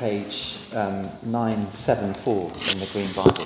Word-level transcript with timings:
page 0.00 0.56
um, 0.72 1.10
974 1.24 2.44
in 2.72 2.78
the 2.80 2.88
Green 2.90 3.12
Bible. 3.12 3.44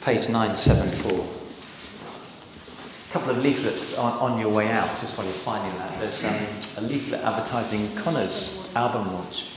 Page 0.00 0.30
974. 0.30 1.12
A 1.20 3.12
couple 3.12 3.30
of 3.30 3.42
leaflets 3.44 3.98
on, 3.98 4.32
on 4.32 4.40
your 4.40 4.48
way 4.48 4.70
out, 4.70 4.98
just 4.98 5.18
while 5.18 5.26
you're 5.26 5.36
finding 5.36 5.78
that. 5.78 6.00
There's 6.00 6.24
um, 6.24 6.82
a 6.82 6.88
leaflet 6.88 7.20
advertising 7.20 7.94
Connor's 7.96 8.70
album 8.74 9.12
launch. 9.12 9.52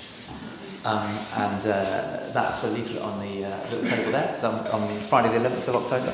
Um, 0.84 1.18
and 1.38 1.62
uh, 1.62 2.32
that's 2.34 2.66
a 2.66 2.72
leaflet 2.72 3.02
on 3.02 3.18
the 3.22 3.46
uh, 3.46 3.70
table 3.70 4.12
there, 4.12 4.40
on, 4.44 4.68
on 4.68 4.90
Friday 5.00 5.38
the 5.38 5.48
11th 5.48 5.70
of 5.70 5.76
October. 5.78 6.14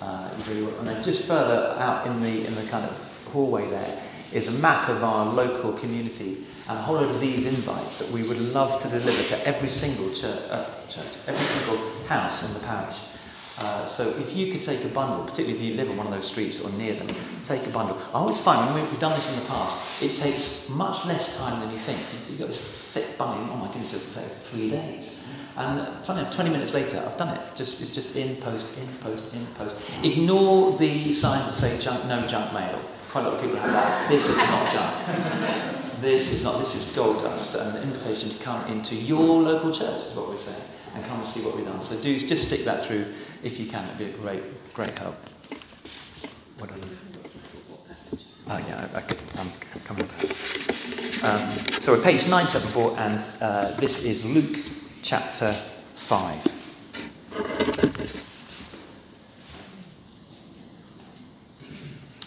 Uh, 0.00 0.30
really, 0.48 0.66
and 0.78 0.88
then 0.88 1.02
just 1.02 1.28
further 1.28 1.76
out 1.78 2.06
in 2.06 2.22
the, 2.22 2.46
in 2.46 2.54
the 2.54 2.64
kind 2.70 2.86
of 2.86 3.26
hallway 3.34 3.68
there 3.68 4.02
is 4.32 4.48
a 4.48 4.52
map 4.60 4.88
of 4.88 5.04
our 5.04 5.26
local 5.26 5.72
community 5.74 6.44
a 6.68 6.74
whole 6.74 6.96
load 6.96 7.10
of 7.10 7.20
these 7.20 7.44
invites 7.44 7.98
that 7.98 8.10
we 8.10 8.26
would 8.26 8.38
love 8.38 8.80
to 8.80 8.88
deliver 8.88 9.22
to 9.34 9.46
every 9.46 9.68
single 9.68 10.08
church, 10.12 10.40
uh, 10.50 10.64
church 10.88 11.06
every 11.26 11.46
single 11.46 11.90
house 12.06 12.46
in 12.46 12.54
the 12.54 12.60
parish. 12.60 12.98
Uh, 13.56 13.86
so 13.86 14.08
if 14.18 14.34
you 14.34 14.50
could 14.50 14.64
take 14.64 14.82
a 14.84 14.88
bundle, 14.88 15.24
particularly 15.24 15.54
if 15.54 15.62
you 15.62 15.74
live 15.74 15.88
on 15.90 15.96
one 15.96 16.06
of 16.06 16.12
those 16.12 16.26
streets 16.26 16.64
or 16.64 16.70
near 16.76 16.94
them, 16.94 17.08
take 17.44 17.64
a 17.66 17.70
bundle. 17.70 17.96
I 18.08 18.18
always 18.18 18.40
find 18.40 18.74
when 18.74 18.82
we've 18.82 18.98
done 18.98 19.12
this 19.12 19.32
in 19.32 19.40
the 19.40 19.46
past, 19.46 20.02
it 20.02 20.14
takes 20.14 20.68
much 20.68 21.06
less 21.06 21.38
time 21.38 21.60
than 21.60 21.70
you 21.70 21.78
think. 21.78 22.00
You've 22.28 22.38
got 22.38 22.48
this 22.48 22.64
thick 22.64 23.16
bundle, 23.16 23.54
oh 23.54 23.56
my 23.56 23.66
goodness, 23.68 23.94
it'll 23.94 24.22
take 24.22 24.32
three 24.38 24.70
days. 24.70 25.20
And 25.56 25.86
funny 26.04 26.22
enough, 26.22 26.34
20 26.34 26.50
minutes 26.50 26.74
later, 26.74 27.00
I've 27.06 27.16
done 27.16 27.36
it. 27.36 27.40
Just, 27.54 27.80
it's 27.80 27.90
just 27.90 28.16
in 28.16 28.34
post, 28.36 28.76
in 28.76 28.88
post, 28.98 29.32
in 29.34 29.46
post. 29.54 29.80
Ignore 30.02 30.76
the 30.78 31.12
signs 31.12 31.46
that 31.46 31.52
say 31.52 31.78
junk, 31.78 32.06
no 32.06 32.26
junk 32.26 32.52
mail. 32.52 32.80
Quite 33.10 33.26
a 33.26 33.28
lot 33.28 33.34
of 33.36 33.40
people 33.40 33.58
have 33.58 33.70
that. 33.70 34.08
This 34.08 34.28
is 34.28 34.36
not 34.36 34.72
junk. 34.72 35.80
this 36.00 36.32
is 36.32 36.44
not, 36.44 36.58
this 36.60 36.74
is 36.74 36.94
gold 36.94 37.22
dust. 37.22 37.54
And 37.54 37.76
an 37.76 37.82
invitation 37.82 38.30
to 38.30 38.42
come 38.42 38.66
into 38.70 38.94
your 38.94 39.42
local 39.42 39.72
church 39.72 40.06
is 40.06 40.16
what 40.16 40.28
we're 40.28 40.38
saying. 40.38 40.62
And 40.94 41.04
come 41.06 41.20
and 41.20 41.28
see 41.28 41.40
what 41.40 41.56
we've 41.56 41.64
done. 41.64 41.82
So 41.82 41.96
do 41.96 42.18
just 42.18 42.46
stick 42.46 42.64
that 42.64 42.82
through 42.82 43.06
if 43.42 43.58
you 43.58 43.66
can. 43.66 43.84
It'd 43.86 43.98
be 43.98 44.04
a 44.06 44.12
great, 44.12 44.74
great 44.74 44.96
help. 44.98 45.16
What? 46.58 46.70
Oh 48.46 48.58
yeah, 48.58 48.88
I, 48.94 48.98
I 48.98 49.00
could, 49.00 49.18
I'm 49.36 49.50
coming 49.84 50.06
back. 50.06 50.24
Um, 51.24 51.50
so 51.80 51.92
we're 51.92 52.02
page 52.02 52.28
974 52.28 52.98
and 52.98 53.28
uh, 53.40 53.74
this 53.76 54.04
is 54.04 54.24
Luke 54.24 54.58
chapter 55.02 55.52
5. 55.94 56.64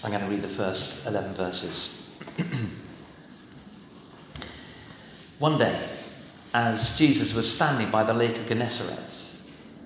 I'm 0.04 0.12
going 0.12 0.24
to 0.24 0.30
read 0.30 0.42
the 0.42 0.48
first 0.48 1.06
11 1.06 1.34
verses. 1.34 2.12
One 5.40 5.60
day, 5.60 5.80
as 6.52 6.98
Jesus 6.98 7.36
was 7.36 7.54
standing 7.54 7.92
by 7.92 8.04
the 8.04 8.14
lake 8.14 8.36
of 8.38 8.48
Gennesaret, 8.48 9.00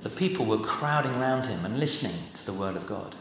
the 0.01 0.09
people 0.09 0.45
were 0.45 0.57
crowding 0.57 1.19
round 1.19 1.45
him 1.45 1.65
and 1.65 1.77
listening 1.77 2.15
to 2.35 2.45
the 2.45 2.53
word 2.53 2.77
of 2.77 2.87
God. 2.87 3.15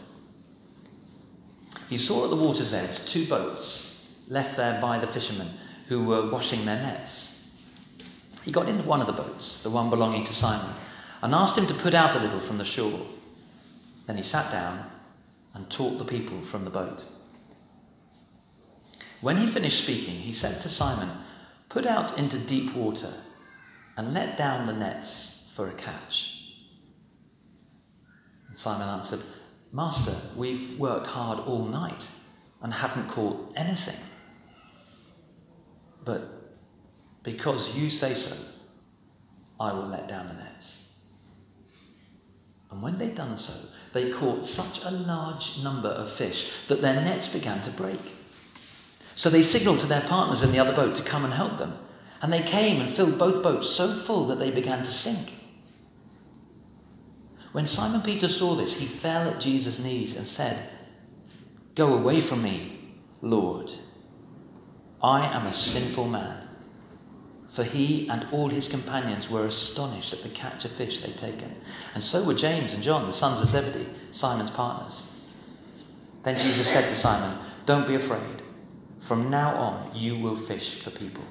He 1.88 1.98
saw 1.98 2.24
at 2.24 2.30
the 2.30 2.36
water's 2.36 2.72
edge 2.72 3.04
two 3.04 3.26
boats 3.26 4.14
left 4.28 4.56
there 4.56 4.80
by 4.80 5.00
the 5.00 5.08
fishermen 5.08 5.48
who 5.88 6.04
were 6.04 6.30
washing 6.30 6.64
their 6.64 6.80
nets. 6.80 7.50
He 8.44 8.52
got 8.52 8.68
into 8.68 8.84
one 8.84 9.00
of 9.00 9.08
the 9.08 9.12
boats, 9.12 9.64
the 9.64 9.70
one 9.70 9.90
belonging 9.90 10.22
to 10.24 10.32
Simon, 10.32 10.74
and 11.22 11.34
asked 11.34 11.58
him 11.58 11.66
to 11.66 11.74
put 11.74 11.94
out 11.94 12.14
a 12.14 12.20
little 12.20 12.38
from 12.38 12.58
the 12.58 12.64
shore. 12.64 13.06
Then 14.06 14.16
he 14.16 14.22
sat 14.22 14.52
down 14.52 14.88
and 15.52 15.68
taught 15.68 15.98
the 15.98 16.04
people 16.04 16.40
from 16.42 16.62
the 16.62 16.70
boat. 16.70 17.02
When 19.20 19.36
he 19.36 19.48
finished 19.48 19.82
speaking, 19.82 20.14
he 20.14 20.32
said 20.32 20.62
to 20.62 20.68
Simon, 20.68 21.10
Put 21.70 21.86
out 21.86 22.18
into 22.18 22.36
deep 22.36 22.74
water 22.74 23.14
and 23.96 24.12
let 24.12 24.36
down 24.36 24.66
the 24.66 24.72
nets 24.72 25.50
for 25.54 25.68
a 25.68 25.72
catch. 25.72 26.54
And 28.48 28.58
Simon 28.58 28.88
answered, 28.88 29.20
Master, 29.72 30.14
we've 30.36 30.78
worked 30.80 31.06
hard 31.06 31.38
all 31.38 31.64
night 31.64 32.08
and 32.60 32.74
haven't 32.74 33.08
caught 33.08 33.52
anything. 33.56 34.00
But 36.04 36.22
because 37.22 37.78
you 37.78 37.88
say 37.88 38.14
so, 38.14 38.36
I 39.60 39.72
will 39.72 39.86
let 39.86 40.08
down 40.08 40.26
the 40.26 40.34
nets. 40.34 40.88
And 42.72 42.82
when 42.82 42.98
they'd 42.98 43.14
done 43.14 43.38
so, 43.38 43.68
they 43.92 44.10
caught 44.10 44.44
such 44.44 44.84
a 44.84 44.90
large 44.90 45.62
number 45.62 45.88
of 45.88 46.10
fish 46.10 46.52
that 46.66 46.80
their 46.80 46.94
nets 46.94 47.32
began 47.32 47.62
to 47.62 47.70
break. 47.70 48.00
So 49.14 49.28
they 49.28 49.42
signaled 49.42 49.80
to 49.80 49.86
their 49.86 50.00
partners 50.02 50.42
in 50.42 50.52
the 50.52 50.58
other 50.58 50.74
boat 50.74 50.94
to 50.96 51.02
come 51.02 51.24
and 51.24 51.34
help 51.34 51.58
them. 51.58 51.78
And 52.22 52.32
they 52.32 52.42
came 52.42 52.80
and 52.80 52.92
filled 52.92 53.18
both 53.18 53.42
boats 53.42 53.68
so 53.68 53.94
full 53.94 54.26
that 54.26 54.38
they 54.38 54.50
began 54.50 54.80
to 54.80 54.90
sink. 54.90 55.32
When 57.52 57.66
Simon 57.66 58.02
Peter 58.02 58.28
saw 58.28 58.54
this, 58.54 58.78
he 58.78 58.86
fell 58.86 59.28
at 59.28 59.40
Jesus' 59.40 59.82
knees 59.82 60.16
and 60.16 60.26
said, 60.26 60.68
Go 61.74 61.94
away 61.94 62.20
from 62.20 62.42
me, 62.42 62.78
Lord. 63.20 63.72
I 65.02 65.26
am 65.26 65.46
a 65.46 65.52
sinful 65.52 66.08
man 66.08 66.50
for 67.50 67.64
he 67.64 68.08
and 68.08 68.26
all 68.30 68.48
his 68.48 68.68
companions 68.68 69.28
were 69.28 69.44
astonished 69.44 70.12
at 70.12 70.22
the 70.22 70.28
catch 70.28 70.64
of 70.64 70.70
fish 70.70 71.00
they'd 71.02 71.18
taken. 71.18 71.52
And 71.94 72.04
so 72.04 72.24
were 72.24 72.34
James 72.34 72.72
and 72.72 72.82
John, 72.82 73.06
the 73.06 73.12
sons 73.12 73.42
of 73.42 73.48
Zebedee, 73.48 73.88
Simon's 74.12 74.50
partners. 74.50 75.10
Then 76.22 76.38
Jesus 76.38 76.70
said 76.70 76.88
to 76.88 76.94
Simon, 76.94 77.36
Don't 77.66 77.88
be 77.88 77.96
afraid. 77.96 78.42
From 79.00 79.30
now 79.30 79.56
on, 79.56 79.90
you 79.94 80.16
will 80.18 80.36
fish 80.36 80.78
for 80.78 80.90
people. 80.90 81.24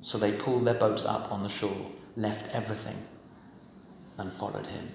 So 0.00 0.16
they 0.16 0.32
pulled 0.32 0.64
their 0.64 0.74
boats 0.74 1.04
up 1.04 1.30
on 1.32 1.42
the 1.42 1.48
shore, 1.48 1.90
left 2.16 2.54
everything, 2.54 2.96
and 4.16 4.32
followed 4.32 4.66
him. 4.66 4.88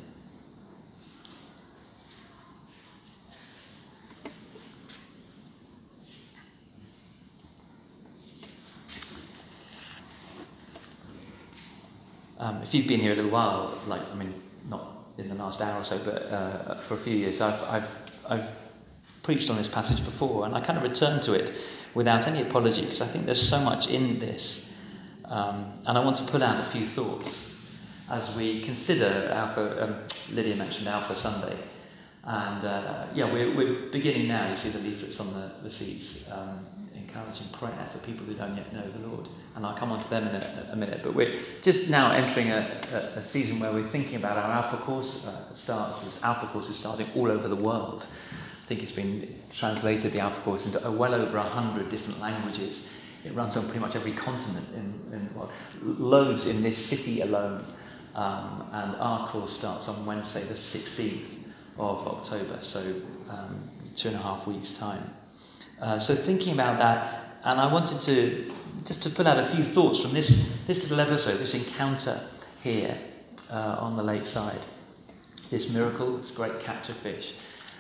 Um, 12.40 12.64
if 12.64 12.74
you've 12.74 12.88
been 12.88 13.02
here 13.02 13.12
a 13.12 13.16
little 13.16 13.30
while, 13.30 13.78
like 13.88 14.02
I 14.12 14.16
mean, 14.16 14.34
not 14.68 14.88
in 15.18 15.30
the 15.30 15.36
last 15.36 15.62
hour 15.62 15.82
or 15.82 15.84
so, 15.84 16.00
but 16.04 16.24
uh, 16.24 16.76
for 16.76 16.96
a 16.96 16.98
few 16.98 17.16
years, 17.16 17.40
I've, 17.40 17.62
I've, 17.70 18.12
I've 18.28 18.61
preached 19.32 19.50
on 19.50 19.56
this 19.56 19.70
passage 19.70 20.04
before, 20.04 20.46
and 20.46 20.54
I 20.54 20.60
kind 20.60 20.78
of 20.78 20.84
return 20.84 21.22
to 21.22 21.32
it 21.32 21.54
without 21.94 22.28
any 22.28 22.42
apology 22.42 22.82
because 22.82 23.00
I 23.00 23.08
think 23.08 23.26
there's 23.26 23.48
so 23.48 23.62
much 23.62 23.90
in 23.90 24.20
this, 24.20 24.74
um, 25.24 25.72
and 25.88 25.98
I 25.98 26.04
want 26.04 26.18
to 26.18 26.24
pull 26.24 26.44
out 26.44 26.60
a 26.60 26.64
few 26.64 26.86
thoughts 26.86 27.78
as 28.10 28.36
we 28.36 28.60
consider 28.62 29.32
Alpha. 29.34 29.84
Um, 29.84 29.96
Lydia 30.36 30.58
mentioned 30.58 30.90
Alpha 30.90 31.16
Sunday, 31.16 31.56
and 32.26 32.66
uh, 32.66 33.06
yeah, 33.16 33.32
we're, 33.32 33.56
we're 33.56 33.90
beginning 33.90 34.28
now. 34.28 34.50
You 34.50 34.56
see 34.58 34.68
the 34.68 34.80
leaflets 34.80 35.22
on 35.22 35.34
the, 35.34 35.50
the 35.64 35.70
seats, 35.70 36.30
um, 36.30 36.66
encouraging 36.94 37.48
prayer 37.54 37.88
for 37.90 38.00
people 38.00 38.26
who 38.26 38.34
don't 38.34 38.58
yet 38.58 38.74
know 38.74 38.84
the 38.84 39.08
Lord 39.08 39.30
and 39.56 39.66
I'll 39.66 39.76
come 39.76 39.92
on 39.92 40.02
to 40.02 40.10
them 40.10 40.28
in 40.28 40.36
a, 40.36 40.70
a 40.72 40.76
minute. 40.76 41.02
But 41.04 41.14
we're 41.14 41.40
just 41.62 41.90
now 41.90 42.12
entering 42.12 42.52
a, 42.52 42.82
a, 42.94 42.98
a, 43.20 43.22
season 43.22 43.60
where 43.60 43.72
we're 43.72 43.84
thinking 43.88 44.16
about 44.16 44.38
our 44.38 44.52
Alpha 44.52 44.78
course. 44.78 45.28
Uh, 45.28 45.54
starts 45.54 46.24
Alpha 46.24 46.48
course 46.48 46.70
is 46.70 46.78
starting 46.78 47.08
all 47.16 47.30
over 47.30 47.48
the 47.48 47.56
world. 47.56 48.08
Think 48.72 48.84
it's 48.84 48.94
been 48.94 49.28
translated 49.52 50.14
the 50.14 50.22
Alpha 50.22 50.40
course 50.44 50.66
into 50.66 50.88
uh, 50.88 50.92
well 50.92 51.14
over 51.14 51.38
a 51.38 51.44
hundred 51.44 51.90
different 51.90 52.22
languages. 52.22 52.90
It 53.26 53.34
runs 53.34 53.58
on 53.58 53.66
pretty 53.66 53.82
much 53.82 53.98
every 53.98 54.14
continent, 54.14 54.66
in, 54.74 55.14
in 55.14 55.30
loads 55.82 56.48
in 56.48 56.64
this 56.64 56.78
city 56.78 57.20
alone. 57.20 57.66
Um, 58.16 58.66
and 58.72 58.96
our 58.96 59.28
course 59.28 59.52
starts 59.52 59.90
on 59.90 60.06
Wednesday, 60.06 60.44
the 60.44 60.54
16th 60.54 61.50
of 61.78 62.08
October, 62.08 62.60
so 62.62 62.80
um, 63.30 63.70
two 63.98 64.08
and 64.08 64.16
a 64.16 64.22
half 64.22 64.48
weeks' 64.48 64.80
time. 64.80 65.04
Uh, 65.82 66.00
so 66.00 66.16
thinking 66.16 66.54
about 66.54 66.80
that, 66.80 67.42
and 67.44 67.60
I 67.60 67.74
wanted 67.74 68.00
to 68.04 68.54
just 68.86 69.04
to 69.04 69.10
pull 69.10 69.28
out 69.28 69.38
a 69.38 69.48
few 69.48 69.66
thoughts 69.66 70.02
from 70.02 70.14
this, 70.14 70.64
this 70.66 70.82
little 70.84 71.02
episode, 71.02 71.40
this 71.40 71.56
encounter 71.56 72.22
here 72.64 72.98
uh, 73.52 73.76
on 73.82 73.98
the 73.98 74.04
lakeside, 74.04 74.62
this 75.50 75.70
miracle, 75.74 76.16
this 76.16 76.32
great 76.32 76.62
catch 76.62 76.88
of 76.88 76.96
fish, 76.96 77.36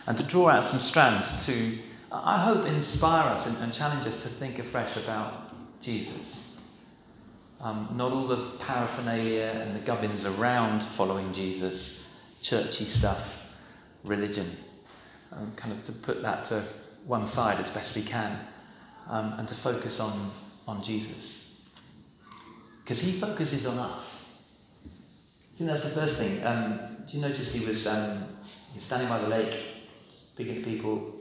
and 0.07 0.17
to 0.17 0.23
draw 0.23 0.49
out 0.49 0.63
some 0.63 0.79
strands 0.79 1.45
to, 1.45 1.77
I 2.11 2.39
hope, 2.39 2.65
inspire 2.65 3.29
us 3.29 3.47
and, 3.47 3.57
and 3.63 3.73
challenge 3.73 4.07
us 4.07 4.23
to 4.23 4.29
think 4.29 4.59
afresh 4.59 4.97
about 4.97 5.53
Jesus. 5.81 6.57
Um, 7.59 7.89
not 7.95 8.11
all 8.11 8.27
the 8.27 8.51
paraphernalia 8.59 9.63
and 9.63 9.75
the 9.75 9.79
gubbins 9.79 10.25
around 10.25 10.81
following 10.81 11.31
Jesus, 11.31 12.17
churchy 12.41 12.85
stuff, 12.85 13.55
religion. 14.03 14.49
Um, 15.31 15.53
kind 15.55 15.71
of 15.71 15.85
to 15.85 15.91
put 15.91 16.21
that 16.23 16.43
to 16.45 16.63
one 17.05 17.25
side 17.25 17.59
as 17.59 17.69
best 17.69 17.95
we 17.95 18.01
can 18.01 18.37
um, 19.07 19.33
and 19.37 19.47
to 19.47 19.55
focus 19.55 19.99
on 19.99 20.31
on 20.67 20.81
Jesus. 20.83 21.61
Because 22.83 23.01
he 23.01 23.11
focuses 23.11 23.65
on 23.65 23.77
us. 23.77 24.43
I 24.85 25.57
think 25.57 25.69
that's 25.69 25.83
the 25.83 26.01
first 26.01 26.19
thing. 26.19 26.45
Um, 26.45 26.79
do 27.07 27.17
you 27.17 27.21
notice 27.21 27.53
he 27.53 27.65
was, 27.65 27.85
um, 27.87 28.23
he 28.73 28.79
was 28.79 28.85
standing 28.85 29.09
by 29.09 29.19
the 29.19 29.27
lake, 29.27 29.53
speaking 30.33 30.55
to 30.55 30.61
people, 30.61 31.13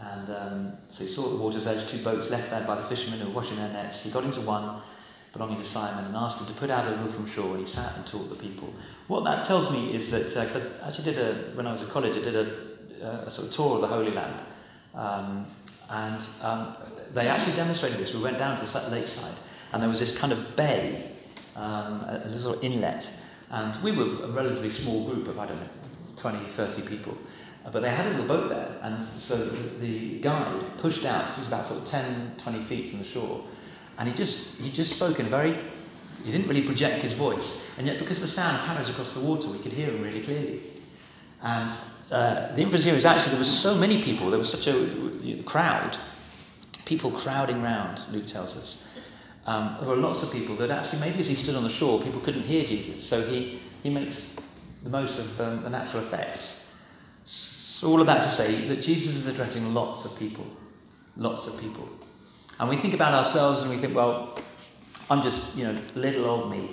And 0.00 0.28
um, 0.30 0.72
so 0.90 1.04
he 1.04 1.10
saw 1.10 1.24
at 1.26 1.30
the 1.30 1.36
water's 1.36 1.66
edge 1.66 1.88
two 1.88 2.02
boats 2.02 2.30
left 2.30 2.50
there 2.50 2.64
by 2.64 2.74
the 2.74 2.82
fishermen 2.82 3.20
who 3.20 3.28
were 3.28 3.40
washing 3.40 3.56
their 3.56 3.72
nets. 3.72 4.02
He 4.02 4.10
got 4.10 4.24
into 4.24 4.40
one 4.40 4.80
belonging 5.32 5.58
to 5.58 5.64
Simon 5.64 6.04
and 6.06 6.16
asked 6.16 6.40
him 6.40 6.46
to 6.46 6.52
put 6.54 6.70
out 6.70 6.86
a 6.86 6.90
little 6.90 7.08
from 7.08 7.26
shore. 7.26 7.50
And 7.50 7.60
he 7.60 7.66
sat 7.66 7.96
and 7.96 8.06
taught 8.06 8.28
the 8.28 8.36
people. 8.36 8.72
What 9.08 9.24
that 9.24 9.44
tells 9.44 9.72
me 9.72 9.94
is 9.94 10.10
that, 10.10 10.36
uh, 10.36 10.84
I 10.84 10.88
actually 10.88 11.04
did 11.04 11.18
a, 11.18 11.34
when 11.54 11.66
I 11.66 11.72
was 11.72 11.82
at 11.82 11.88
college, 11.88 12.16
I 12.16 12.20
did 12.20 12.34
a, 12.34 13.24
a 13.26 13.30
sort 13.30 13.48
of 13.48 13.54
tour 13.54 13.76
of 13.76 13.80
the 13.82 13.88
Holy 13.88 14.10
Land. 14.10 14.42
Um, 14.94 15.46
and 15.90 16.22
um, 16.42 16.76
they 17.12 17.28
actually 17.28 17.56
demonstrated 17.56 17.98
this. 17.98 18.14
We 18.14 18.22
went 18.22 18.38
down 18.38 18.58
to 18.58 18.66
the 18.66 18.90
lakeside, 18.90 19.34
and 19.72 19.82
there 19.82 19.90
was 19.90 20.00
this 20.00 20.16
kind 20.16 20.32
of 20.32 20.56
bay, 20.56 21.10
um, 21.56 22.00
a, 22.02 22.22
a 22.24 22.28
little 22.28 22.58
inlet. 22.60 23.10
And 23.50 23.80
we 23.82 23.92
were 23.92 24.04
a 24.24 24.28
relatively 24.28 24.70
small 24.70 25.08
group 25.08 25.28
of, 25.28 25.38
I 25.38 25.46
don't 25.46 25.60
know, 25.60 25.68
20, 26.16 26.48
30 26.48 26.82
people. 26.82 27.16
But 27.72 27.80
they 27.80 27.90
had 27.90 28.06
a 28.06 28.10
little 28.10 28.26
boat 28.26 28.50
there, 28.50 28.76
and 28.82 29.02
so 29.02 29.36
the, 29.36 30.18
guide 30.18 30.78
pushed 30.78 31.04
out, 31.04 31.30
he 31.30 31.40
was 31.40 31.48
about 31.48 31.66
sort 31.66 31.82
of 31.82 31.88
10, 31.88 32.36
20 32.38 32.60
feet 32.60 32.90
from 32.90 32.98
the 32.98 33.04
shore, 33.04 33.42
and 33.98 34.08
he 34.08 34.14
just, 34.14 34.60
he 34.60 34.70
just 34.70 34.96
spoke 34.96 35.18
in 35.18 35.26
very 35.26 35.58
he 36.24 36.32
didn't 36.32 36.48
really 36.48 36.62
project 36.62 37.02
his 37.02 37.12
voice, 37.12 37.70
and 37.76 37.86
yet 37.86 37.98
because 37.98 38.20
the 38.20 38.26
sound 38.26 38.64
carries 38.66 38.88
across 38.88 39.14
the 39.14 39.20
water, 39.20 39.48
we 39.48 39.58
could 39.58 39.72
hear 39.72 39.90
him 39.90 40.02
really 40.02 40.22
clearly. 40.22 40.60
And 41.42 41.70
uh, 42.10 42.54
the 42.54 42.62
inference 42.62 42.84
here 42.84 42.94
is 42.94 43.04
actually 43.04 43.32
there 43.32 43.40
were 43.40 43.44
so 43.44 43.76
many 43.76 44.02
people, 44.02 44.30
there 44.30 44.38
was 44.38 44.50
such 44.50 44.66
a 44.66 44.78
you 45.22 45.36
know, 45.36 45.42
crowd, 45.42 45.98
people 46.86 47.10
crowding 47.10 47.62
round, 47.62 48.02
Luke 48.10 48.26
tells 48.26 48.56
us. 48.56 48.84
Um, 49.46 49.76
there 49.80 49.88
were 49.90 49.96
lots 49.96 50.22
of 50.22 50.32
people 50.32 50.54
that 50.56 50.70
actually, 50.70 51.00
maybe 51.00 51.18
as 51.18 51.28
he 51.28 51.34
stood 51.34 51.56
on 51.56 51.62
the 51.62 51.68
shore, 51.68 52.00
people 52.00 52.20
couldn't 52.20 52.44
hear 52.44 52.64
Jesus, 52.64 53.06
so 53.06 53.20
he, 53.22 53.60
he 53.82 53.90
makes 53.90 54.36
the 54.82 54.88
most 54.88 55.18
of 55.18 55.40
um, 55.42 55.62
the 55.62 55.70
natural 55.70 56.02
effects. 56.02 56.63
So, 57.84 57.90
all 57.90 58.00
of 58.00 58.06
that 58.06 58.22
to 58.22 58.30
say 58.30 58.66
that 58.68 58.80
Jesus 58.80 59.14
is 59.14 59.26
addressing 59.26 59.74
lots 59.74 60.06
of 60.06 60.18
people, 60.18 60.46
lots 61.18 61.46
of 61.46 61.60
people. 61.60 61.86
And 62.58 62.70
we 62.70 62.78
think 62.78 62.94
about 62.94 63.12
ourselves 63.12 63.60
and 63.60 63.70
we 63.70 63.76
think, 63.76 63.94
well, 63.94 64.38
I'm 65.10 65.20
just, 65.20 65.54
you 65.54 65.64
know, 65.64 65.78
little 65.94 66.24
old 66.24 66.50
me. 66.50 66.66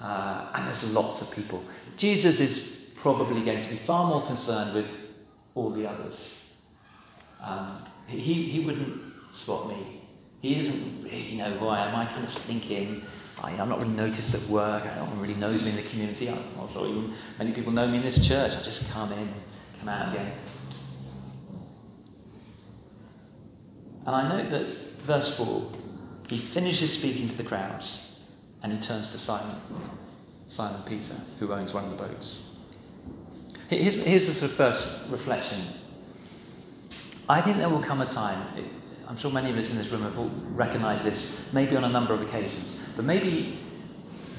Uh, 0.00 0.46
and 0.54 0.66
there's 0.66 0.90
lots 0.94 1.20
of 1.20 1.36
people. 1.36 1.62
Jesus 1.98 2.40
is 2.40 2.90
probably 2.94 3.42
going 3.42 3.60
to 3.60 3.68
be 3.68 3.76
far 3.76 4.06
more 4.06 4.22
concerned 4.22 4.72
with 4.72 5.14
all 5.54 5.68
the 5.68 5.86
others. 5.86 6.58
Um, 7.42 7.84
he, 8.06 8.44
he 8.44 8.64
wouldn't 8.64 8.98
spot 9.34 9.68
me. 9.68 10.00
He 10.40 10.54
doesn't 10.54 11.02
really 11.04 11.36
know 11.36 11.50
who 11.50 11.68
I 11.68 11.86
am. 11.86 11.94
I 11.94 12.06
kind 12.06 12.24
of 12.24 12.32
sneak 12.32 12.70
in. 12.70 13.02
I, 13.42 13.50
am 13.52 13.68
not 13.68 13.78
really 13.78 13.92
noticed 13.92 14.34
at 14.34 14.42
work. 14.48 14.84
No 14.96 15.04
one 15.04 15.20
really 15.20 15.34
knows 15.34 15.62
me 15.62 15.68
in 15.68 15.76
the 15.76 15.82
community. 15.82 16.30
I'm 16.30 16.38
not 16.56 16.70
sure 16.72 16.88
even 16.88 17.12
many 17.38 17.52
people 17.52 17.72
know 17.72 17.86
me 17.86 17.98
in 17.98 18.02
this 18.02 18.26
church. 18.26 18.56
I 18.56 18.62
just 18.62 18.90
come 18.90 19.12
in, 19.12 19.28
come 19.78 19.88
out 19.88 20.14
again. 20.14 20.32
And 24.06 24.16
I 24.16 24.28
note 24.28 24.50
that 24.50 24.66
verse 25.02 25.36
4 25.36 25.72
he 26.28 26.36
finishes 26.38 26.96
speaking 26.96 27.28
to 27.28 27.36
the 27.36 27.42
crowds 27.42 28.18
and 28.62 28.72
he 28.72 28.78
turns 28.78 29.10
to 29.12 29.18
Simon, 29.18 29.56
Simon 30.46 30.82
Peter, 30.82 31.14
who 31.38 31.52
owns 31.52 31.72
one 31.72 31.84
of 31.84 31.90
the 31.90 31.96
boats. 31.96 32.54
Here's, 33.68 33.94
here's 33.94 34.26
the 34.26 34.32
sort 34.32 34.50
of 34.50 34.56
first 34.56 35.10
reflection. 35.10 35.60
I 37.28 37.40
think 37.40 37.56
there 37.56 37.68
will 37.68 37.82
come 37.82 38.00
a 38.00 38.06
time, 38.06 38.42
I'm 39.06 39.16
sure 39.16 39.30
many 39.30 39.50
of 39.50 39.56
us 39.56 39.70
in 39.70 39.78
this 39.78 39.90
room 39.90 40.02
have 40.02 40.18
all 40.18 40.30
recognized 40.52 41.04
this, 41.04 41.50
maybe 41.52 41.76
on 41.76 41.84
a 41.84 41.88
number 41.88 42.12
of 42.12 42.20
occasions, 42.20 42.86
but 42.96 43.04
maybe, 43.04 43.58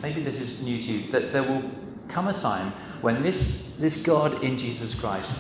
maybe 0.01 0.21
this 0.21 0.39
is 0.39 0.63
new 0.63 0.79
to 0.81 0.91
you, 0.91 1.11
that 1.11 1.31
there 1.31 1.43
will 1.43 1.69
come 2.07 2.27
a 2.27 2.33
time 2.33 2.73
when 3.01 3.21
this, 3.21 3.75
this 3.79 4.01
God 4.01 4.43
in 4.43 4.57
Jesus 4.57 4.93
Christ 4.93 5.31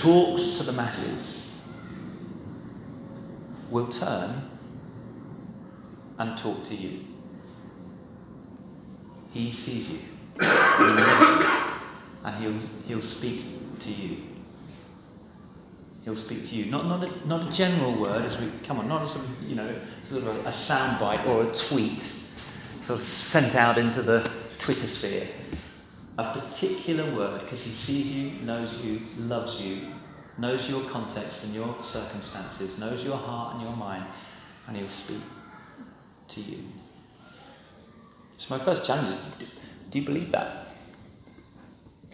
talks 0.00 0.58
to 0.58 0.62
the 0.62 0.72
masses, 0.72 1.46
will 3.70 3.88
turn 3.88 4.48
and 6.18 6.38
talk 6.38 6.64
to 6.64 6.74
you. 6.74 7.04
He 9.32 9.52
sees 9.52 9.90
you, 9.90 9.98
he 9.98 10.44
knows 10.44 11.40
you, 11.40 11.46
and 12.24 12.36
he'll, 12.36 12.68
he'll 12.86 13.00
speak 13.00 13.44
to 13.80 13.92
you. 13.92 14.16
He'll 16.04 16.14
speak 16.14 16.48
to 16.48 16.54
you. 16.54 16.70
Not, 16.70 16.86
not, 16.86 17.02
a, 17.02 17.28
not 17.28 17.48
a 17.48 17.50
general 17.50 17.92
word, 17.94 18.24
as 18.24 18.40
we 18.40 18.48
come 18.64 18.78
on, 18.78 18.88
not 18.88 19.02
a 19.02 19.06
sort 19.06 19.26
you 19.44 19.56
know, 19.56 19.74
sort 20.04 20.22
of 20.22 20.28
a, 20.28 20.48
a 20.48 20.52
soundbite 20.52 21.26
or 21.26 21.42
a 21.42 21.52
tweet 21.52 22.00
sort 22.80 23.00
of 23.00 23.02
sent 23.02 23.56
out 23.56 23.76
into 23.76 24.02
the 24.02 24.30
Twitter 24.60 24.86
sphere. 24.86 25.26
A 26.18 26.24
particular 26.32 27.14
word, 27.14 27.40
because 27.40 27.62
he 27.64 27.70
sees 27.70 28.16
you, 28.16 28.30
knows 28.46 28.82
you, 28.82 29.02
loves 29.18 29.60
you, 29.60 29.88
knows 30.38 30.68
your 30.68 30.82
context 30.84 31.44
and 31.44 31.54
your 31.54 31.76
circumstances, 31.82 32.78
knows 32.78 33.04
your 33.04 33.18
heart 33.18 33.54
and 33.54 33.62
your 33.62 33.76
mind, 33.76 34.04
and 34.66 34.76
he'll 34.78 34.88
speak 34.88 35.20
to 36.28 36.40
you. 36.40 36.58
So, 38.38 38.56
my 38.56 38.62
first 38.62 38.86
challenge 38.86 39.08
is 39.08 39.24
do, 39.90 39.98
you 39.98 40.06
believe 40.06 40.32
that? 40.32 40.68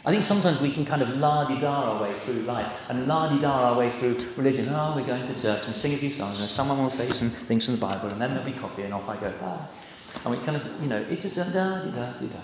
I 0.04 0.10
think 0.10 0.24
sometimes 0.24 0.60
we 0.60 0.72
can 0.72 0.84
kind 0.84 1.02
of 1.02 1.16
la 1.18 1.44
di 1.44 1.60
da 1.60 1.92
our 1.92 2.02
way 2.02 2.14
through 2.14 2.42
life 2.42 2.90
and 2.90 3.06
la 3.06 3.28
di 3.28 3.40
da 3.40 3.70
our 3.70 3.78
way 3.78 3.90
through 3.90 4.16
religion. 4.36 4.68
Oh, 4.68 4.94
we're 4.96 5.06
going 5.06 5.26
to 5.26 5.40
church 5.40 5.66
and 5.66 5.76
sing 5.76 5.94
a 5.94 5.96
few 5.96 6.10
songs, 6.10 6.40
and 6.40 6.50
someone 6.50 6.78
will 6.78 6.90
say 6.90 7.08
some 7.08 7.30
things 7.30 7.66
from 7.66 7.74
the 7.74 7.80
Bible, 7.80 8.08
and 8.08 8.20
then 8.20 8.30
there'll 8.30 8.44
be 8.44 8.58
coffee, 8.58 8.82
and 8.82 8.94
off 8.94 9.08
I 9.08 9.16
go. 9.16 9.32
Ah. 9.42 9.68
And 10.24 10.36
we 10.36 10.44
kind 10.44 10.56
of, 10.56 10.82
you 10.82 10.88
know, 10.88 10.98
it 10.98 11.20
just 11.20 11.36
da 11.36 11.44
di 11.84 11.90
da 11.92 12.12
di 12.18 12.26
da. 12.26 12.40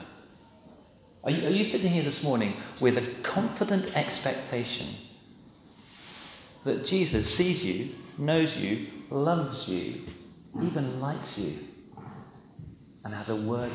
Are 1.29 1.31
you, 1.31 1.47
are 1.47 1.51
you 1.51 1.63
sitting 1.63 1.93
here 1.93 2.05
this 2.05 2.25
morning 2.25 2.55
with 2.81 2.97
a 2.97 3.03
confident 3.23 3.95
expectation 3.95 4.87
that 6.65 6.87
Jesus 6.87 7.35
sees 7.35 7.63
you, 7.63 7.91
knows 8.17 8.57
you, 8.57 8.87
loves 9.11 9.69
you, 9.69 10.05
even 10.63 11.03
likes 11.03 11.39
you 11.39 11.59
and 13.05 13.13
has 13.13 13.29
a 13.29 13.37
word 13.37 13.71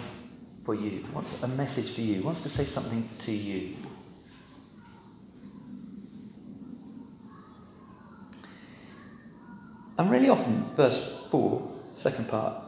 for 0.66 0.74
you, 0.74 1.06
wants 1.14 1.44
a 1.44 1.48
message 1.50 1.92
for 1.94 2.02
you, 2.02 2.24
wants 2.24 2.42
to 2.42 2.50
say 2.50 2.64
something 2.64 3.08
to 3.20 3.32
you. 3.32 3.76
And 10.00 10.10
really 10.10 10.30
often, 10.30 10.74
verse 10.76 11.28
4, 11.30 11.72
second 11.92 12.30
part, 12.30 12.64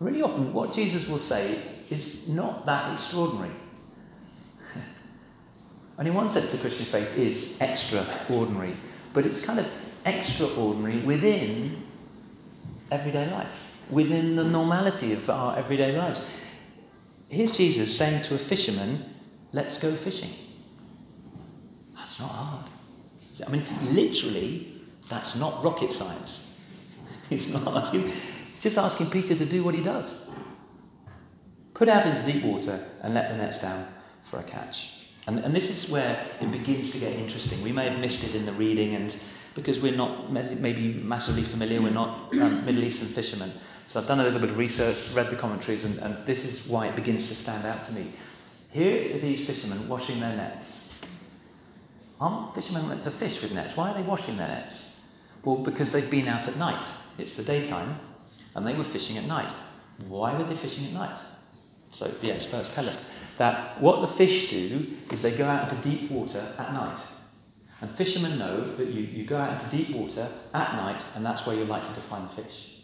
really 0.00 0.20
often 0.20 0.52
what 0.52 0.74
Jesus 0.74 1.08
will 1.08 1.18
say 1.18 1.62
is 1.90 2.28
not 2.28 2.66
that 2.66 2.92
extraordinary. 2.92 3.50
and 5.98 6.08
in 6.08 6.14
one 6.14 6.28
sense, 6.28 6.52
the 6.52 6.58
Christian 6.58 6.86
faith 6.86 7.16
is 7.18 7.60
extraordinary, 7.60 8.76
but 9.12 9.26
it's 9.26 9.44
kind 9.44 9.58
of 9.58 9.68
extraordinary 10.06 10.98
within 11.00 11.82
everyday 12.90 13.30
life, 13.30 13.84
within 13.90 14.36
the 14.36 14.44
normality 14.44 15.12
of 15.12 15.28
our 15.28 15.58
everyday 15.58 15.96
lives. 15.96 16.28
Here's 17.28 17.52
Jesus 17.52 17.96
saying 17.96 18.22
to 18.24 18.34
a 18.34 18.38
fisherman, 18.38 19.04
Let's 19.52 19.80
go 19.80 19.92
fishing. 19.92 20.30
That's 21.96 22.20
not 22.20 22.30
hard. 22.30 22.66
I 23.46 23.50
mean, 23.50 23.64
literally, 23.92 24.68
that's 25.08 25.36
not 25.36 25.64
rocket 25.64 25.92
science. 25.92 26.60
He's 27.28 27.52
not 27.52 27.66
asking, 27.76 28.08
he's 28.08 28.60
just 28.60 28.76
asking 28.76 29.10
Peter 29.10 29.34
to 29.34 29.44
do 29.44 29.62
what 29.62 29.74
he 29.74 29.82
does. 29.82 30.28
Put 31.80 31.88
out 31.88 32.04
into 32.04 32.22
deep 32.30 32.44
water 32.44 32.78
and 33.00 33.14
let 33.14 33.30
the 33.30 33.38
nets 33.38 33.62
down 33.62 33.88
for 34.24 34.38
a 34.38 34.42
catch. 34.42 35.06
And, 35.26 35.38
and 35.38 35.56
this 35.56 35.70
is 35.70 35.90
where 35.90 36.26
it 36.38 36.52
begins 36.52 36.92
to 36.92 36.98
get 36.98 37.14
interesting. 37.14 37.62
We 37.62 37.72
may 37.72 37.88
have 37.88 37.98
missed 37.98 38.22
it 38.22 38.34
in 38.34 38.44
the 38.44 38.52
reading, 38.52 38.94
and 38.96 39.16
because 39.54 39.80
we're 39.80 39.96
not 39.96 40.30
maybe 40.30 40.92
massively 41.02 41.40
familiar, 41.40 41.80
we're 41.80 41.88
not 41.88 42.34
um, 42.34 42.66
Middle 42.66 42.84
Eastern 42.84 43.08
fishermen. 43.08 43.50
So 43.86 43.98
I've 43.98 44.06
done 44.06 44.20
a 44.20 44.24
little 44.24 44.40
bit 44.40 44.50
of 44.50 44.58
research, 44.58 45.10
read 45.14 45.30
the 45.30 45.36
commentaries, 45.36 45.86
and, 45.86 45.98
and 46.00 46.26
this 46.26 46.44
is 46.44 46.68
why 46.68 46.86
it 46.88 46.96
begins 46.96 47.28
to 47.28 47.34
stand 47.34 47.64
out 47.64 47.82
to 47.84 47.92
me. 47.92 48.12
Here 48.72 49.16
are 49.16 49.18
these 49.18 49.46
fishermen 49.46 49.88
washing 49.88 50.20
their 50.20 50.36
nets. 50.36 50.92
Aren't 52.20 52.54
fishermen 52.54 52.88
meant 52.90 53.04
to 53.04 53.10
fish 53.10 53.40
with 53.40 53.54
nets? 53.54 53.74
Why 53.74 53.92
are 53.92 53.94
they 53.94 54.02
washing 54.02 54.36
their 54.36 54.48
nets? 54.48 55.00
Well, 55.42 55.56
because 55.56 55.92
they've 55.92 56.10
been 56.10 56.28
out 56.28 56.46
at 56.46 56.58
night. 56.58 56.86
It's 57.16 57.36
the 57.36 57.42
daytime, 57.42 57.98
and 58.54 58.66
they 58.66 58.74
were 58.74 58.84
fishing 58.84 59.16
at 59.16 59.24
night. 59.24 59.50
Why 60.08 60.36
were 60.36 60.44
they 60.44 60.54
fishing 60.54 60.88
at 60.88 60.92
night? 60.92 61.16
So 61.92 62.06
the 62.06 62.32
experts 62.32 62.74
tell 62.74 62.88
us 62.88 63.12
that 63.38 63.80
what 63.80 64.00
the 64.00 64.06
fish 64.06 64.50
do 64.50 64.86
is 65.10 65.22
they 65.22 65.36
go 65.36 65.46
out 65.46 65.70
into 65.70 65.88
deep 65.88 66.10
water 66.10 66.44
at 66.58 66.72
night. 66.72 66.98
And 67.80 67.90
fishermen 67.90 68.38
know 68.38 68.60
that 68.76 68.88
you, 68.88 69.02
you 69.02 69.24
go 69.24 69.38
out 69.38 69.60
into 69.60 69.76
deep 69.76 69.96
water 69.96 70.28
at 70.52 70.74
night, 70.74 71.02
and 71.14 71.24
that's 71.24 71.46
where 71.46 71.56
you're 71.56 71.64
likely 71.64 71.94
to 71.94 72.00
find 72.00 72.28
fish. 72.30 72.80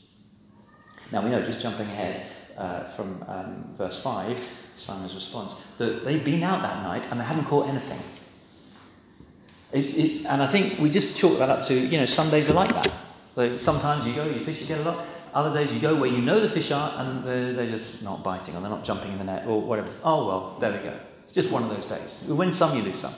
Now 1.13 1.23
we 1.23 1.31
know, 1.31 1.43
just 1.43 1.63
jumping 1.63 1.87
ahead 1.87 2.27
uh, 2.57 2.85
from 2.85 3.23
um, 3.29 3.75
verse 3.77 4.03
5, 4.03 4.41
Simon's 4.75 5.15
response, 5.15 5.67
that 5.79 6.05
they've 6.05 6.25
been 6.25 6.43
out 6.43 6.63
that 6.63 6.83
night 6.83 7.11
and 7.11 7.21
they 7.21 7.25
hadn't 7.25 7.45
caught 7.45 7.69
anything. 7.69 8.01
It, 9.73 9.97
it, 9.97 10.27
and 10.27 10.43
I 10.43 10.47
think 10.47 10.79
we 10.79 10.91
just 10.91 11.17
chalk 11.17 11.39
that 11.39 11.51
up 11.51 11.65
to, 11.67 11.75
you 11.75 11.99
know, 11.99 12.07
some 12.07 12.31
days 12.31 12.49
are 12.51 12.55
like 12.55 12.71
that. 12.71 12.91
So 13.35 13.57
sometimes 13.57 14.07
you 14.07 14.15
go, 14.15 14.25
you 14.25 14.45
fish, 14.45 14.63
you 14.63 14.67
get 14.67 14.81
a 14.81 14.83
lot. 14.83 15.05
Other 15.37 15.53
days 15.53 15.71
you 15.71 15.81
go 15.81 15.95
where 15.95 16.09
you 16.09 16.23
know 16.23 16.41
the 16.41 16.49
fish 16.49 16.71
are 16.71 16.95
and 16.97 17.23
they're, 17.23 17.53
they're 17.53 17.67
just 17.67 18.03
not 18.03 18.25
biting 18.25 18.57
or 18.57 18.63
they're 18.63 18.71
not 18.71 18.85
jumping 18.85 19.13
in 19.13 19.19
the 19.19 19.25
net 19.25 19.47
or 19.47 19.61
whatever. 19.61 19.91
Oh, 20.03 20.27
well, 20.27 20.57
there 20.61 20.73
we 20.73 20.79
go. 20.79 20.99
It's 21.25 21.33
just 21.35 21.51
one 21.51 21.63
of 21.63 21.69
those 21.69 21.85
days. 21.85 22.25
You 22.27 22.35
win 22.35 22.55
some, 22.55 22.75
you 22.75 22.83
lose 22.83 23.01
some. 23.01 23.13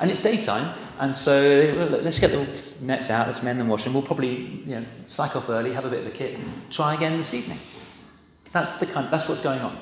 And 0.00 0.10
it's 0.10 0.20
daytime, 0.20 0.76
And 0.98 1.14
so 1.14 1.72
well, 1.76 2.00
let's 2.02 2.18
get 2.18 2.32
the 2.32 2.84
nets 2.84 3.08
out, 3.08 3.28
let's 3.28 3.44
mend 3.44 3.60
them, 3.60 3.68
wash 3.68 3.84
them. 3.84 3.94
We'll 3.94 4.02
probably 4.02 4.34
you 4.66 4.80
know, 4.80 4.84
slack 5.06 5.36
off 5.36 5.48
early, 5.48 5.72
have 5.72 5.84
a 5.84 5.88
bit 5.88 6.00
of 6.00 6.08
a 6.08 6.10
kit, 6.10 6.40
try 6.70 6.94
again 6.94 7.16
this 7.16 7.34
evening. 7.34 7.60
That's, 8.50 8.80
the 8.80 8.86
kind, 8.86 9.08
that's 9.08 9.28
what's 9.28 9.40
going 9.40 9.60
on. 9.60 9.78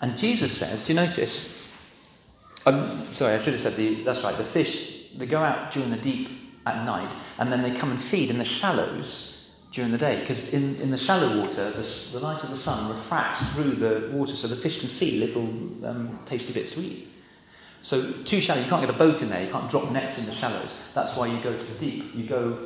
And 0.00 0.16
Jesus 0.16 0.56
says, 0.56 0.82
do 0.82 0.94
you 0.94 0.96
notice? 0.98 1.70
I'm 2.64 2.76
um, 2.76 2.86
sorry, 3.12 3.34
I 3.34 3.42
should 3.42 3.52
have 3.52 3.60
said 3.60 3.76
the, 3.76 4.04
that's 4.04 4.24
right, 4.24 4.34
the 4.34 4.42
fish, 4.42 5.10
they 5.18 5.26
go 5.26 5.40
out 5.40 5.70
during 5.70 5.90
the 5.90 5.98
deep 5.98 6.30
at 6.64 6.82
night 6.86 7.14
and 7.38 7.52
then 7.52 7.62
they 7.62 7.76
come 7.76 7.90
and 7.90 8.00
feed 8.00 8.30
in 8.30 8.38
the 8.38 8.44
shallows 8.46 9.35
during 9.76 9.92
the 9.92 9.98
day 9.98 10.18
because 10.20 10.54
in, 10.54 10.74
in 10.80 10.90
the 10.90 10.96
shallow 10.96 11.38
water, 11.38 11.70
the, 11.70 12.10
the 12.12 12.18
light 12.20 12.42
of 12.42 12.48
the 12.48 12.56
sun 12.56 12.88
refracts 12.88 13.52
through 13.52 13.72
the 13.72 14.08
water 14.10 14.34
so 14.34 14.48
the 14.48 14.56
fish 14.56 14.80
can 14.80 14.88
see 14.88 15.20
little 15.20 15.42
um, 15.86 16.18
tasty 16.24 16.54
bits 16.54 16.72
to 16.72 16.80
eat. 16.80 17.06
So 17.82 18.10
too 18.24 18.40
shallow, 18.40 18.62
you 18.62 18.68
can't 18.68 18.80
get 18.80 18.88
a 18.88 18.98
boat 18.98 19.20
in 19.20 19.28
there, 19.28 19.44
you 19.44 19.52
can't 19.52 19.70
drop 19.70 19.90
nets 19.92 20.18
in 20.18 20.24
the 20.24 20.32
shallows. 20.32 20.74
That's 20.94 21.14
why 21.14 21.26
you 21.26 21.38
go 21.42 21.52
to 21.52 21.64
the 21.64 21.78
deep. 21.78 22.14
You 22.14 22.24
go, 22.24 22.58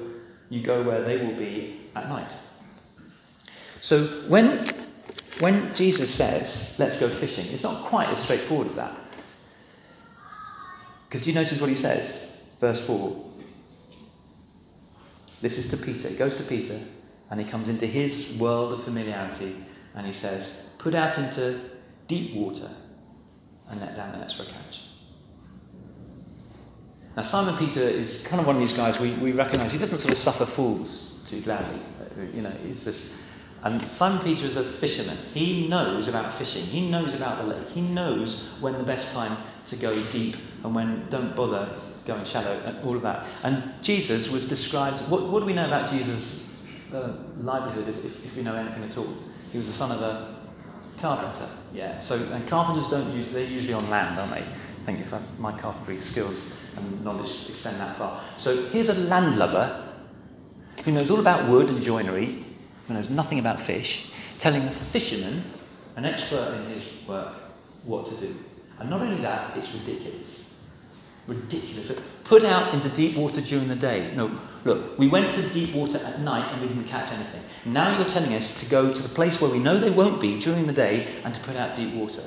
you 0.51 0.63
go 0.63 0.85
where 0.85 1.03
they 1.03 1.17
will 1.17 1.35
be 1.35 1.81
at 1.97 2.09
night. 2.09 2.33
So 3.81 4.07
when, 4.29 4.69
when 5.41 5.75
Jesus 5.75 6.15
says, 6.15 6.77
let's 6.79 7.01
go 7.01 7.09
fishing, 7.09 7.53
it's 7.53 7.65
not 7.65 7.87
quite 7.87 8.09
as 8.11 8.23
straightforward 8.23 8.69
as 8.69 8.77
that. 8.77 8.97
Because 11.09 11.23
do 11.23 11.31
you 11.31 11.35
notice 11.35 11.61
what 11.61 11.71
he 11.71 11.75
says? 11.75 12.37
Verse 12.61 12.87
4. 12.87 13.31
This 15.41 15.59
is 15.59 15.69
to 15.71 15.77
Peter. 15.77 16.07
It 16.07 16.17
goes 16.17 16.37
to 16.37 16.45
Peter 16.45 16.79
and 17.31 17.41
he 17.41 17.47
comes 17.47 17.69
into 17.69 17.87
his 17.87 18.37
world 18.39 18.73
of 18.73 18.83
familiarity 18.83 19.57
and 19.95 20.07
he 20.07 20.13
says, 20.13 20.67
Put 20.79 20.95
out 20.95 21.19
into 21.19 21.61
deep 22.07 22.35
water 22.35 22.71
and 23.69 23.81
let 23.81 23.97
down 23.97 24.13
the 24.13 24.19
nets 24.19 24.33
for 24.33 24.43
a 24.43 24.47
catch. 24.47 24.87
Now, 27.17 27.23
Simon 27.23 27.57
Peter 27.57 27.81
is 27.81 28.27
kind 28.27 28.41
of 28.41 28.47
one 28.47 28.57
of 28.57 28.61
these 28.61 28.73
guys 28.73 28.99
we, 28.99 29.13
we 29.15 29.33
recognize. 29.33 29.73
He 29.73 29.79
doesn't 29.79 29.99
sort 29.99 30.13
of 30.13 30.19
suffer 30.19 30.47
fools 30.47 31.23
too 31.29 31.41
gladly. 31.41 31.79
Uh, 32.01 32.23
you 32.35 32.43
know, 32.43 32.53
he's 32.65 32.85
this. 32.85 33.15
And 33.63 33.83
Simon 33.91 34.23
Peter 34.23 34.47
is 34.47 34.57
a 34.57 34.65
fisherman. 34.65 35.19
He 35.35 35.69
knows 35.69 36.09
about 36.09 36.33
fishing. 36.33 36.65
He 36.65 36.89
knows 36.89 37.15
about 37.15 37.43
the 37.43 37.49
lake. 37.49 37.69
He 37.69 37.83
knows 37.83 38.49
when 38.61 38.75
the 38.79 38.85
best 38.85 39.15
time 39.15 39.37
to 39.67 39.77
go 39.77 40.03
deep 40.11 40.37
and 40.65 40.75
when 40.75 41.09
don't 41.11 41.37
bother 41.37 41.69
going 42.07 42.25
shallow 42.25 42.59
and 42.65 42.83
all 42.85 42.97
of 42.97 43.03
that. 43.03 43.27
And 43.43 43.75
Jesus 43.83 44.33
was 44.33 44.47
described. 44.47 45.01
What, 45.11 45.29
what 45.29 45.41
do 45.41 45.47
we 45.47 45.53
know 45.53 45.67
about 45.67 45.91
Jesus' 45.91 46.40
uh, 46.95 47.13
livelihood 47.39 47.89
if, 47.89 48.05
if, 48.05 48.25
if, 48.25 48.37
we 48.37 48.43
know 48.43 48.55
anything 48.55 48.85
at 48.85 48.97
all. 48.97 49.15
He 49.53 49.59
was 49.59 49.67
the 49.67 49.73
son 49.73 49.93
of 49.93 50.01
a 50.03 50.35
carpenter. 51.01 51.49
Yeah. 51.73 52.01
So 52.01 52.17
and 52.33 52.47
carpenters 52.49 52.91
don't 52.91 53.15
use, 53.15 53.33
they're 53.33 53.45
usually 53.45 53.75
on 53.75 53.89
land, 53.91 54.19
aren't 54.19 54.33
they? 54.33 54.41
I 54.41 54.83
think 54.83 55.01
if 55.01 55.13
I, 55.13 55.21
my 55.39 55.57
carpentry 55.57 55.97
skills 55.97 56.57
and 56.77 57.05
knowledge 57.05 57.49
extend 57.49 57.81
that 57.81 57.97
far. 57.97 58.23
So 58.37 58.67
here's 58.69 58.89
a 58.89 58.95
landlubber 58.95 59.89
who 60.85 60.93
knows 60.93 61.11
all 61.11 61.21
about 61.21 61.49
wood 61.49 61.69
and 61.69 61.83
joinery, 61.83 62.45
who 62.87 62.95
knows 62.95 63.11
nothing 63.11 63.39
about 63.39 63.61
fish, 63.61 64.13
telling 64.39 64.63
a 64.63 64.71
fisherman, 64.71 65.43
an 65.97 66.05
expert 66.05 66.55
in 66.55 66.75
his 66.75 67.07
work, 67.07 67.35
what 67.85 68.07
to 68.07 68.15
do. 68.17 68.37
And 68.79 68.89
not 68.89 69.03
only 69.03 69.21
that, 69.23 69.57
it's 69.57 69.75
ridiculous 69.75 70.41
ridiculous. 71.31 71.99
Put 72.25 72.45
out 72.45 72.75
into 72.75 72.89
deep 72.91 73.17
water 73.17 73.41
during 73.41 73.69
the 73.69 73.77
day. 73.77 74.13
No, 74.15 74.29
look, 74.65 74.99
we 74.99 75.09
went 75.09 75.35
to 75.35 75.49
deep 75.51 75.75
water 75.75 75.99
at 75.99 76.21
night 76.21 76.53
and 76.53 76.63
we 76.63 76.69
didn't 76.69 76.89
catch 76.89 77.13
anything. 77.13 77.43
Now 77.65 77.97
you're 77.99 78.09
telling 78.09 78.35
us 78.35 78.61
to 78.61 78.67
go 78.67 78.93
to 78.93 79.03
the 79.03 79.09
place 79.09 79.41
where 79.41 79.51
we 79.51 79.59
know 79.59 79.79
they 79.79 79.91
won't 79.91 80.21
be 80.21 80.39
during 80.39 80.67
the 80.67 80.73
day 80.73 81.09
and 81.25 81.35
to 81.35 81.41
put 81.41 81.57
out 81.57 81.77
deep 81.77 81.95
water. 81.95 82.23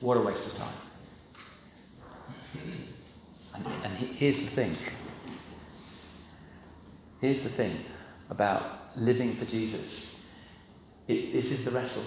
What 0.00 0.16
a 0.16 0.20
waste 0.20 0.46
of 0.46 0.58
time. 0.58 0.74
And, 3.54 3.66
and 3.84 3.96
here's 3.96 4.40
the 4.40 4.50
thing. 4.50 4.76
Here's 7.20 7.42
the 7.42 7.48
thing 7.48 7.84
about 8.30 8.96
living 8.96 9.34
for 9.34 9.44
Jesus. 9.44 10.24
It, 11.08 11.32
this 11.32 11.50
is 11.52 11.64
the 11.64 11.70
wrestle. 11.70 12.04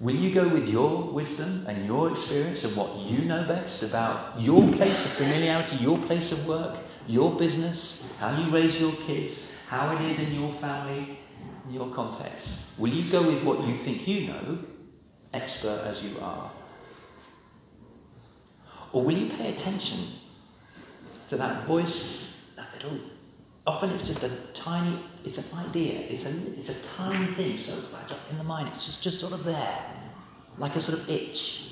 Will 0.00 0.16
you 0.16 0.32
go 0.32 0.48
with 0.48 0.68
your 0.68 1.12
wisdom 1.12 1.66
and 1.68 1.84
your 1.84 2.10
experience 2.10 2.64
and 2.64 2.74
what 2.74 2.96
you 2.96 3.18
know 3.26 3.44
best 3.46 3.82
about 3.82 4.40
your 4.40 4.62
place 4.72 5.04
of 5.04 5.12
familiarity, 5.12 5.76
your 5.76 5.98
place 5.98 6.32
of 6.32 6.46
work, 6.46 6.78
your 7.06 7.36
business, 7.36 8.12
how 8.18 8.38
you 8.38 8.50
raise 8.50 8.80
your 8.80 8.92
kids, 8.92 9.52
how 9.68 9.94
it 9.96 10.00
is 10.02 10.28
in 10.28 10.40
your 10.40 10.52
family, 10.52 11.18
in 11.66 11.74
your 11.74 11.90
context? 11.90 12.78
Will 12.78 12.90
you 12.90 13.10
go 13.10 13.22
with 13.22 13.42
what 13.44 13.66
you 13.66 13.74
think 13.74 14.06
you 14.06 14.28
know, 14.28 14.58
expert 15.32 15.82
as 15.86 16.02
you 16.02 16.18
are? 16.20 16.50
Or 18.92 19.04
will 19.04 19.16
you 19.16 19.30
pay 19.30 19.52
attention 19.52 20.00
to 21.28 21.36
that 21.36 21.64
voice, 21.64 22.52
that 22.56 22.72
little 22.74 22.98
often 23.66 23.90
it's 23.90 24.06
just 24.06 24.22
a 24.24 24.30
tiny, 24.54 24.96
it's 25.24 25.38
an 25.38 25.58
idea, 25.58 26.00
it's 26.00 26.26
a, 26.26 26.30
it's 26.58 26.84
a 26.84 26.88
tiny 26.96 27.26
thing, 27.26 27.58
so 27.58 27.76
in 28.30 28.38
the 28.38 28.44
mind, 28.44 28.68
it's 28.68 28.86
just, 28.86 29.02
just 29.02 29.20
sort 29.20 29.32
of 29.32 29.44
there, 29.44 29.84
like 30.58 30.76
a 30.76 30.80
sort 30.80 30.98
of 30.98 31.08
itch. 31.10 31.69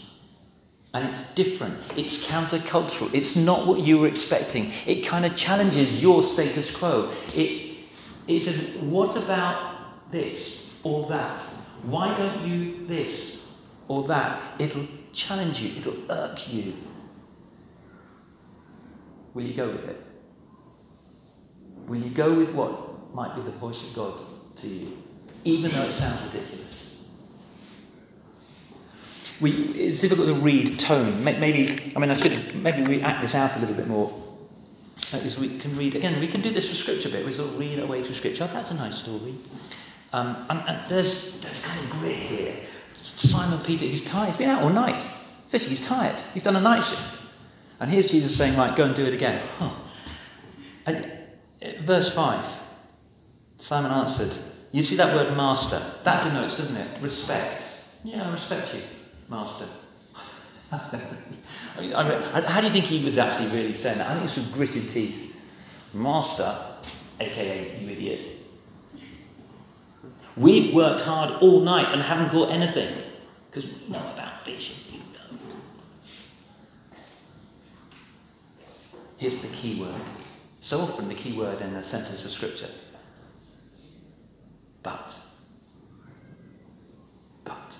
And 0.95 1.07
it's 1.07 1.35
different, 1.35 1.79
it's 1.97 2.27
countercultural, 2.27 3.13
it's 3.13 3.37
not 3.37 3.67
what 3.67 3.81
you 3.81 3.99
were 3.99 4.09
expecting. 4.09 4.73
It 4.87 5.07
kind 5.07 5.27
of 5.27 5.37
challenges 5.37 6.03
your 6.03 6.23
status 6.23 6.75
quo. 6.75 7.13
It, 7.35 7.77
it 8.27 8.41
says, 8.41 8.77
what 8.83 9.15
about 9.17 10.11
this 10.11 10.79
or 10.83 11.07
that? 11.11 11.39
Why 11.83 12.17
don't 12.17 12.47
you 12.47 12.87
this 12.87 13.53
or 13.87 14.05
that? 14.09 14.41
It'll 14.59 14.89
challenge 15.13 15.61
you, 15.61 15.79
it'll 15.79 16.11
irk 16.11 16.53
you. 16.53 16.75
Will 19.35 19.45
you 19.45 19.55
go 19.55 19.69
with 19.69 19.89
it? 19.89 20.03
Will 21.87 22.01
you 22.01 22.11
go 22.11 22.35
with 22.35 22.55
what 22.55 23.15
might 23.15 23.35
be 23.37 23.43
the 23.43 23.51
voice 23.51 23.91
of 23.91 23.95
God 23.95 24.15
to 24.57 24.67
you, 24.67 25.03
even 25.45 25.71
though 25.71 25.83
it 25.83 25.93
sounds 25.93 26.23
ridiculous? 26.33 26.68
We, 29.41 29.51
it's 29.51 30.01
difficult 30.01 30.29
to 30.29 30.35
read 30.35 30.81
tone. 30.81 31.23
Maybe, 31.23 31.93
I 31.95 31.99
mean, 31.99 32.11
I 32.11 32.15
should 32.15 32.55
maybe 32.57 32.83
we 32.83 33.03
act 33.03 33.23
this 33.23 33.35
out 33.35 33.57
a 33.57 33.61
little 33.61 33.77
bit 33.77 33.87
more. 33.87 34.13
As 35.13 35.39
we 35.39 35.59
can 35.59 35.77
read 35.77 35.95
again, 35.95 36.19
we 36.21 36.27
can 36.27 36.41
do 36.41 36.51
this 36.51 36.69
for 36.69 36.75
scripture 36.75 37.09
bit. 37.09 37.25
We 37.25 37.33
sort 37.33 37.51
of 37.51 37.59
read 37.59 37.79
our 37.79 37.87
way 37.87 38.03
through 38.03 38.17
scripture. 38.17 38.49
Oh, 38.51 38.53
that's 38.53 38.73
a 38.73 38.75
nice 38.75 38.99
story. 38.99 39.35
Um, 40.13 40.37
and, 40.51 40.61
and, 40.67 40.91
there's 40.91 41.41
there's 41.41 41.65
of 41.65 41.91
grit 41.91 42.17
here. 42.17 42.55
Simon 42.97 43.61
Peter, 43.61 43.85
he's 43.85 44.05
tired. 44.05 44.27
He's 44.27 44.37
been 44.37 44.51
out 44.51 44.63
all 44.63 44.71
night 44.71 45.01
fishing. 45.49 45.71
He's 45.71 45.87
tired. 45.87 46.21
He's 46.35 46.43
done 46.43 46.57
a 46.57 46.61
night 46.61 46.85
shift, 46.85 47.25
and 47.79 47.91
here's 47.91 48.07
Jesus 48.07 48.37
saying, 48.37 48.57
"Right, 48.57 48.75
go 48.75 48.85
and 48.85 48.95
do 48.95 49.07
it 49.07 49.15
again." 49.15 49.41
Huh. 49.59 49.71
And 50.85 51.19
Verse 51.81 52.15
5 52.15 52.45
Simon 53.59 53.91
answered, 53.91 54.33
You 54.71 54.83
see 54.83 54.97
that 54.97 55.15
word 55.15 55.37
master? 55.37 55.83
That 56.05 56.25
denotes, 56.25 56.59
doesn't 56.59 56.77
it? 56.77 57.03
Respect. 57.03 57.65
Yeah, 58.05 58.29
I 58.29 58.33
respect 58.33 58.75
you, 58.75 58.83
master. 59.29 59.67
I 60.73 61.81
mean, 61.81 61.93
how 61.93 62.61
do 62.61 62.67
you 62.67 62.73
think 62.73 62.85
he 62.85 63.05
was 63.05 63.19
actually 63.19 63.49
really 63.51 63.73
saying 63.73 63.99
that? 63.99 64.09
I 64.09 64.15
think 64.15 64.25
it's 64.25 64.37
with 64.37 64.53
gritted 64.53 64.89
teeth. 64.89 65.37
Master, 65.95 66.55
aka 67.21 67.81
you 67.81 67.91
idiot. 67.91 68.21
We've 70.37 70.75
worked 70.75 71.01
hard 71.01 71.43
all 71.43 71.61
night 71.61 71.93
and 71.93 72.03
haven't 72.03 72.31
caught 72.31 72.51
anything 72.51 73.03
because 73.51 73.67
we 73.67 73.93
know 73.93 74.01
about 74.13 74.45
fishing, 74.45 74.77
you 74.93 75.01
don't. 75.15 75.41
Here's 79.17 79.41
the 79.41 79.49
key 79.49 79.81
word 79.81 80.01
so 80.69 80.81
often 80.81 81.09
the 81.09 81.15
key 81.15 81.33
word 81.33 81.63
in 81.63 81.75
a 81.77 81.83
sentence 81.83 82.27
of 82.27 82.31
scripture. 82.31 82.69
But. 84.83 85.19
But. 87.43 87.78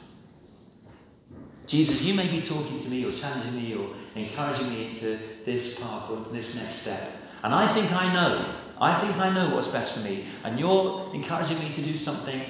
Jesus, 1.69 2.03
you 2.03 2.15
may 2.15 2.27
be 2.27 2.41
talking 2.41 2.83
to 2.83 2.89
me 2.89 3.05
or 3.05 3.13
challenging 3.13 3.55
me 3.55 3.75
or 3.75 3.95
encouraging 4.17 4.71
me 4.71 4.91
into 4.91 5.19
this 5.45 5.79
path 5.79 6.11
or 6.11 6.21
this 6.33 6.57
next 6.57 6.77
step. 6.77 7.13
And 7.43 7.55
I 7.55 7.69
think 7.69 7.93
I 7.93 8.13
know. 8.13 8.55
I 8.81 8.99
think 9.01 9.17
I 9.19 9.31
know 9.33 9.55
what's 9.55 9.71
best 9.71 9.99
for 9.99 10.05
me. 10.09 10.25
And 10.45 10.59
you're 10.59 11.11
encouraging 11.13 11.59
me 11.59 11.73
to 11.75 11.83
do 11.83 11.99
something 11.99 12.43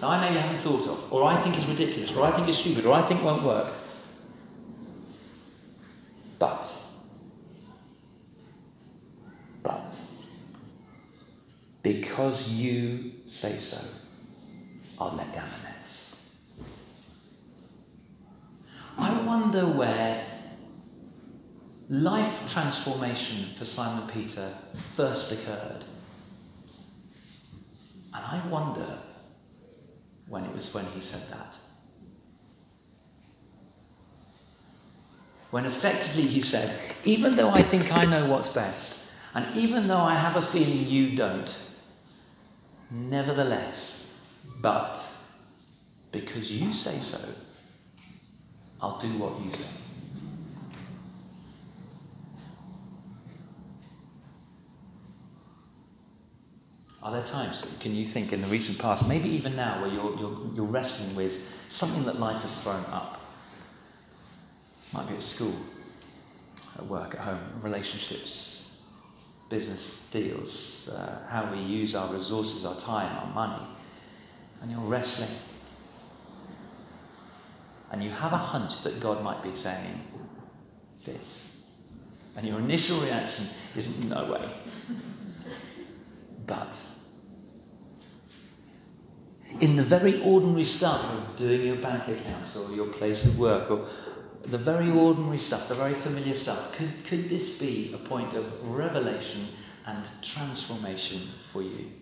that 0.00 0.06
I 0.06 0.20
maybe 0.20 0.38
haven't 0.38 0.60
thought 0.60 0.86
of, 0.88 1.12
or 1.12 1.24
I 1.24 1.36
think 1.40 1.58
is 1.58 1.66
ridiculous, 1.66 2.16
or 2.16 2.24
I 2.24 2.30
think 2.30 2.48
is 2.48 2.56
stupid, 2.56 2.86
or 2.86 2.94
I 2.94 3.02
think 3.02 3.24
won't 3.24 3.42
work. 3.42 3.72
But 6.38 6.70
but 9.62 9.94
because 11.82 12.52
you 12.52 13.12
say 13.24 13.56
so, 13.56 13.78
I'll 15.00 15.16
let 15.16 15.32
down 15.32 15.48
the 15.48 15.68
nets. 15.68 16.30
I 18.98 19.20
wonder 19.22 19.66
where 19.66 20.24
life 21.88 22.52
transformation 22.52 23.44
for 23.56 23.64
Simon 23.64 24.08
Peter 24.08 24.52
first 24.94 25.32
occurred. 25.32 25.84
And 28.14 28.24
I 28.24 28.40
wonder 28.48 28.98
when 30.28 30.44
it 30.44 30.54
was 30.54 30.72
when 30.72 30.86
he 30.86 31.00
said 31.00 31.28
that. 31.30 31.56
when 35.54 35.66
effectively 35.66 36.22
he 36.22 36.40
said, 36.40 36.76
Even 37.04 37.36
though 37.36 37.50
I 37.50 37.62
think 37.62 37.96
I 37.96 38.04
know 38.06 38.28
what's 38.28 38.52
best, 38.52 39.08
and 39.34 39.56
even 39.56 39.86
though 39.86 40.00
I 40.00 40.16
have 40.16 40.34
a 40.34 40.42
feeling 40.42 40.88
you 40.88 41.16
don't, 41.16 41.48
nevertheless, 42.90 44.12
but 44.60 45.00
because 46.10 46.50
you 46.50 46.72
say 46.72 46.98
so, 46.98 47.20
I'll 48.80 48.98
do 48.98 49.08
what 49.18 49.44
you 49.44 49.56
say. 49.56 49.68
Are 57.04 57.12
there 57.12 57.22
times, 57.22 57.76
can 57.80 57.94
you 57.94 58.04
think 58.06 58.32
in 58.32 58.40
the 58.40 58.46
recent 58.48 58.78
past, 58.78 59.06
maybe 59.06 59.28
even 59.28 59.54
now, 59.54 59.82
where 59.82 59.90
you're, 59.90 60.18
you're, 60.18 60.38
you're 60.54 60.64
wrestling 60.64 61.14
with 61.14 61.52
something 61.68 62.02
that 62.04 62.18
life 62.18 62.40
has 62.40 62.62
thrown 62.62 62.82
up? 62.86 63.20
Might 64.94 65.08
be 65.08 65.14
at 65.14 65.20
school, 65.20 65.54
at 66.78 66.86
work, 66.86 67.14
at 67.14 67.20
home, 67.20 67.40
relationships, 67.60 68.80
business 69.50 70.08
deals, 70.10 70.88
uh, 70.88 71.26
how 71.28 71.52
we 71.52 71.58
use 71.58 71.94
our 71.94 72.10
resources, 72.12 72.64
our 72.64 72.76
time, 72.76 73.14
our 73.18 73.34
money. 73.34 73.66
And 74.62 74.70
you're 74.70 74.80
wrestling. 74.80 75.38
And 77.94 78.02
you 78.02 78.10
have 78.10 78.32
a 78.32 78.38
hunch 78.38 78.82
that 78.82 78.98
God 78.98 79.22
might 79.22 79.40
be 79.40 79.54
saying 79.54 80.00
this. 81.06 81.58
And 82.36 82.44
your 82.44 82.58
initial 82.58 82.98
reaction 82.98 83.46
is, 83.76 83.86
no 84.06 84.32
way. 84.32 84.48
But 86.44 86.76
in 89.60 89.76
the 89.76 89.84
very 89.84 90.20
ordinary 90.22 90.64
stuff 90.64 91.04
of 91.04 91.36
doing 91.38 91.66
your 91.66 91.76
bank 91.76 92.08
accounts 92.08 92.56
or 92.56 92.74
your 92.74 92.88
place 92.88 93.26
of 93.26 93.38
work 93.38 93.70
or 93.70 93.86
the 94.42 94.58
very 94.58 94.90
ordinary 94.90 95.38
stuff, 95.38 95.68
the 95.68 95.76
very 95.76 95.94
familiar 95.94 96.34
stuff, 96.34 96.76
could, 96.76 97.04
could 97.04 97.28
this 97.28 97.58
be 97.58 97.92
a 97.94 97.98
point 98.08 98.34
of 98.34 98.68
revelation 98.68 99.46
and 99.86 100.04
transformation 100.20 101.20
for 101.38 101.62
you? 101.62 101.92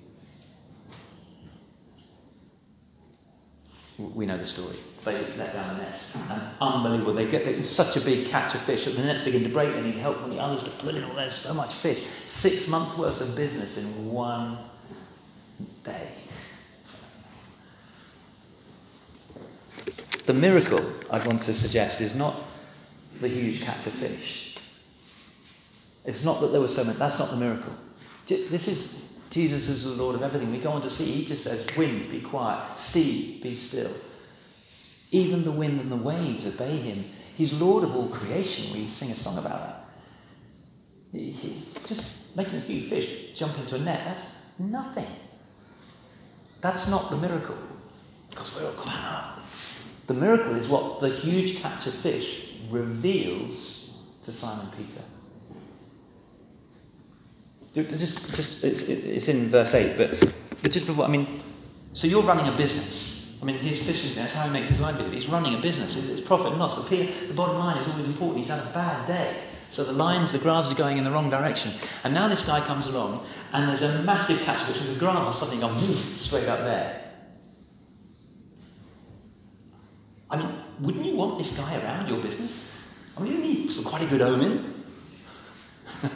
We 3.98 4.24
know 4.24 4.38
the 4.38 4.46
story. 4.46 4.78
They 5.04 5.26
let 5.36 5.52
down 5.52 5.76
the 5.76 5.82
nets. 5.82 6.16
And 6.30 6.42
unbelievable. 6.60 7.14
They 7.14 7.26
get 7.26 7.64
such 7.64 7.96
a 7.96 8.00
big 8.00 8.28
catch 8.28 8.54
of 8.54 8.60
fish 8.60 8.84
that 8.84 8.92
the 8.92 9.02
nets 9.02 9.22
begin 9.22 9.42
to 9.42 9.48
break. 9.48 9.74
They 9.74 9.82
need 9.82 9.96
help 9.96 10.16
from 10.16 10.30
the 10.30 10.38
others 10.38 10.62
to 10.62 10.70
pull 10.70 10.94
in 10.94 11.02
all 11.04 11.14
there's 11.14 11.34
so 11.34 11.54
much 11.54 11.74
fish. 11.74 12.04
Six 12.26 12.68
months 12.68 12.96
worth 12.96 13.20
of 13.20 13.34
business 13.34 13.78
in 13.78 14.10
one 14.10 14.58
day. 15.82 16.08
The 20.26 20.34
miracle 20.34 20.84
I 21.10 21.24
want 21.26 21.42
to 21.42 21.54
suggest 21.54 22.00
is 22.00 22.14
not 22.14 22.36
the 23.20 23.28
huge 23.28 23.62
catch 23.62 23.86
of 23.86 23.92
fish. 23.92 24.56
It's 26.04 26.24
not 26.24 26.40
that 26.40 26.52
there 26.52 26.60
was 26.60 26.74
so 26.74 26.84
many, 26.84 26.96
that's 26.96 27.18
not 27.18 27.30
the 27.30 27.36
miracle. 27.36 27.72
This 28.26 28.68
is 28.68 29.08
Jesus 29.30 29.68
is 29.68 29.84
the 29.84 29.92
Lord 29.92 30.14
of 30.14 30.22
everything. 30.22 30.52
We 30.52 30.58
go 30.58 30.72
on 30.72 30.82
to 30.82 30.90
see, 30.90 31.06
he 31.06 31.24
just 31.24 31.44
says, 31.44 31.66
Wind, 31.78 32.10
be 32.10 32.20
quiet, 32.20 32.78
sea, 32.78 33.40
be 33.42 33.56
still. 33.56 33.90
Even 35.12 35.44
the 35.44 35.52
wind 35.52 35.80
and 35.80 35.92
the 35.92 35.96
waves 35.96 36.46
obey 36.46 36.76
him. 36.78 37.04
He's 37.36 37.52
Lord 37.60 37.84
of 37.84 37.94
all 37.94 38.08
creation. 38.08 38.74
We 38.74 38.86
sing 38.86 39.10
a 39.10 39.14
song 39.14 39.38
about 39.38 39.84
that. 41.12 41.28
Just 41.86 42.34
making 42.36 42.58
a 42.58 42.62
few 42.62 42.82
fish 42.82 43.32
jump 43.34 43.56
into 43.58 43.76
a 43.76 43.78
net, 43.78 44.02
that's 44.04 44.36
nothing. 44.58 45.06
That's 46.62 46.88
not 46.88 47.10
the 47.10 47.18
miracle. 47.18 47.56
Because 48.30 48.56
we're 48.56 48.66
all 48.66 48.72
going 48.72 48.88
up. 48.88 49.40
The 50.06 50.14
miracle 50.14 50.54
is 50.54 50.66
what 50.68 51.00
the 51.00 51.10
huge 51.10 51.60
catch 51.60 51.86
of 51.86 51.94
fish 51.94 52.54
reveals 52.70 53.98
to 54.24 54.32
Simon 54.32 54.66
Peter. 54.76 55.02
Just, 57.74 58.34
just 58.34 58.64
it's, 58.64 58.88
it's 58.88 59.28
in 59.28 59.48
verse 59.48 59.74
8, 59.74 59.96
but, 59.96 60.34
but 60.62 60.72
just 60.72 60.86
before, 60.86 61.04
I 61.04 61.08
mean, 61.08 61.42
so 61.92 62.06
you're 62.06 62.22
running 62.22 62.46
a 62.46 62.56
business. 62.56 63.11
I 63.42 63.44
mean, 63.44 63.58
he's 63.58 63.84
fishing, 63.84 64.14
that's 64.14 64.34
how 64.34 64.44
he 64.44 64.50
makes 64.50 64.68
his 64.68 64.80
livelihood. 64.80 65.12
He's 65.12 65.28
running 65.28 65.54
a 65.54 65.58
business. 65.60 66.08
It's 66.08 66.20
profit 66.20 66.52
and 66.52 66.60
loss. 66.60 66.88
The, 66.88 67.06
the 67.26 67.34
bottom 67.34 67.58
line 67.58 67.76
is 67.76 67.88
always 67.88 68.06
important. 68.06 68.38
He's 68.38 68.48
had 68.48 68.64
a 68.64 68.70
bad 68.70 69.04
day. 69.08 69.42
So 69.72 69.82
the 69.82 69.92
lines, 69.92 70.30
the 70.30 70.38
graphs 70.38 70.70
are 70.70 70.76
going 70.76 70.96
in 70.96 71.02
the 71.02 71.10
wrong 71.10 71.28
direction. 71.28 71.72
And 72.04 72.14
now 72.14 72.28
this 72.28 72.46
guy 72.46 72.60
comes 72.60 72.86
along, 72.86 73.26
and 73.52 73.68
there's 73.68 73.82
a 73.82 74.02
massive 74.04 74.40
catch 74.42 74.68
and 74.68 74.94
the 74.94 74.98
graphs 74.98 75.26
are 75.26 75.32
suddenly 75.32 75.60
gone 75.60 75.80
straight 75.80 76.46
up 76.46 76.60
there. 76.60 77.02
I 80.30 80.36
mean, 80.36 80.48
wouldn't 80.80 81.04
you 81.04 81.16
want 81.16 81.38
this 81.38 81.56
guy 81.58 81.82
around 81.82 82.08
your 82.08 82.22
business? 82.22 82.70
I 83.16 83.22
mean, 83.22 83.32
isn't 83.32 83.74
he 83.74 83.84
quite 83.84 84.02
a 84.02 84.06
good 84.06 84.22
omen? 84.22 84.84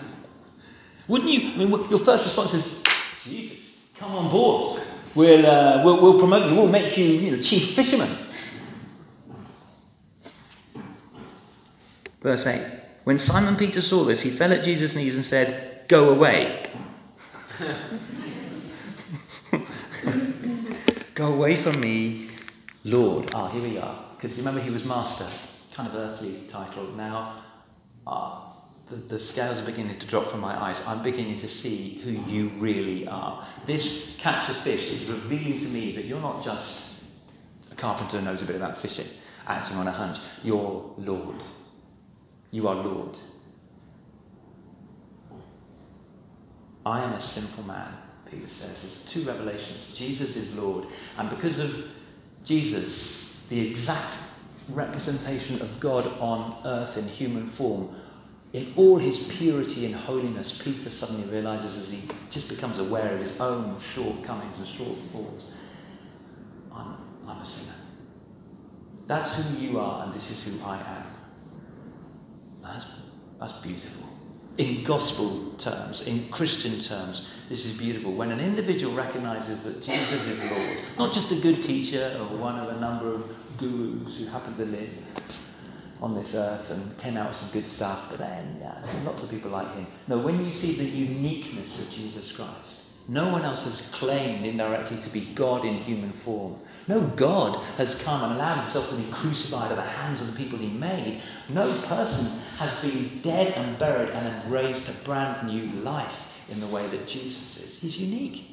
wouldn't 1.09 1.31
you? 1.31 1.53
I 1.53 1.57
mean, 1.57 1.71
your 1.71 1.99
first 1.99 2.25
response 2.25 2.55
is, 2.55 2.83
Jesus, 3.25 3.91
come 3.99 4.15
on 4.15 4.31
board. 4.31 4.81
We'll, 5.17 5.47
uh, 5.47 5.83
we'll, 5.83 6.01
we'll 6.03 6.19
promote 6.19 6.51
you. 6.51 6.57
We'll 6.57 6.69
make 6.69 6.97
you, 6.99 7.07
you 7.07 7.35
know, 7.35 7.43
chief 7.43 7.71
fisherman. 7.75 8.11
Verse 12.21 12.47
8. 12.47 12.61
When 13.05 13.19
Simon 13.19 13.57
Peter 13.57 13.81
saw 13.81 14.05
this, 14.05 14.21
he 14.21 14.31
fell 14.31 14.53
at 14.53 14.63
Jesus' 14.63 14.95
knees 14.95 15.15
and 15.15 15.25
said, 15.25 15.89
Go 15.89 16.11
away. 16.11 16.65
Go 21.15 21.33
away 21.33 21.57
from 21.57 21.81
me, 21.81 22.29
Lord. 22.85 23.31
Ah, 23.33 23.49
here 23.49 23.63
we 23.63 23.79
are. 23.79 24.05
Because 24.17 24.37
remember, 24.37 24.61
he 24.61 24.69
was 24.69 24.85
master, 24.85 25.27
kind 25.73 25.89
of 25.89 25.95
earthly 25.95 26.43
title. 26.51 26.89
Now, 26.89 27.43
ah, 28.07 28.46
the, 28.89 28.97
the 28.97 29.19
scales 29.19 29.59
are 29.59 29.65
beginning 29.65 29.99
to 29.99 30.07
drop 30.07 30.25
from 30.25 30.41
my 30.41 30.61
eyes. 30.61 30.81
I'm 30.87 31.03
beginning 31.03 31.39
to 31.41 31.49
see 31.49 32.01
who 32.05 32.13
you 32.31 32.49
really 32.59 33.07
are. 33.09 33.45
This 33.67 34.17
catch 34.21 34.49
of 34.49 34.57
fish 34.59 34.93
is 34.93 35.09
revealing 35.09 35.59
to 35.59 35.67
me 35.67 35.93
that 35.93 36.05
you're 36.05 36.21
not 36.21 36.43
just 36.43 37.05
a 37.71 37.75
carpenter 37.75 38.19
who 38.19 38.25
knows 38.25 38.43
a 38.43 38.45
bit 38.45 38.57
about 38.57 38.79
fishing, 38.79 39.07
acting 39.47 39.77
on 39.77 39.89
a 39.89 39.93
hunch. 39.93 40.19
You're 40.45 40.95
Lord. 40.99 41.43
You 42.53 42.69
are 42.69 42.77
Lord. 42.77 43.19
I 46.85 47.03
am 47.03 47.15
a 47.15 47.21
sinful 47.21 47.65
man, 47.65 47.93
Peter 48.31 48.47
says. 48.47 48.81
There's 48.81 49.05
two 49.05 49.23
revelations. 49.29 49.99
Jesus 49.99 50.37
is 50.37 50.57
Lord. 50.57 50.87
And 51.19 51.29
because 51.29 51.59
of 51.59 51.91
Jesus, 52.45 53.45
the 53.49 53.69
exact 53.69 54.17
representation 54.69 55.61
of 55.61 55.81
God 55.81 56.07
on 56.21 56.57
earth 56.65 56.97
in 56.97 57.09
human 57.09 57.45
form, 57.45 57.93
in 58.57 58.73
all 58.75 58.97
his 58.97 59.19
purity 59.37 59.85
and 59.85 59.95
holiness, 59.95 60.63
Peter 60.63 60.89
suddenly 60.89 61.29
realizes 61.29 61.77
as 61.77 61.93
he 61.93 62.01
just 62.31 62.49
becomes 62.49 62.79
aware 62.79 63.13
of 63.13 63.21
his 63.21 63.39
own 63.39 63.79
shortcomings 63.83 64.57
and 64.57 64.67
shortfalls 64.67 65.51
I'm, 66.73 66.97
I'm 67.29 67.37
a 67.37 67.45
sinner. 67.45 67.77
That's 69.07 69.37
who 69.37 69.59
you 69.59 69.79
are, 69.79 70.05
and 70.05 70.15
this 70.15 70.31
is 70.31 70.43
who 70.43 70.65
I 70.65 70.79
am. 70.79 71.07
That's, 72.63 72.87
that's 73.39 73.53
beautiful. 73.53 74.09
In 74.57 74.85
gospel 74.85 75.53
terms, 75.59 76.07
in 76.07 76.27
Christian 76.31 76.81
terms, 76.81 77.31
this 77.51 77.67
is 77.67 77.77
beautiful. 77.77 78.15
When 78.15 78.33
an 78.33 78.41
individual 78.41 78.95
recognizes 78.95 79.65
that 79.65 79.83
Jesus 79.83 80.27
is 80.29 80.51
Lord, 80.51 80.79
not 80.97 81.13
just 81.13 81.31
a 81.31 81.37
good 81.37 81.63
teacher 81.63 82.17
or 82.19 82.39
one 82.39 82.59
of 82.59 82.75
a 82.75 82.81
number 82.81 83.15
of 83.15 83.31
gurus 83.59 84.19
who 84.19 84.27
happen 84.29 84.55
to 84.55 84.65
live 84.65 84.95
on 86.01 86.15
this 86.15 86.35
earth 86.35 86.71
and 86.71 86.97
came 86.99 87.17
out 87.17 87.29
with 87.29 87.37
some 87.37 87.51
good 87.51 87.65
stuff, 87.65 88.09
but 88.11 88.19
then 88.19 88.59
yeah, 88.61 88.83
lots 89.05 89.25
of 89.25 89.31
people 89.31 89.51
like 89.51 89.73
him. 89.75 89.87
No, 90.09 90.19
when 90.19 90.45
you 90.45 90.51
see 90.51 90.75
the 90.75 90.85
uniqueness 90.85 91.89
of 91.89 91.95
Jesus 91.95 92.37
Christ, 92.37 92.87
no 93.09 93.29
one 93.29 93.43
else 93.43 93.65
has 93.65 93.89
claimed 93.93 94.45
indirectly 94.45 94.97
to 94.99 95.09
be 95.11 95.27
God 95.35 95.65
in 95.65 95.75
human 95.75 96.11
form. 96.11 96.59
No 96.89 97.03
God 97.03 97.57
has 97.77 98.03
come 98.03 98.23
and 98.25 98.35
allowed 98.35 98.63
himself 98.63 98.91
to 98.91 98.97
be 98.97 99.13
crucified 99.13 99.71
at 99.71 99.77
the 99.77 99.83
hands 99.83 100.21
of 100.21 100.33
the 100.33 100.37
people 100.37 100.59
he 100.59 100.69
made. 100.69 101.23
No 101.49 101.73
person 101.83 102.41
has 102.59 102.77
been 102.81 103.21
dead 103.23 103.55
and 103.57 103.79
buried 103.79 104.11
and 104.11 104.27
then 104.27 104.51
raised 104.51 104.87
to 104.87 105.05
brand 105.05 105.47
new 105.47 105.81
life 105.83 106.37
in 106.51 106.59
the 106.61 106.67
way 106.67 106.87
that 106.89 107.07
Jesus 107.07 107.59
is. 107.59 107.79
He's 107.79 108.01
unique. 108.01 108.51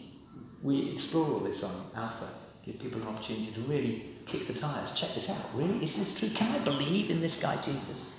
We 0.62 0.92
explore 0.92 1.28
all 1.28 1.40
this 1.40 1.64
on 1.64 1.72
Alpha, 1.96 2.28
give 2.66 2.80
people 2.80 3.02
an 3.02 3.08
opportunity 3.08 3.52
to 3.52 3.62
really 3.62 4.06
kick 4.26 4.48
the 4.48 4.54
tires. 4.54 4.96
Check 4.96 5.14
this 5.16 5.30
out. 5.30 5.50
Really? 5.54 5.84
Is 5.84 5.98
this 5.98 6.20
true? 6.20 6.30
Can 6.30 6.54
I 6.56 6.64
believe 6.64 7.12
in 7.12 7.20
this 7.22 7.40
guy, 7.40 7.58
Jesus? 7.58 8.18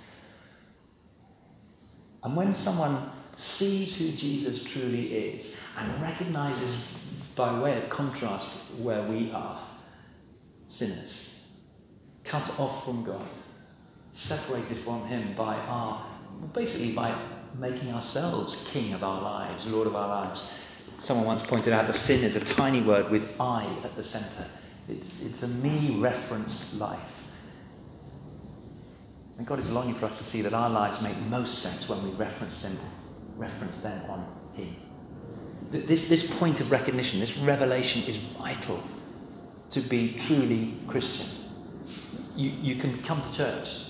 And 2.23 2.37
when 2.37 2.55
someone 2.55 3.11
sees 3.37 3.99
who 3.99 4.11
Jesus 4.13 4.65
truly 4.65 5.13
is 5.15 5.57
and 5.79 6.03
recognizes, 6.03 6.99
by 7.37 7.59
way 7.61 7.77
of 7.77 7.89
contrast, 7.89 8.59
where 8.79 9.03
we 9.03 9.31
are 9.33 9.61
sinners, 10.67 11.49
cut 12.23 12.59
off 12.59 12.85
from 12.85 13.05
God, 13.05 13.29
separated 14.13 14.77
from 14.77 15.05
Him 15.07 15.35
by 15.35 15.57
our, 15.57 16.07
basically 16.53 16.93
by 16.93 17.15
making 17.59 17.93
ourselves 17.93 18.69
king 18.73 18.93
of 18.95 19.05
our 19.05 19.21
lives, 19.21 19.71
Lord 19.71 19.87
of 19.87 19.97
our 19.97 20.09
lives. 20.09 20.59
Someone 21.05 21.27
once 21.27 21.43
pointed 21.47 21.75
out 21.75 21.87
that 21.87 21.93
sin 21.93 22.25
is 22.25 22.35
a 22.35 22.41
tiny 22.43 22.81
word 22.81 23.11
with 23.11 23.39
I 23.39 23.67
at 23.85 23.95
the 23.95 24.03
centre. 24.03 24.47
It's, 24.89 25.23
it's 25.23 25.43
a 25.43 25.49
me 25.49 25.99
referenced 25.99 26.77
life. 26.77 27.31
And 29.37 29.47
God 29.47 29.59
is 29.59 29.71
longing 29.71 29.95
for 29.95 30.07
us 30.07 30.17
to 30.17 30.25
see 30.25 30.41
that 30.41 30.55
our 30.55 30.71
lives 30.71 31.03
make 31.03 31.15
most 31.27 31.59
sense 31.59 31.91
when 31.91 32.03
we 32.03 32.09
reference 32.13 32.63
them, 32.63 32.79
reference 33.37 33.83
them 33.83 34.03
on 34.09 34.27
Him. 34.55 34.75
This, 35.73 36.09
this 36.09 36.39
point 36.39 36.63
of 36.63 36.73
recognition, 36.73 37.21
this 37.21 37.37
revelation 37.37 38.03
is 38.05 38.17
vital 38.17 38.83
to 39.69 39.81
be 39.83 40.15
truly 40.15 40.73
Christian. 40.89 41.27
You, 42.35 42.49
you 42.63 42.77
can 42.77 43.03
come 43.03 43.21
to 43.21 43.31
church 43.31 43.84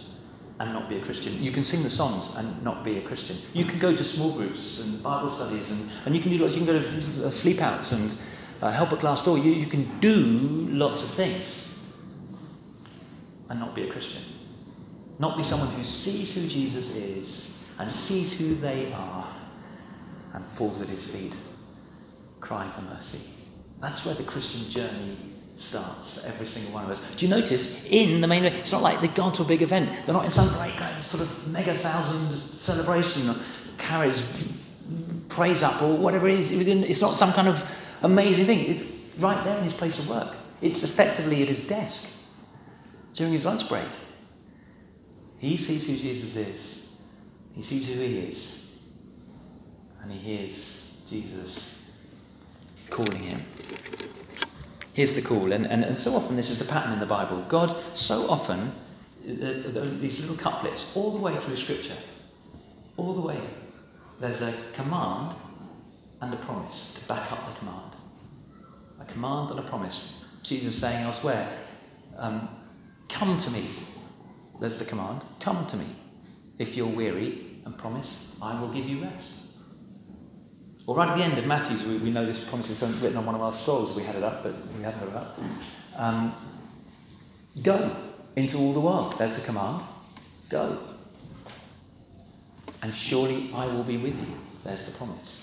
and 0.64 0.72
not 0.72 0.88
be 0.88 0.96
a 0.96 1.00
Christian. 1.00 1.40
You 1.42 1.53
can 1.53 1.62
sing 1.62 1.83
the 1.83 1.90
songs 1.90 2.35
and 2.37 2.62
not 2.64 2.83
be 2.83 2.96
a 2.96 3.03
Christian. 3.03 3.37
You 3.53 3.66
can 3.66 3.79
go 3.79 3.94
to 3.94 4.03
small 4.03 4.33
groups 4.33 4.81
and 4.81 5.03
Bible 5.03 5.29
studies 5.29 5.70
and, 5.70 5.90
and 6.07 6.16
you 6.16 6.22
can 6.22 6.31
do 6.31 6.38
lots, 6.38 6.57
you 6.57 6.64
can 6.64 6.74
go 6.74 6.81
to 6.81 7.27
uh, 7.27 7.31
sleep 7.31 7.61
outs 7.61 7.92
and 7.92 8.16
uh, 8.62 8.70
help 8.70 8.90
at 8.92 9.00
glass 9.00 9.22
door. 9.22 9.37
You, 9.37 9.53
you 9.53 9.66
can 9.66 10.00
do 10.00 10.16
lots 10.70 11.03
of 11.03 11.11
things 11.11 11.70
and 13.50 13.61
not 13.61 13.74
be 13.74 13.83
a 13.87 13.92
Christian. 13.92 14.22
Not 15.18 15.37
be 15.37 15.42
someone 15.42 15.68
who 15.68 15.85
sees 15.85 16.35
who 16.35 16.48
Jesus 16.48 16.96
is 16.96 17.59
and 17.79 17.92
sees 17.92 18.38
who 18.38 18.55
they 18.55 18.90
are 18.94 19.31
and 20.33 20.46
falls 20.46 20.81
at 20.81 20.88
his 20.88 21.07
feet, 21.07 21.35
crying 22.40 22.70
for 22.70 22.81
mercy. 22.81 23.20
That's 23.83 24.07
where 24.07 24.14
the 24.14 24.24
Christian 24.24 24.70
journey 24.70 25.34
starts 25.57 26.19
for 26.19 26.27
every 26.27 26.47
single 26.47 26.75
one 26.75 26.85
of 26.85 26.90
us. 26.90 27.01
Do 27.14 27.27
you 27.27 27.31
notice 27.31 27.85
in 27.87 28.21
the 28.21 28.27
main, 28.27 28.45
it's 28.45 28.73
not 28.73 28.83
like 28.83 29.01
they've 29.01 29.14
gone 29.14 29.33
to 29.35 29.43
a 29.43 29.47
big 29.47 29.62
event. 29.62 29.88
They're 30.05 30.14
not 30.14 30.25
in 30.25 30.31
some 30.31 30.49
great, 30.59 30.77
great 30.77 31.01
sort 31.01 31.23
of 31.23 31.53
mega 31.53 31.75
thousand 31.75 32.37
celebration 32.57 33.31
or 33.31 33.37
carries 33.79 34.23
praise 35.29 35.62
up 35.62 35.83
or 35.83 35.97
whatever 35.97 36.29
it 36.29 36.38
is. 36.38 36.53
It's 36.53 37.01
not 37.01 37.17
some 37.17 37.33
kind 37.33 37.49
of 37.49 37.71
amazing 38.03 38.47
thing. 38.47 38.61
It's 38.71 39.11
right 39.19 39.43
there 39.45 39.59
in 39.59 39.64
his 39.64 39.73
place 39.73 39.99
of 39.99 40.09
work. 40.09 40.35
It's 40.61 40.83
effectively 40.83 41.43
at 41.43 41.49
his 41.49 41.67
desk 41.67 42.09
during 43.12 43.33
his 43.33 43.45
lunch 43.45 43.69
break. 43.69 43.88
He 45.38 45.57
sees 45.57 45.87
who 45.87 45.97
Jesus 45.97 46.37
is. 46.37 46.88
He 47.55 47.62
sees 47.62 47.87
who 47.87 48.01
he 48.01 48.19
is. 48.19 48.67
And 50.03 50.12
he 50.12 50.19
hears 50.19 51.03
Jesus 51.09 51.93
calling 52.90 53.23
him. 53.23 53.43
Here's 54.94 55.14
the 55.14 55.22
call. 55.22 55.52
And, 55.52 55.66
and, 55.66 55.85
and 55.85 55.98
so 55.98 56.14
often, 56.14 56.37
this 56.37 56.50
is 56.50 56.59
the 56.59 56.64
pattern 56.64 56.92
in 56.92 57.00
the 57.00 57.07
Bible. 57.07 57.44
God, 57.48 57.76
so 57.94 58.30
often, 58.30 58.72
uh, 59.28 59.44
uh, 59.44 59.85
these 59.98 60.20
little 60.20 60.37
couplets, 60.37 60.96
all 60.96 61.12
the 61.12 61.18
way 61.18 61.37
through 61.37 61.57
Scripture, 61.57 61.96
all 62.96 63.12
the 63.12 63.20
way, 63.20 63.40
there's 64.20 64.40
a 64.40 64.54
command 64.72 65.37
and 66.20 66.33
a 66.33 66.37
promise 66.38 66.94
to 66.94 67.09
back 67.09 67.30
up 67.30 67.52
the 67.52 67.59
command. 67.59 67.90
A 69.00 69.04
command 69.04 69.50
and 69.50 69.59
a 69.59 69.62
promise. 69.62 70.24
Jesus 70.42 70.78
saying 70.78 71.04
elsewhere, 71.04 71.48
um, 72.16 72.48
Come 73.09 73.37
to 73.37 73.50
me. 73.50 73.66
There's 74.61 74.78
the 74.78 74.85
command. 74.85 75.24
Come 75.40 75.66
to 75.66 75.76
me. 75.76 75.87
If 76.59 76.76
you're 76.76 76.87
weary, 76.87 77.54
and 77.64 77.76
promise, 77.76 78.37
I 78.42 78.61
will 78.61 78.68
give 78.68 78.87
you 78.87 79.02
rest. 79.02 79.43
Or 80.87 80.94
right 80.97 81.09
at 81.09 81.16
the 81.16 81.25
end 81.25 81.38
of 81.38 81.47
Matthew's, 81.47 81.83
we, 81.85 81.97
we 81.97 82.11
know 82.11 82.27
this 82.27 82.44
promise 82.44 82.68
is 82.68 82.83
written 83.01 83.16
on 83.16 83.25
one 83.25 83.35
of 83.35 83.40
our 83.40 83.53
souls. 83.53 83.97
We 83.97 84.03
had 84.03 84.16
it 84.16 84.23
up, 84.23 84.42
but 84.42 84.55
we 84.77 84.83
haven't 84.83 85.01
had 85.01 85.09
it 85.09 85.14
up. 85.14 85.38
Um, 85.97 86.35
go 87.62 87.97
into 88.37 88.59
all 88.59 88.73
the 88.75 88.81
world. 88.81 89.16
There's 89.18 89.38
the 89.38 89.47
command. 89.47 89.83
Go. 90.51 90.79
And 92.83 92.94
surely 92.94 93.51
I 93.55 93.66
will 93.66 93.85
be 93.85 93.97
with 93.97 94.14
you. 94.14 94.27
There's 94.62 94.85
the 94.85 94.92
promise. 94.92 95.40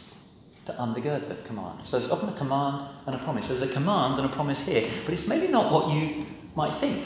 To 0.67 0.73
undergird 0.73 1.27
the 1.27 1.35
command. 1.47 1.79
So 1.85 1.97
it's 1.97 2.11
often 2.11 2.29
a 2.29 2.37
command 2.37 2.87
and 3.07 3.15
a 3.15 3.19
promise. 3.19 3.47
There's 3.47 3.63
a 3.63 3.73
command 3.73 4.19
and 4.19 4.29
a 4.29 4.33
promise 4.33 4.67
here, 4.67 4.87
but 5.05 5.13
it's 5.15 5.27
maybe 5.27 5.47
not 5.47 5.71
what 5.71 5.91
you 5.91 6.25
might 6.55 6.75
think. 6.75 7.03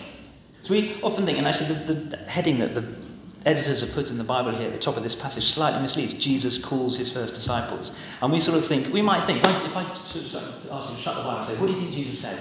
So 0.62 0.74
we 0.74 1.02
often 1.02 1.26
think, 1.26 1.38
and 1.38 1.48
actually 1.48 1.76
the, 1.76 1.94
the 1.94 2.18
heading 2.18 2.60
that 2.60 2.74
the 2.74 3.05
editors 3.46 3.82
have 3.82 3.92
put 3.92 4.10
in 4.10 4.18
the 4.18 4.24
Bible 4.24 4.52
here 4.52 4.68
at 4.68 4.74
the 4.74 4.80
top 4.80 4.98
of 4.98 5.04
this 5.04 5.16
passage 5.16 5.44
slightly 5.44 5.82
misleads. 5.82 6.14
Jesus 6.14 6.58
calls 6.58 6.98
his 6.98 7.14
first 7.14 7.34
disciples. 7.34 7.98
And 8.22 8.32
we 8.32 8.40
sort 8.40 8.58
of 8.58 8.66
think, 8.66 8.92
we 8.92 9.02
might 9.02 9.26
think, 9.26 9.40
if 9.40 9.76
I, 9.76 9.84
ask 9.84 10.14
them 10.14 10.24
to 10.24 11.02
shut 11.02 11.16
the 11.16 11.24
Bible 11.24 11.40
and 11.40 11.48
say, 11.48 11.56
what 11.60 11.68
do 11.68 11.74
you 11.74 11.80
think 11.80 11.94
Jesus 11.94 12.20
said? 12.20 12.40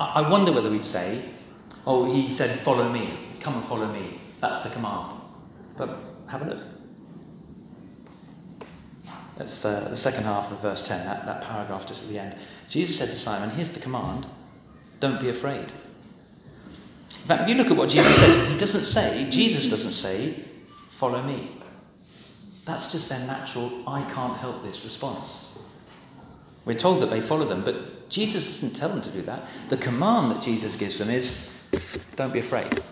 I, 0.00 0.22
I 0.22 0.30
wonder 0.30 0.52
whether 0.52 0.70
we'd 0.70 0.84
say, 0.84 1.22
oh, 1.86 2.12
he 2.12 2.30
said, 2.30 2.58
follow 2.60 2.90
me, 2.90 3.10
come 3.40 3.54
and 3.54 3.64
follow 3.64 3.86
me. 3.86 4.18
That's 4.40 4.62
the 4.62 4.70
command. 4.70 5.20
But 5.76 5.98
have 6.28 6.42
a 6.42 6.46
look. 6.46 6.62
That's 9.36 9.62
the, 9.62 9.86
the 9.90 9.96
second 9.96 10.24
half 10.24 10.50
of 10.52 10.60
verse 10.60 10.86
10, 10.86 11.04
that, 11.06 11.26
that 11.26 11.42
paragraph 11.42 11.86
just 11.86 12.04
at 12.04 12.10
the 12.10 12.18
end. 12.18 12.36
Jesus 12.68 12.98
said 12.98 13.08
to 13.08 13.16
Simon, 13.16 13.50
Here's 13.50 13.72
the 13.72 13.80
command 13.80 14.26
don't 15.00 15.20
be 15.20 15.28
afraid. 15.28 15.70
In 17.22 17.28
fact, 17.28 17.42
if 17.42 17.48
you 17.48 17.54
look 17.54 17.70
at 17.70 17.76
what 17.76 17.88
Jesus 17.88 18.14
says, 18.16 18.48
he 18.48 18.58
doesn't 18.58 18.84
say, 18.84 19.26
Jesus 19.30 19.70
doesn't 19.70 19.92
say, 19.92 20.34
follow 20.90 21.22
me. 21.22 21.48
That's 22.64 22.92
just 22.92 23.08
their 23.08 23.26
natural, 23.26 23.70
I 23.86 24.02
can't 24.12 24.36
help 24.38 24.62
this 24.62 24.84
response. 24.84 25.56
We're 26.64 26.74
told 26.74 27.02
that 27.02 27.10
they 27.10 27.20
follow 27.20 27.44
them, 27.44 27.62
but 27.64 28.08
Jesus 28.08 28.60
doesn't 28.60 28.76
tell 28.76 28.88
them 28.88 29.02
to 29.02 29.10
do 29.10 29.22
that. 29.22 29.46
The 29.68 29.76
command 29.76 30.32
that 30.32 30.42
Jesus 30.42 30.76
gives 30.76 30.98
them 30.98 31.10
is, 31.10 31.50
don't 32.16 32.32
be 32.32 32.38
afraid. 32.38 32.82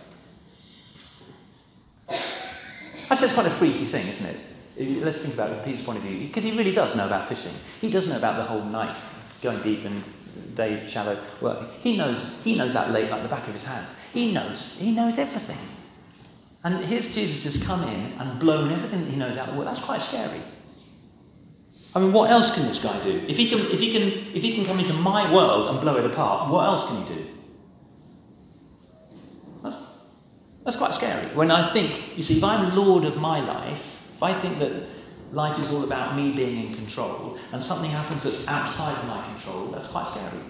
That's 3.09 3.21
just 3.21 3.35
quite 3.35 3.47
a 3.47 3.51
freaky 3.51 3.85
thing, 3.85 4.09
isn't 4.09 4.27
it? 4.27 5.03
Let's 5.03 5.23
think 5.23 5.35
about 5.35 5.51
it 5.51 5.57
from 5.57 5.65
Peter's 5.65 5.85
point 5.85 5.99
of 5.99 6.05
view, 6.05 6.27
because 6.27 6.45
he 6.45 6.57
really 6.57 6.73
does 6.73 6.97
know 6.97 7.07
about 7.07 7.27
fishing. 7.29 7.53
He 7.81 7.91
does 7.91 8.09
know 8.09 8.17
about 8.17 8.37
the 8.37 8.45
whole 8.45 8.65
night, 8.65 8.95
going 9.43 9.61
deep 9.63 9.85
and 9.85 10.03
day 10.55 10.87
shallow 10.87 11.19
work. 11.41 11.71
He 11.81 11.97
knows, 11.97 12.43
he 12.43 12.57
knows 12.57 12.73
that 12.75 12.91
lake 12.91 13.11
like 13.11 13.23
the 13.23 13.29
back 13.29 13.47
of 13.47 13.53
his 13.53 13.65
hand. 13.65 13.87
He 14.13 14.33
knows. 14.33 14.79
He 14.79 14.93
knows 14.93 15.19
everything. 15.19 15.59
And 16.65 16.85
here's 16.85 17.15
Jesus 17.15 17.43
just 17.43 17.67
come 17.67 17.83
in 17.83 18.13
and 18.19 18.39
blown 18.39 18.71
everything 18.71 19.07
he 19.07 19.17
knows 19.17 19.37
out 19.37 19.49
of 19.49 19.55
the 19.55 19.59
world. 19.61 19.69
That's 19.69 19.85
quite 19.85 20.01
scary. 20.01 20.41
I 21.95 21.99
mean, 21.99 22.13
what 22.13 22.31
else 22.31 22.55
can 22.55 22.65
this 22.65 22.83
guy 22.83 23.03
do? 23.03 23.23
If 23.29 23.37
he 23.37 23.49
can, 23.49 23.59
if 23.59 23.79
he 23.79 23.93
can, 23.93 24.03
if 24.35 24.43
he 24.43 24.55
can 24.55 24.65
come 24.65 24.79
into 24.79 24.95
my 24.95 25.33
world 25.33 25.69
and 25.69 25.81
blow 25.81 25.97
it 25.97 26.07
apart, 26.07 26.51
what 26.51 26.65
else 26.65 26.89
can 26.89 27.03
he 27.03 27.15
do? 27.15 27.27
That's, 29.63 29.77
that's 30.65 30.77
quite 30.77 30.95
scary. 30.95 31.27
When 31.35 31.51
I 31.51 31.71
think, 31.71 32.17
you 32.17 32.23
see, 32.23 32.39
if 32.39 32.45
I'm 32.45 32.75
lord 32.75 33.05
of 33.05 33.19
my 33.19 33.41
life, 33.41 34.11
if 34.15 34.23
I 34.23 34.33
think 34.33 34.59
that 34.61 34.85
life 35.33 35.59
is 35.59 35.73
all 35.73 35.85
about 35.85 36.17
me 36.17 36.33
being 36.33 36.67
in 36.67 36.75
control, 36.75 37.39
and 37.53 37.63
something 37.63 37.91
happens 37.91 38.23
that's 38.23 38.49
outside 38.49 39.07
my 39.07 39.27
control, 39.35 39.67
that's 39.67 39.91
quite 39.91 40.07
scary. 40.07 40.43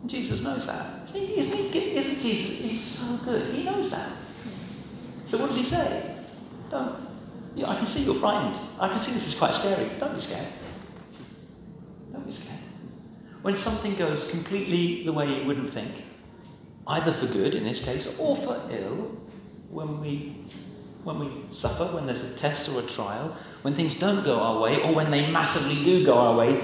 And 0.00 0.10
Jesus 0.10 0.42
knows 0.42 0.66
that. 0.66 1.03
Isn't, 1.14 1.74
isn't 1.74 2.20
Jesus? 2.20 2.58
He's 2.58 2.82
so 2.82 3.16
good. 3.24 3.54
He 3.54 3.62
knows 3.62 3.90
that. 3.90 4.10
So 5.26 5.38
what 5.38 5.48
does 5.48 5.56
he 5.56 5.62
say? 5.62 6.16
Don't. 6.70 6.96
Yeah, 7.54 7.70
I 7.70 7.76
can 7.76 7.86
see 7.86 8.04
you're 8.04 8.14
frightened. 8.16 8.56
I 8.80 8.88
can 8.88 8.98
see 8.98 9.12
this 9.12 9.28
is 9.28 9.38
quite 9.38 9.54
scary. 9.54 9.90
Don't 9.98 10.14
be 10.14 10.20
scared. 10.20 10.48
Don't 12.12 12.26
be 12.26 12.32
scared. 12.32 12.58
When 13.42 13.54
something 13.54 13.94
goes 13.94 14.30
completely 14.30 15.04
the 15.04 15.12
way 15.12 15.32
you 15.32 15.46
wouldn't 15.46 15.70
think, 15.70 15.92
either 16.86 17.12
for 17.12 17.26
good 17.26 17.54
in 17.54 17.62
this 17.64 17.84
case 17.84 18.18
or 18.18 18.34
for 18.36 18.60
ill, 18.70 19.16
when 19.70 20.00
we 20.00 20.36
when 21.04 21.18
we 21.18 21.54
suffer, 21.54 21.84
when 21.94 22.06
there's 22.06 22.24
a 22.24 22.34
test 22.34 22.68
or 22.70 22.80
a 22.80 22.82
trial, 22.82 23.36
when 23.62 23.74
things 23.74 23.94
don't 23.94 24.24
go 24.24 24.40
our 24.40 24.58
way, 24.60 24.82
or 24.82 24.94
when 24.94 25.10
they 25.10 25.30
massively 25.30 25.84
do 25.84 26.04
go 26.04 26.16
our 26.16 26.34
way, 26.34 26.58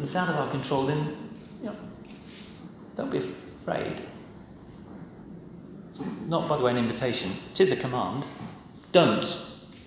it's 0.00 0.14
out 0.14 0.28
of 0.28 0.36
our 0.36 0.48
control, 0.50 0.86
then 0.86 1.16
you 1.60 1.66
know, 1.66 1.76
don't 2.94 3.10
be 3.10 3.18
afraid. 3.18 3.49
It's 5.90 6.00
not, 6.26 6.48
by 6.48 6.56
the 6.56 6.64
way, 6.64 6.70
an 6.70 6.78
invitation, 6.78 7.32
it 7.52 7.60
is 7.60 7.72
a 7.72 7.76
command. 7.76 8.24
Don't 8.92 9.26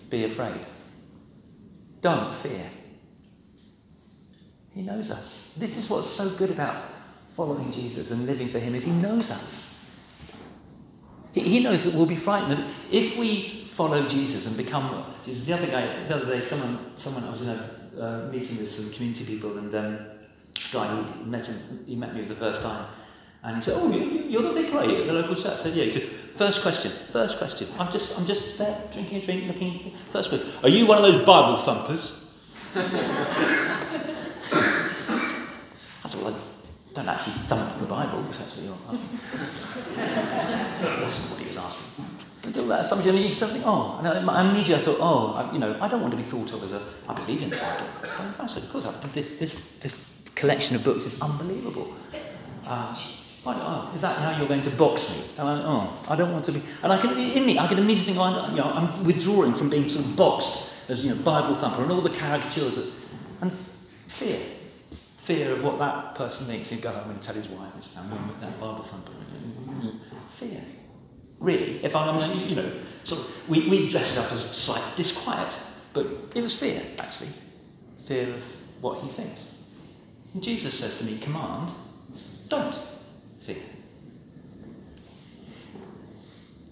be 0.10 0.24
afraid. 0.24 0.60
Don't 2.02 2.34
fear. 2.34 2.69
He 4.74 4.82
knows 4.82 5.12
us. 5.12 5.54
This 5.58 5.78
is 5.78 5.89
what's 5.89 6.08
so 6.08 6.30
good 6.38 6.50
about 6.50 6.84
following 7.36 7.72
Jesus 7.72 8.12
and 8.12 8.26
living 8.26 8.48
for 8.48 8.60
Him 8.60 8.76
is 8.76 8.86
He 8.86 8.91
knows 8.91 9.32
us. 9.32 9.74
He, 11.34 11.41
he 11.41 11.63
knows 11.63 11.84
that 11.84 11.96
we'll 11.96 12.06
be 12.06 12.15
frightened. 12.15 12.63
if 12.91 13.17
we 13.17 13.65
follow 13.65 14.08
Jesus 14.08 14.46
and 14.48 14.56
become 14.56 15.04
the 15.26 15.54
other 15.54 15.67
guy, 15.67 16.06
the 16.08 16.15
other 16.15 16.26
day, 16.28 16.41
someone, 16.41 16.96
someone 16.96 17.24
I 17.24 17.32
was 17.32 17.41
in 17.41 17.50
a 17.50 17.69
uh, 18.00 18.32
meeting 18.32 18.58
with 18.58 18.72
some 18.72 18.91
community 18.91 19.26
people, 19.26 19.58
and 19.58 19.74
um, 19.74 20.00
guy 20.72 20.88
who 20.88 21.26
met 21.26 21.46
him, 21.46 21.84
he 21.86 21.96
met 21.96 22.13
me 22.13 22.22
for 22.24 22.30
the 22.30 22.36
first 22.36 22.62
time, 22.62 22.86
and 23.44 23.56
he 23.58 23.62
said, 23.62 23.74
"Oh, 23.78 23.92
you're 23.92 24.42
the 24.42 24.54
vicar, 24.54 24.86
you, 24.86 25.02
at 25.02 25.08
the 25.08 25.14
local 25.14 25.36
church?" 25.36 25.60
Said, 25.62 25.76
"Yeah." 25.76 25.84
He 25.84 25.90
said, 25.90 26.04
first 26.04 26.62
question, 26.62 26.92
first 27.12 27.38
question. 27.38 27.68
I'm 27.78 27.92
just, 27.92 28.18
I'm 28.18 28.26
just 28.26 28.58
there 28.58 28.82
drinking 28.92 29.22
a 29.22 29.26
drink, 29.26 29.48
looking. 29.48 29.94
First 30.12 30.30
question. 30.30 30.50
Are 30.64 30.70
you 30.70 30.86
one 30.86 30.98
of 30.98 31.04
those 31.04 31.26
Bible 31.26 31.58
thumpers?" 31.58 32.32
I 32.76 32.80
said, 36.08 36.22
"Well, 36.24 36.34
I 36.34 36.94
don't 36.94 37.10
actually 37.10 37.34
thump 37.34 37.80
the 37.80 37.86
Bible. 37.86 38.22
That's 38.24 38.42
actually 38.42 38.68
what 38.68 38.98
That 40.82 41.02
wasn't 41.02 41.32
what 41.32 41.40
he 41.42 41.48
was 41.48 41.58
asking." 41.58 41.94
But 42.44 42.54
that 42.68 42.82
assumption, 42.82 43.16
you 43.18 43.34
something. 43.34 43.62
Oh, 43.66 44.00
and 44.04 44.08
immediately 44.52 44.76
I 44.76 44.80
thought, 44.80 44.98
oh, 45.00 45.34
I, 45.34 45.54
you 45.54 45.60
know, 45.60 45.78
I 45.80 45.88
don't 45.88 46.02
want 46.02 46.12
to 46.12 46.18
be 46.18 46.24
thought 46.24 46.52
of 46.52 46.64
as 46.64 46.74
a. 46.74 46.82
I 47.08 47.14
believe 47.14 47.42
in 47.42 47.50
the 47.50 47.56
Bible. 47.56 47.86
I 48.40 48.48
said, 48.48 48.64
of 48.64 48.70
course, 48.70 48.86
I, 48.86 48.92
this, 49.08 49.40
this, 49.40 49.78
this 49.80 50.06
collection 50.36 50.76
of 50.76 50.84
books 50.84 51.06
is 51.06 51.22
unbelievable. 51.22 51.96
Uh, 52.66 52.94
oh, 53.46 53.92
is 53.94 54.02
that 54.02 54.18
how 54.18 54.38
you're 54.38 54.48
going 54.48 54.62
to 54.62 54.70
box 54.72 55.10
me? 55.16 55.24
And 55.38 55.48
I, 55.48 55.62
oh, 55.66 56.06
I 56.10 56.16
don't 56.16 56.32
want 56.32 56.46
to 56.46 56.52
be. 56.52 56.62
And 56.82 56.92
I 56.92 56.98
can, 57.00 57.18
in 57.18 57.46
me, 57.46 57.60
I 57.60 57.68
can 57.68 57.78
immediately 57.78 58.14
think, 58.14 58.18
oh, 58.20 58.50
you 58.50 58.58
know, 58.58 58.64
I'm 58.64 59.04
withdrawing 59.04 59.54
from 59.54 59.70
being 59.70 59.90
sort 59.90 60.06
of 60.06 60.16
boxed 60.16 60.90
as, 60.90 61.06
you 61.06 61.14
know, 61.14 61.22
Bible 61.22 61.54
thumper 61.54 61.84
and 61.84 61.92
all 61.92 62.02
the 62.02 62.10
caricatures. 62.10 62.96
And 63.42 63.52
fear. 64.08 64.40
Fear 65.24 65.54
of 65.54 65.64
what 65.64 65.80
that 65.80 66.16
person 66.16 66.48
thinks. 66.48 66.70
He'd 66.70 66.82
go 66.82 66.92
home 66.92 67.12
and 67.12 67.22
tell 67.22 67.36
his 67.36 67.48
wife, 67.48 67.72
I'm 67.98 68.10
going 68.10 68.28
with 68.28 68.42
that 68.42 68.60
Bible 68.60 68.84
thumper. 68.84 69.12
Fear. 70.36 70.62
Really. 71.40 71.84
If 71.84 71.96
I'm, 71.96 72.32
you 72.50 72.56
know, 72.56 72.72
sort 73.04 73.22
of, 73.22 73.50
we, 73.50 73.68
we 73.70 73.90
dress 73.90 74.18
up 74.18 74.32
as 74.32 74.50
slight 74.50 74.84
disquiet, 74.96 75.54
but 75.94 76.08
it 76.36 76.42
was 76.42 76.58
fear, 76.58 76.82
actually. 77.00 77.30
Fear 78.06 78.36
of 78.36 78.44
what 78.82 79.02
he 79.02 79.10
thinks. 79.10 79.42
And 80.34 80.44
Jesus 80.44 80.80
says 80.80 81.00
to 81.00 81.06
me, 81.06 81.20
command, 81.20 81.72
don't 82.50 82.76
fear. 83.46 83.58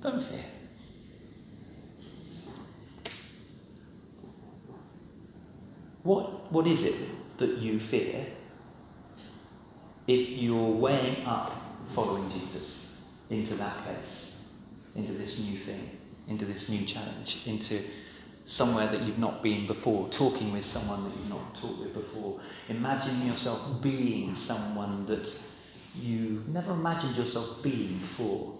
Don't 0.02 0.22
fear. 0.24 0.44
What, 6.04 6.52
what 6.52 6.66
is 6.66 6.84
it 6.84 6.96
that 7.38 7.58
you 7.58 7.80
fear 7.80 8.26
if 10.08 10.30
you're 10.30 10.72
weighing 10.72 11.26
up 11.26 11.56
following 11.94 12.30
Jesus 12.30 12.98
into 13.30 13.54
that 13.56 13.78
place, 13.84 14.44
into 14.96 15.14
this 15.14 15.40
new 15.40 15.58
thing, 15.58 15.98
into 16.28 16.46
this 16.46 16.70
new 16.70 16.86
challenge, 16.86 17.46
into 17.46 17.82
somewhere 18.46 18.88
that 18.88 19.02
you've 19.02 19.20
not 19.20 19.44
been 19.44 19.68
before, 19.68 20.10
talking 20.10 20.52
with 20.52 20.66
someone 20.66 21.04
that 21.04 21.16
you've 21.16 21.30
not 21.30 21.56
talked 21.56 21.80
with 21.80 21.94
before, 21.94 22.40
imagining 22.70 23.28
yourself 23.28 23.82
being 23.82 24.36
someone 24.36 25.06
that 25.06 25.32
you've 26.02 26.48
never 26.50 26.74
imagined 26.74 27.16
yourself 27.16 27.62
being 27.62 28.00
before. 28.00 28.58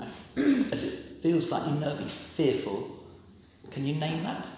As 0.00 0.84
it 0.84 0.98
feels 1.22 1.50
like 1.50 1.68
you 1.68 1.74
know 1.78 1.96
fearful, 1.96 3.04
can 3.70 3.86
you 3.86 3.94
name 3.94 4.22
that? 4.22 4.48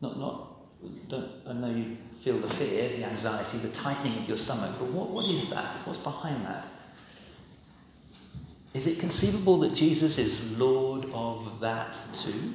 Not, 0.00 0.18
not, 0.18 1.08
don't, 1.08 1.30
I 1.46 1.52
know 1.52 1.70
you 1.70 1.96
feel 2.20 2.38
the 2.38 2.48
fear, 2.48 2.96
the 2.96 3.04
anxiety, 3.04 3.58
the 3.58 3.68
tightening 3.68 4.18
of 4.18 4.28
your 4.28 4.36
stomach, 4.36 4.70
but 4.78 4.88
what, 4.88 5.10
what 5.10 5.26
is 5.26 5.50
that? 5.50 5.74
What's 5.86 6.02
behind 6.02 6.44
that? 6.46 6.66
Is 8.72 8.86
it 8.86 9.00
conceivable 9.00 9.58
that 9.58 9.74
Jesus 9.74 10.16
is 10.18 10.56
Lord 10.58 11.06
of 11.12 11.60
that 11.60 11.98
too? 12.22 12.54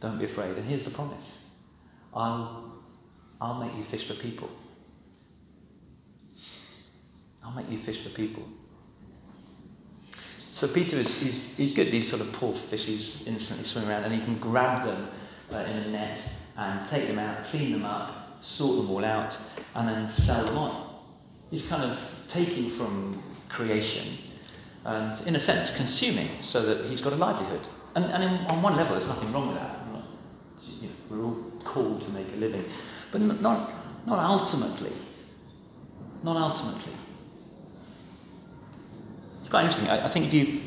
Don't 0.00 0.18
be 0.18 0.24
afraid. 0.24 0.56
And 0.56 0.64
here's 0.66 0.84
the 0.84 0.90
promise 0.90 1.44
I'll, 2.14 2.72
I'll 3.40 3.60
make 3.60 3.74
you 3.76 3.82
fish 3.82 4.06
for 4.06 4.14
people. 4.14 4.50
I'll 7.48 7.54
make 7.54 7.70
you 7.70 7.78
fish 7.78 8.02
for 8.02 8.10
people. 8.10 8.42
So 10.36 10.68
Peter 10.68 10.96
is 10.96 11.20
he's, 11.20 11.56
he's 11.56 11.72
good. 11.72 11.90
These 11.90 12.10
sort 12.10 12.20
of 12.20 12.30
poor 12.32 12.52
fishes 12.52 13.26
innocently 13.26 13.64
swim 13.64 13.88
around, 13.88 14.04
and 14.04 14.14
he 14.14 14.20
can 14.20 14.38
grab 14.38 14.84
them 14.84 15.08
uh, 15.52 15.58
in 15.58 15.76
a 15.78 15.88
net 15.88 16.20
and 16.58 16.86
take 16.86 17.06
them 17.06 17.18
out, 17.18 17.44
clean 17.44 17.72
them 17.72 17.84
up, 17.84 18.42
sort 18.42 18.76
them 18.76 18.90
all 18.90 19.04
out, 19.04 19.36
and 19.74 19.88
then 19.88 20.10
sell 20.10 20.44
them 20.44 20.58
on. 20.58 20.90
He's 21.50 21.66
kind 21.68 21.90
of 21.90 22.26
taking 22.28 22.68
from 22.70 23.22
creation 23.48 24.18
and, 24.84 25.26
in 25.26 25.36
a 25.36 25.40
sense, 25.40 25.74
consuming 25.74 26.28
so 26.42 26.60
that 26.62 26.90
he's 26.90 27.00
got 27.00 27.14
a 27.14 27.16
livelihood. 27.16 27.66
And, 27.94 28.04
and 28.04 28.22
in, 28.22 28.46
on 28.46 28.60
one 28.60 28.76
level, 28.76 28.96
there's 28.96 29.08
nothing 29.08 29.32
wrong 29.32 29.48
with 29.48 29.56
that. 29.56 29.90
Not, 29.90 30.04
you 30.80 30.88
know, 30.88 30.94
we're 31.08 31.24
all 31.24 31.36
called 31.64 32.02
to 32.02 32.10
make 32.10 32.26
a 32.34 32.36
living. 32.36 32.64
But 33.10 33.22
not, 33.22 33.72
not 34.06 34.18
ultimately. 34.18 34.92
Not 36.22 36.36
ultimately. 36.36 36.92
It's 39.48 39.52
quite 39.52 39.64
interesting. 39.64 39.88
I, 39.88 40.04
I 40.04 40.08
think 40.08 40.26
if 40.26 40.34
you, 40.34 40.60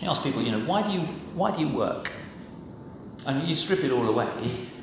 you 0.00 0.08
ask 0.08 0.22
people, 0.22 0.40
you 0.40 0.52
know, 0.52 0.60
why 0.60 0.82
do 0.82 0.92
you, 0.92 1.00
why 1.34 1.50
do 1.50 1.60
you 1.60 1.66
work? 1.66 2.12
And 3.26 3.42
you 3.42 3.56
strip 3.56 3.82
it 3.82 3.90
all 3.90 4.08
away, 4.08 4.28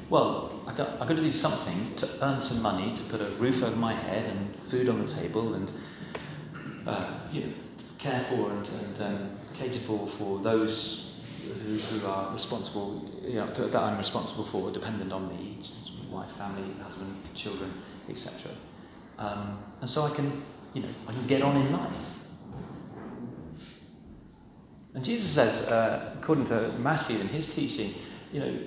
well, 0.10 0.52
I 0.68 0.74
got, 0.74 0.96
I 0.96 1.08
got 1.08 1.16
to 1.16 1.22
do 1.22 1.32
something 1.32 1.96
to 1.96 2.10
earn 2.22 2.42
some 2.42 2.62
money, 2.62 2.94
to 2.94 3.04
put 3.04 3.22
a 3.22 3.30
roof 3.40 3.64
over 3.64 3.78
my 3.78 3.94
head 3.94 4.26
and 4.26 4.54
food 4.68 4.90
on 4.90 5.00
the 5.00 5.08
table 5.08 5.54
and 5.54 5.72
uh, 6.86 7.08
you 7.32 7.46
know, 7.46 7.54
care 8.00 8.20
for 8.20 8.52
and, 8.52 8.68
and 8.68 9.02
um, 9.02 9.30
cater 9.58 9.80
for, 9.80 10.10
for 10.10 10.40
those 10.40 11.24
who, 11.64 11.78
who 11.78 12.08
are 12.08 12.34
responsible, 12.34 13.10
you 13.24 13.36
know, 13.36 13.48
that 13.48 13.82
I'm 13.82 13.98
responsible 13.98 14.44
for, 14.44 14.72
dependent 14.72 15.14
on 15.14 15.30
me, 15.30 15.58
wife, 16.10 16.32
family, 16.32 16.70
husband, 16.84 17.16
children, 17.34 17.72
etc. 18.10 18.52
Um, 19.18 19.58
and 19.80 19.90
so 19.90 20.02
I 20.02 20.14
can, 20.14 20.44
you 20.74 20.82
know, 20.82 20.90
I 21.08 21.14
can 21.14 21.28
get 21.28 21.42
on 21.42 21.56
in 21.56 21.72
life. 21.72 22.21
And 24.94 25.04
Jesus 25.04 25.30
says, 25.30 25.70
uh, 25.70 26.16
according 26.20 26.46
to 26.48 26.72
Matthew 26.80 27.20
in 27.20 27.28
his 27.28 27.54
teaching, 27.54 27.94
you 28.34 28.40
know, 28.40 28.60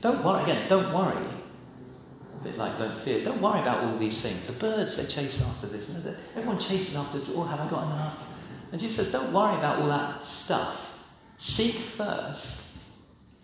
don't 0.00 0.22
worry, 0.22 0.42
again, 0.42 0.68
don't 0.68 0.92
worry. 0.92 1.24
A 2.34 2.44
bit 2.44 2.58
like 2.58 2.78
don't 2.78 2.98
fear. 2.98 3.24
Don't 3.24 3.40
worry 3.40 3.60
about 3.60 3.84
all 3.84 3.96
these 3.96 4.20
things. 4.20 4.46
The 4.46 4.52
birds, 4.52 4.96
they 4.96 5.04
chase 5.04 5.42
after 5.42 5.66
this. 5.66 5.96
Everyone 6.36 6.58
chases 6.58 6.96
after, 6.96 7.18
oh, 7.34 7.44
have 7.44 7.60
I 7.60 7.68
got 7.70 7.84
enough? 7.84 8.30
And 8.70 8.80
Jesus 8.80 8.96
says, 8.96 9.12
don't 9.12 9.32
worry 9.32 9.56
about 9.56 9.80
all 9.80 9.88
that 9.88 10.24
stuff. 10.24 11.08
Seek 11.38 11.74
first 11.74 12.76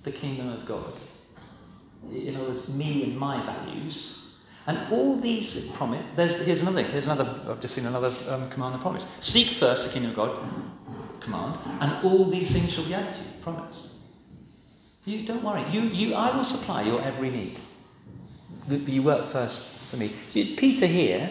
the 0.03 0.13
kingdom 0.13 0.51
of 0.51 0.67
God. 0.67 0.93
You 2.11 2.33
know, 2.33 2.51
it's 2.51 2.69
me 2.69 3.05
and 3.05 3.19
my 3.19 3.43
values. 3.43 4.37
And 4.67 4.79
all 4.93 5.17
these 5.17 5.71
promise. 5.73 6.05
There's, 6.17 6.45
here's 6.45 6.61
another 6.61 6.83
thing. 6.83 6.93
Here's 6.93 7.07
another. 7.07 7.25
I've 7.49 7.61
just 7.61 7.75
seen 7.75 7.87
another 7.87 8.13
um, 8.29 8.49
command 8.51 8.75
and 8.75 8.83
promise. 8.83 9.07
Seek 9.21 9.49
first 9.49 9.87
the 9.87 9.93
kingdom 9.93 10.11
of 10.11 10.17
God 10.17 10.39
command, 11.21 11.59
and 11.81 12.05
all 12.05 12.25
these 12.25 12.51
things 12.51 12.73
shall 12.73 12.85
be 12.85 12.95
added 12.95 13.15
to 13.15 13.21
you. 13.21 13.27
Promise. 13.43 13.95
You 15.05 15.27
don't 15.27 15.43
worry. 15.43 15.65
You, 15.71 15.83
you, 15.83 16.15
I 16.15 16.37
will 16.37 16.45
supply 16.45 16.83
your 16.83 17.01
every 17.01 17.31
need. 17.31 17.59
You 18.69 19.03
work 19.03 19.25
first 19.25 19.77
for 19.91 19.97
me. 19.97 20.13
Peter 20.33 20.87
here, 20.87 21.31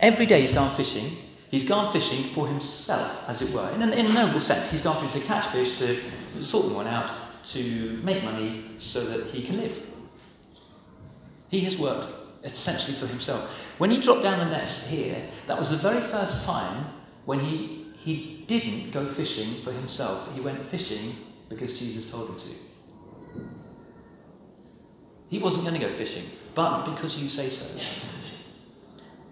every 0.00 0.26
day 0.26 0.42
he's 0.42 0.52
gone 0.52 0.74
fishing. 0.74 1.16
He's 1.50 1.68
gone 1.68 1.92
fishing 1.92 2.24
for 2.32 2.46
himself, 2.46 3.28
as 3.28 3.42
it 3.42 3.52
were. 3.52 3.68
In, 3.70 3.82
an, 3.82 3.92
in 3.92 4.06
a 4.06 4.12
noble 4.12 4.40
sense, 4.40 4.70
he's 4.70 4.80
gone 4.80 5.04
fishing 5.04 5.20
to 5.20 5.26
catch 5.26 5.46
fish, 5.46 5.78
to 5.78 6.00
sort 6.42 6.66
them 6.66 6.76
one 6.76 6.86
out, 6.86 7.12
to 7.48 8.00
make 8.02 8.24
money 8.24 8.64
so 8.78 9.04
that 9.04 9.26
he 9.26 9.42
can 9.42 9.58
live. 9.58 9.90
He 11.50 11.60
has 11.60 11.76
worked 11.76 12.10
essentially 12.44 12.96
for 12.96 13.06
himself. 13.06 13.50
When 13.78 13.90
he 13.90 14.00
dropped 14.00 14.22
down 14.22 14.38
the 14.38 14.46
nets 14.46 14.86
here, 14.86 15.28
that 15.46 15.58
was 15.58 15.70
the 15.70 15.76
very 15.76 16.00
first 16.00 16.46
time 16.46 16.86
when 17.24 17.40
he 17.40 17.82
he 18.02 18.31
didn't 18.60 18.92
go 18.92 19.06
fishing 19.06 19.54
for 19.62 19.72
himself. 19.72 20.34
He 20.34 20.40
went 20.40 20.64
fishing 20.64 21.16
because 21.48 21.78
Jesus 21.78 22.10
told 22.10 22.30
him 22.30 22.40
to. 22.40 23.42
He 25.28 25.38
wasn't 25.38 25.68
going 25.68 25.80
to 25.80 25.86
go 25.86 25.92
fishing, 25.94 26.28
but 26.54 26.84
because 26.84 27.22
you 27.22 27.28
say 27.28 27.48
so. 27.48 27.80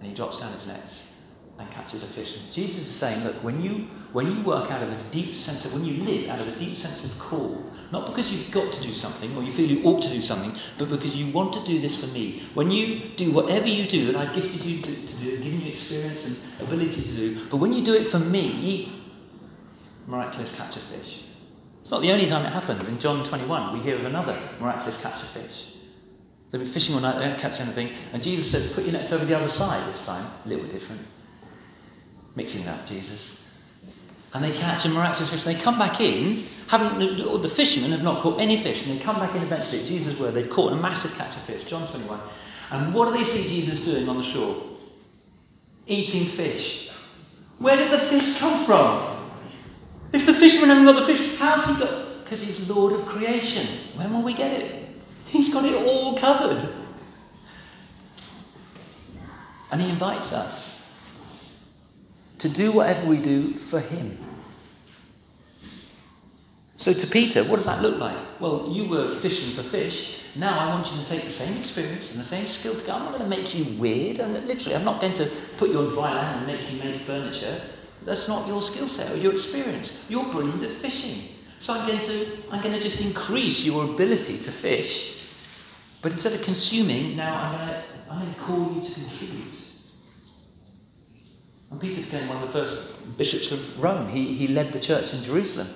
And 0.01 0.09
he 0.09 0.15
drops 0.15 0.41
down 0.41 0.53
his 0.55 0.67
nets 0.67 1.15
and 1.59 1.71
catches 1.71 2.03
a 2.03 2.07
fish. 2.07 2.39
And 2.39 2.51
Jesus 2.51 2.87
is 2.89 2.95
saying, 2.95 3.23
look, 3.23 3.37
when 3.45 3.63
you 3.63 3.89
when 4.13 4.35
you 4.35 4.43
work 4.43 4.71
out 4.71 4.83
of 4.83 4.91
a 4.91 4.97
deep 5.13 5.37
sense 5.37 5.65
of 5.67 5.75
when 5.75 5.85
you 5.85 6.03
live 6.03 6.29
out 6.31 6.41
of 6.41 6.49
a 6.49 6.59
deep 6.59 6.77
sense 6.77 7.05
of 7.05 7.19
call, 7.19 7.71
not 7.93 8.07
because 8.07 8.33
you've 8.33 8.51
got 8.51 8.73
to 8.73 8.83
do 8.83 8.95
something 8.95 9.37
or 9.37 9.43
you 9.43 9.53
feel 9.53 9.69
you 9.69 9.85
ought 9.85 10.03
to 10.03 10.09
do 10.09 10.23
something, 10.23 10.53
but 10.79 10.89
because 10.89 11.17
you 11.17 11.33
want 11.33 11.53
to 11.53 11.65
do 11.65 11.81
this 11.81 12.01
for 12.03 12.07
me. 12.13 12.43
When 12.55 12.71
you 12.71 13.11
do 13.17 13.31
whatever 13.31 13.67
you 13.67 13.87
do 13.87 14.07
that 14.07 14.17
I've 14.17 14.35
gifted 14.35 14.65
you 14.65 14.81
to, 14.83 14.95
to 14.95 15.15
do, 15.17 15.37
given 15.39 15.61
you 15.61 15.69
experience 15.69 16.27
and 16.27 16.67
ability 16.67 17.03
to 17.03 17.13
do, 17.13 17.47
but 17.51 17.59
when 17.59 17.73
you 17.73 17.85
do 17.85 17.95
it 17.95 18.07
for 18.07 18.19
me, 18.19 19.00
miraculous 20.11 20.55
catch 20.57 20.77
of 20.77 20.83
fish. 20.83 21.27
It's 21.81 21.91
not 21.91 22.03
the 22.03 22.13
only 22.13 22.27
time 22.27 22.45
it 22.45 22.53
happened. 22.53 22.87
In 22.89 22.99
John 22.99 23.25
21, 23.25 23.73
we 23.73 23.81
hear 23.81 23.95
of 23.95 24.05
another 24.05 24.39
miraculous 24.61 25.01
catch 25.01 25.23
of 25.23 25.29
fish. 25.29 25.75
They've 26.51 26.61
been 26.61 26.69
fishing 26.69 26.97
all 26.97 27.01
night, 27.01 27.17
they 27.19 27.27
don't 27.27 27.39
catch 27.39 27.61
anything, 27.61 27.91
and 28.13 28.21
Jesus 28.21 28.51
says, 28.51 28.73
Put 28.73 28.85
your 28.85 28.93
nets 28.93 29.13
over 29.13 29.25
the 29.25 29.37
other 29.37 29.49
side 29.49 29.89
this 29.89 30.05
time. 30.05 30.27
A 30.45 30.49
little 30.49 30.67
different. 30.67 31.01
Mixing 32.35 32.65
that, 32.65 32.87
Jesus. 32.89 33.49
And 34.35 34.43
they 34.43 34.53
catch 34.53 34.85
a 34.85 34.89
miraculous 34.89 35.31
fish. 35.31 35.45
They 35.45 35.55
come 35.55 35.79
back 35.79 36.01
in, 36.01 36.45
haven't 36.67 36.99
the 36.99 37.49
fishermen 37.49 37.93
have 37.93 38.03
not 38.03 38.23
caught 38.23 38.41
any 38.41 38.57
fish, 38.57 38.87
and 38.87 38.99
they 38.99 39.03
come 39.03 39.17
back 39.17 39.35
in 39.35 39.43
eventually. 39.43 39.85
Jesus' 39.85 40.19
word, 40.19 40.35
they've 40.35 40.51
caught 40.51 40.73
a 40.73 40.77
massive 40.77 41.15
catch 41.15 41.37
of 41.37 41.43
fish. 41.43 41.65
John 41.65 41.87
21. 41.89 42.21
And 42.73 42.95
what 42.95 43.13
do 43.13 43.19
they 43.19 43.25
see 43.25 43.49
Jesus 43.49 43.85
doing 43.85 44.09
on 44.09 44.19
the 44.19 44.25
shore? 44.25 44.63
Eating 45.87 46.25
fish. 46.25 46.93
Where 47.59 47.77
did 47.77 47.91
the 47.91 47.99
fish 47.99 48.39
come 48.39 48.65
from? 48.65 49.20
If 50.13 50.27
the 50.27 50.35
fisherman 50.35 50.71
hasn't 50.71 50.87
got 50.87 51.07
the 51.07 51.15
fish, 51.15 51.37
how's 51.37 51.67
he 51.67 51.83
got? 51.83 52.25
Because 52.25 52.43
he's 52.43 52.69
Lord 52.69 52.93
of 52.93 53.07
creation. 53.07 53.67
When 53.95 54.13
will 54.13 54.23
we 54.23 54.35
get 54.35 54.61
it? 54.61 54.89
He's 55.27 55.53
got 55.53 55.65
it 55.65 55.75
all 55.87 56.19
covered. 56.19 56.69
And 59.71 59.81
he 59.81 59.89
invites 59.89 60.33
us 60.33 60.81
to 62.39 62.49
do 62.49 62.73
whatever 62.73 63.07
we 63.07 63.19
do 63.19 63.53
for 63.53 63.79
him. 63.79 64.19
So 66.77 66.93
to 66.95 67.07
Peter, 67.07 67.45
what 67.45 67.57
does 67.57 67.67
that 67.67 67.83
look 67.83 67.99
like? 67.99 68.17
Well, 68.41 68.71
you 68.73 68.89
were 68.89 69.15
fishing 69.17 69.55
for 69.55 69.63
fish. 69.63 70.25
Now 70.35 70.59
I 70.59 70.67
want 70.69 70.91
you 70.91 71.03
to 71.03 71.09
take 71.09 71.25
the 71.25 71.31
same 71.31 71.59
experience 71.59 72.13
and 72.13 72.21
the 72.21 72.25
same 72.25 72.47
skill 72.47 72.75
to 72.75 72.87
go. 72.87 72.95
I'm 72.95 73.05
not 73.05 73.19
going 73.19 73.31
to 73.31 73.37
make 73.37 73.55
you 73.55 73.65
weird. 73.79 74.21
I'm, 74.21 74.33
literally, 74.33 74.75
I'm 74.75 74.85
not 74.85 75.01
going 75.01 75.15
to 75.15 75.31
put 75.59 75.71
you 75.71 75.79
on 75.79 75.91
dry 75.91 76.15
land 76.15 76.39
and 76.39 76.47
make 76.47 76.73
you 76.73 76.79
make 76.83 77.01
furniture. 77.03 77.61
That's 78.05 78.29
not 78.29 78.47
your 78.49 78.63
skill 78.63 78.89
set 78.89 79.13
or 79.13 79.17
your 79.17 79.35
experience. 79.35 80.07
You're 80.09 80.25
brilliant 80.25 80.63
at 80.63 80.71
fishing. 80.71 81.37
So 81.61 81.75
I'm 81.75 81.87
going 81.87 82.01
to 82.01 82.27
I'm 82.51 82.63
going 82.63 82.75
to 82.75 82.81
just 82.81 83.01
increase 83.01 83.65
your 83.65 83.85
ability 83.85 84.39
to 84.39 84.51
fish. 84.51 85.29
But 86.03 86.13
instead 86.13 86.33
of 86.33 86.43
consuming, 86.43 87.17
now 87.17 87.35
I'm 87.35 87.53
going 87.57 87.69
to 87.69 87.83
I'm 88.11 88.21
going 88.21 88.35
to 88.35 88.41
call 88.41 88.73
you 88.75 88.89
to 88.89 88.95
contribute. 89.01 89.61
And 91.71 91.81
Peter 91.81 92.03
became 92.03 92.29
one 92.29 92.43
of 92.43 92.53
the 92.53 92.59
first 92.59 93.17
bishops 93.17 93.53
of 93.53 93.81
Rome. 93.81 94.09
He, 94.09 94.35
he 94.35 94.49
led 94.49 94.73
the 94.73 94.81
church 94.81 95.15
in 95.15 95.23
Jerusalem. 95.23 95.69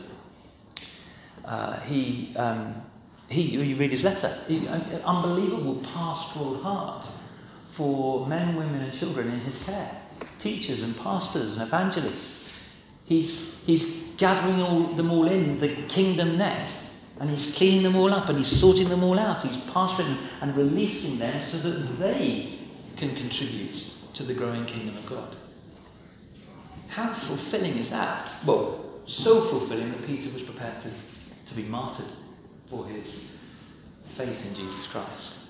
Uh, 1.45 1.79
he, 1.81 2.35
um, 2.37 2.83
he, 3.29 3.43
you 3.43 3.77
read 3.77 3.91
his 3.91 4.03
letter, 4.03 4.37
he, 4.49 4.67
uh, 4.67 4.79
unbelievable 5.05 5.77
pastoral 5.95 6.59
heart 6.59 7.07
for 7.69 8.27
men, 8.27 8.57
women, 8.57 8.81
and 8.81 8.93
children 8.93 9.29
in 9.31 9.39
his 9.41 9.63
care, 9.63 9.91
teachers 10.39 10.83
and 10.83 10.97
pastors 10.99 11.53
and 11.53 11.63
evangelists. 11.63 12.61
He's, 13.05 13.65
he's 13.65 14.03
gathering 14.17 14.63
all, 14.63 14.85
them 14.95 15.11
all 15.11 15.29
in 15.29 15.61
the 15.61 15.69
kingdom 15.89 16.39
net, 16.39 16.71
and 17.21 17.31
he's 17.31 17.57
cleaning 17.57 17.83
them 17.83 17.97
all 17.97 18.13
up 18.13 18.29
and 18.29 18.39
he's 18.39 18.49
sorting 18.49 18.89
them 18.89 19.05
all 19.05 19.19
out. 19.19 19.43
He's 19.43 19.63
pastoring 19.65 20.17
and 20.41 20.57
releasing 20.57 21.19
them 21.19 21.43
so 21.43 21.69
that 21.69 21.99
they 21.99 22.59
can 22.97 23.15
contribute 23.15 23.75
to 24.15 24.23
the 24.23 24.35
growing 24.35 24.65
kingdom 24.67 24.97
of 24.97 25.07
God. 25.07 25.37
How 26.89 27.13
fulfilling 27.13 27.77
is 27.77 27.91
that? 27.91 28.31
Well, 28.47 28.85
so 29.07 29.41
fulfilling 29.43 29.91
that 29.91 30.07
Peter 30.07 30.33
was 30.33 30.43
prepared 30.43 30.81
to 30.83 30.91
to 31.55 31.63
be 31.63 31.69
martyred 31.69 32.07
for 32.69 32.87
his 32.87 33.37
faith 34.09 34.47
in 34.47 34.55
Jesus 34.55 34.87
Christ. 34.87 35.44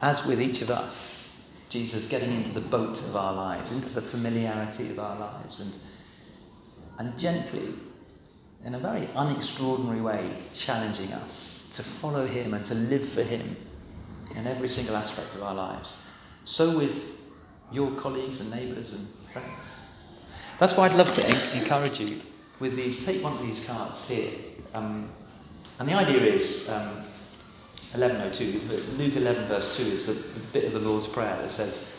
As 0.00 0.26
with 0.26 0.40
each 0.40 0.62
of 0.62 0.70
us, 0.70 1.42
Jesus 1.68 2.08
getting 2.08 2.34
into 2.34 2.50
the 2.50 2.60
boat 2.60 2.98
of 3.00 3.16
our 3.16 3.32
lives, 3.32 3.72
into 3.72 3.90
the 3.90 4.00
familiarity 4.00 4.90
of 4.90 4.98
our 4.98 5.18
lives, 5.18 5.60
and, 5.60 5.74
and 6.98 7.18
gently, 7.18 7.74
in 8.64 8.74
a 8.74 8.78
very 8.78 9.06
unextraordinary 9.08 10.02
way, 10.02 10.30
challenging 10.54 11.12
us 11.12 11.68
to 11.72 11.82
follow 11.82 12.26
him 12.26 12.54
and 12.54 12.64
to 12.66 12.74
live 12.74 13.06
for 13.06 13.22
him 13.22 13.56
in 14.36 14.46
every 14.46 14.68
single 14.68 14.96
aspect 14.96 15.34
of 15.34 15.42
our 15.42 15.54
lives. 15.54 16.06
So 16.44 16.78
with 16.78 17.18
your 17.72 17.90
colleagues 17.92 18.40
and 18.40 18.50
neighbours 18.50 18.92
and 18.94 19.06
friends. 19.32 19.48
That's 20.58 20.76
why 20.76 20.86
I'd 20.86 20.94
love 20.94 21.12
to 21.12 21.58
encourage 21.58 22.00
you 22.00 22.20
with 22.58 22.76
these. 22.76 23.04
Take 23.04 23.22
one 23.22 23.34
of 23.34 23.42
these 23.42 23.64
cards 23.64 24.08
here. 24.08 24.32
Um, 24.74 25.10
and 25.78 25.88
the 25.88 25.94
idea 25.94 26.20
is 26.20 26.68
um, 26.68 27.04
1102, 27.92 28.96
Luke 28.98 29.16
11, 29.16 29.48
verse 29.48 29.76
2 29.78 29.82
is 29.82 30.06
the, 30.06 30.40
bit 30.52 30.64
of 30.64 30.72
the 30.74 30.78
Lord's 30.78 31.06
Prayer 31.06 31.36
that 31.40 31.50
says, 31.50 31.96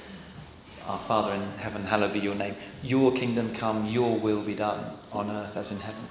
Our 0.85 0.99
Father 0.99 1.33
in 1.33 1.41
heaven, 1.57 1.83
hallowed 1.83 2.13
be 2.13 2.19
your 2.19 2.35
name. 2.35 2.55
Your 2.83 3.11
kingdom 3.11 3.53
come, 3.55 3.87
your 3.87 4.17
will 4.17 4.43
be 4.43 4.53
done 4.53 4.83
on 5.11 5.31
earth 5.31 5.57
as 5.57 5.71
in 5.71 5.79
heaven. 5.79 6.03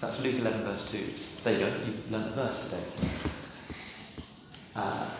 That's 0.00 0.22
Luke 0.22 0.34
11, 0.34 0.62
verse 0.64 0.90
2. 0.90 0.98
There 1.44 1.52
you 1.54 1.60
go, 1.60 1.72
you've 1.86 2.12
learned 2.12 2.26
the 2.26 2.34
verse 2.36 2.70
today. 2.70 2.84
Uh, 4.76 5.10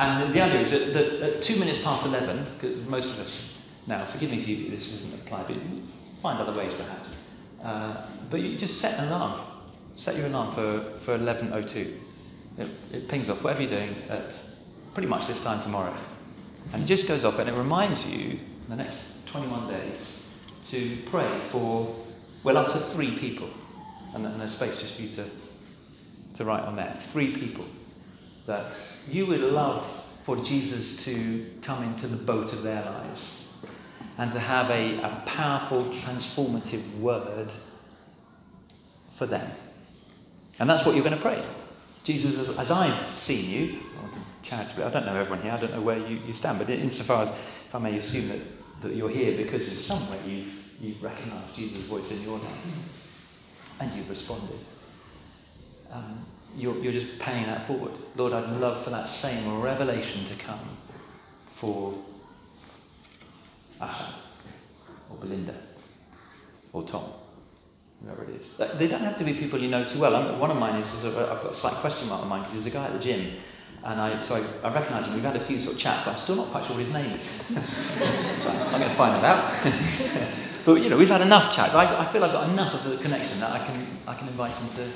and 0.00 0.34
the 0.34 0.40
idea 0.40 0.60
is 0.62 0.70
that, 0.72 0.92
that 0.94 1.22
at 1.22 1.42
two 1.42 1.60
minutes 1.60 1.84
past 1.84 2.06
11, 2.06 2.44
because 2.54 2.76
most 2.88 3.14
of 3.14 3.20
us, 3.20 3.70
now 3.86 4.04
forgive 4.04 4.32
me 4.32 4.38
if 4.38 4.70
this 4.70 4.90
doesn't 4.90 5.14
apply, 5.14 5.44
but 5.44 5.56
find 6.20 6.40
other 6.40 6.58
ways 6.58 6.72
perhaps. 6.74 7.16
Uh, 7.62 8.06
but 8.30 8.40
you 8.40 8.56
just 8.58 8.80
set 8.80 8.98
an 8.98 9.08
alarm. 9.08 9.40
Set 9.94 10.16
your 10.16 10.26
alarm 10.26 10.52
for, 10.52 10.80
for 10.98 11.18
11.02. 11.18 11.98
It, 12.58 12.68
it 12.92 13.08
pings 13.08 13.28
off 13.28 13.42
whatever 13.42 13.62
you're 13.62 13.70
doing 13.70 13.94
at 14.08 14.24
pretty 14.94 15.08
much 15.08 15.26
this 15.26 15.42
time 15.42 15.60
tomorrow. 15.60 15.94
And 16.72 16.82
it 16.82 16.86
just 16.86 17.08
goes 17.08 17.24
off 17.24 17.38
and 17.38 17.48
it 17.48 17.54
reminds 17.54 18.10
you 18.10 18.38
the 18.68 18.76
next 18.76 19.26
21 19.26 19.68
days 19.68 20.26
to 20.70 20.96
pray 21.06 21.40
for, 21.48 21.94
well, 22.44 22.56
up 22.56 22.72
to 22.72 22.78
three 22.78 23.16
people. 23.16 23.48
And 24.14 24.24
then 24.24 24.38
there's 24.38 24.54
space 24.54 24.80
just 24.80 24.96
for 24.96 25.02
you 25.02 25.08
to, 25.16 25.24
to 26.34 26.44
write 26.44 26.64
on 26.64 26.76
there. 26.76 26.92
Three 26.94 27.32
people 27.32 27.64
that 28.46 28.78
you 29.10 29.26
would 29.26 29.40
love 29.40 29.84
for 30.24 30.36
Jesus 30.36 31.04
to 31.04 31.46
come 31.62 31.82
into 31.84 32.06
the 32.06 32.16
boat 32.16 32.52
of 32.52 32.62
their 32.62 32.84
lives 32.84 33.56
and 34.18 34.30
to 34.32 34.38
have 34.38 34.70
a, 34.70 34.98
a 35.02 35.22
powerful, 35.26 35.84
transformative 35.84 36.98
word 36.98 37.50
for 39.16 39.26
them. 39.26 39.50
And 40.60 40.68
that's 40.68 40.84
what 40.84 40.94
you're 40.94 41.04
going 41.04 41.16
to 41.16 41.22
pray. 41.22 41.42
Jesus, 42.04 42.38
as, 42.38 42.58
as 42.58 42.70
I've 42.70 43.06
seen 43.14 43.50
you, 43.50 43.78
I 44.50 44.90
don't 44.90 45.06
know 45.06 45.14
everyone 45.14 45.40
here, 45.42 45.52
I 45.52 45.56
don't 45.56 45.72
know 45.72 45.80
where 45.80 45.98
you, 45.98 46.20
you 46.26 46.32
stand, 46.32 46.58
but 46.58 46.68
insofar 46.68 47.22
as, 47.22 47.30
if 47.30 47.74
I 47.74 47.78
may 47.78 47.96
assume 47.96 48.28
that, 48.28 48.40
that 48.82 48.94
you're 48.94 49.08
here 49.08 49.36
because 49.36 49.68
in 49.68 49.76
some 49.76 50.10
way 50.10 50.18
you've, 50.26 50.76
you've 50.80 51.02
recognised 51.02 51.56
Jesus' 51.56 51.84
voice 51.84 52.10
in 52.10 52.22
your 52.22 52.38
life 52.38 53.80
and 53.80 53.94
you've 53.94 54.10
responded. 54.10 54.58
Um, 55.90 56.26
you're, 56.56 56.76
you're 56.78 56.92
just 56.92 57.18
paying 57.18 57.46
that 57.46 57.66
forward. 57.66 57.92
Lord, 58.16 58.32
I'd 58.32 58.50
love 58.60 58.82
for 58.82 58.90
that 58.90 59.08
same 59.08 59.60
revelation 59.60 60.24
to 60.26 60.34
come 60.34 60.60
for 61.52 61.94
Asha 63.80 64.12
or 65.10 65.16
Belinda 65.16 65.54
or 66.72 66.82
Tom, 66.82 67.04
whoever 68.04 68.24
it 68.24 68.30
is. 68.30 68.56
They 68.56 68.88
don't 68.88 69.02
have 69.02 69.16
to 69.18 69.24
be 69.24 69.34
people 69.34 69.60
you 69.60 69.68
know 69.68 69.84
too 69.84 70.00
well. 70.00 70.16
I'm, 70.16 70.38
one 70.38 70.50
of 70.50 70.56
mine 70.58 70.76
is, 70.76 70.92
is 70.94 71.04
a, 71.04 71.08
I've 71.08 71.42
got 71.42 71.50
a 71.50 71.52
slight 71.52 71.74
question 71.74 72.08
mark 72.08 72.22
on 72.22 72.28
mine 72.28 72.40
because 72.40 72.54
he's 72.54 72.66
a 72.66 72.70
guy 72.70 72.84
at 72.84 72.92
the 72.92 72.98
gym. 72.98 73.34
And 73.84 74.00
I, 74.00 74.20
so 74.20 74.36
I, 74.36 74.68
I 74.68 74.74
recognise 74.74 75.06
him. 75.06 75.14
We've 75.14 75.24
had 75.24 75.36
a 75.36 75.40
few 75.40 75.58
sort 75.58 75.74
of 75.74 75.80
chats, 75.80 76.04
but 76.04 76.12
I'm 76.12 76.18
still 76.18 76.36
not 76.36 76.48
quite 76.48 76.64
sure 76.64 76.76
what 76.76 76.84
his 76.84 76.94
name 76.94 77.18
is. 77.18 77.26
so 78.42 78.50
I'm 78.50 78.78
going 78.78 78.82
to 78.82 78.90
find 78.90 79.16
it 79.16 79.24
out. 79.24 79.52
but 80.64 80.74
you 80.80 80.88
know, 80.88 80.96
we've 80.96 81.08
had 81.08 81.20
enough 81.20 81.54
chats. 81.54 81.74
I, 81.74 82.00
I 82.00 82.04
feel 82.04 82.22
I've 82.24 82.32
got 82.32 82.48
enough 82.48 82.74
of 82.74 82.90
the 82.90 83.02
connection 83.02 83.40
that 83.40 83.50
I 83.50 83.64
can 83.64 83.86
I 84.06 84.14
can 84.14 84.28
invite 84.28 84.52
him 84.52 84.68
to 84.76 84.88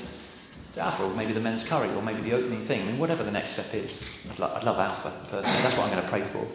Alpha, 0.79 1.03
or 1.03 1.13
maybe 1.15 1.33
the 1.33 1.39
men's 1.39 1.67
curry, 1.67 1.89
or 1.89 2.01
maybe 2.01 2.21
the 2.21 2.33
opening 2.33 2.61
thing. 2.61 2.81
I 2.81 2.85
mean, 2.85 2.99
whatever 2.99 3.23
the 3.23 3.31
next 3.31 3.51
step 3.51 3.73
is. 3.73 4.03
I'd, 4.29 4.39
lo- 4.39 4.53
I'd 4.55 4.63
love 4.63 4.77
Alpha 4.77 5.11
personally. 5.29 5.63
That's 5.63 5.77
what 5.77 5.87
I'm 5.87 5.91
going 5.91 6.03
to 6.03 6.09
pray 6.09 6.21
for. 6.21 6.47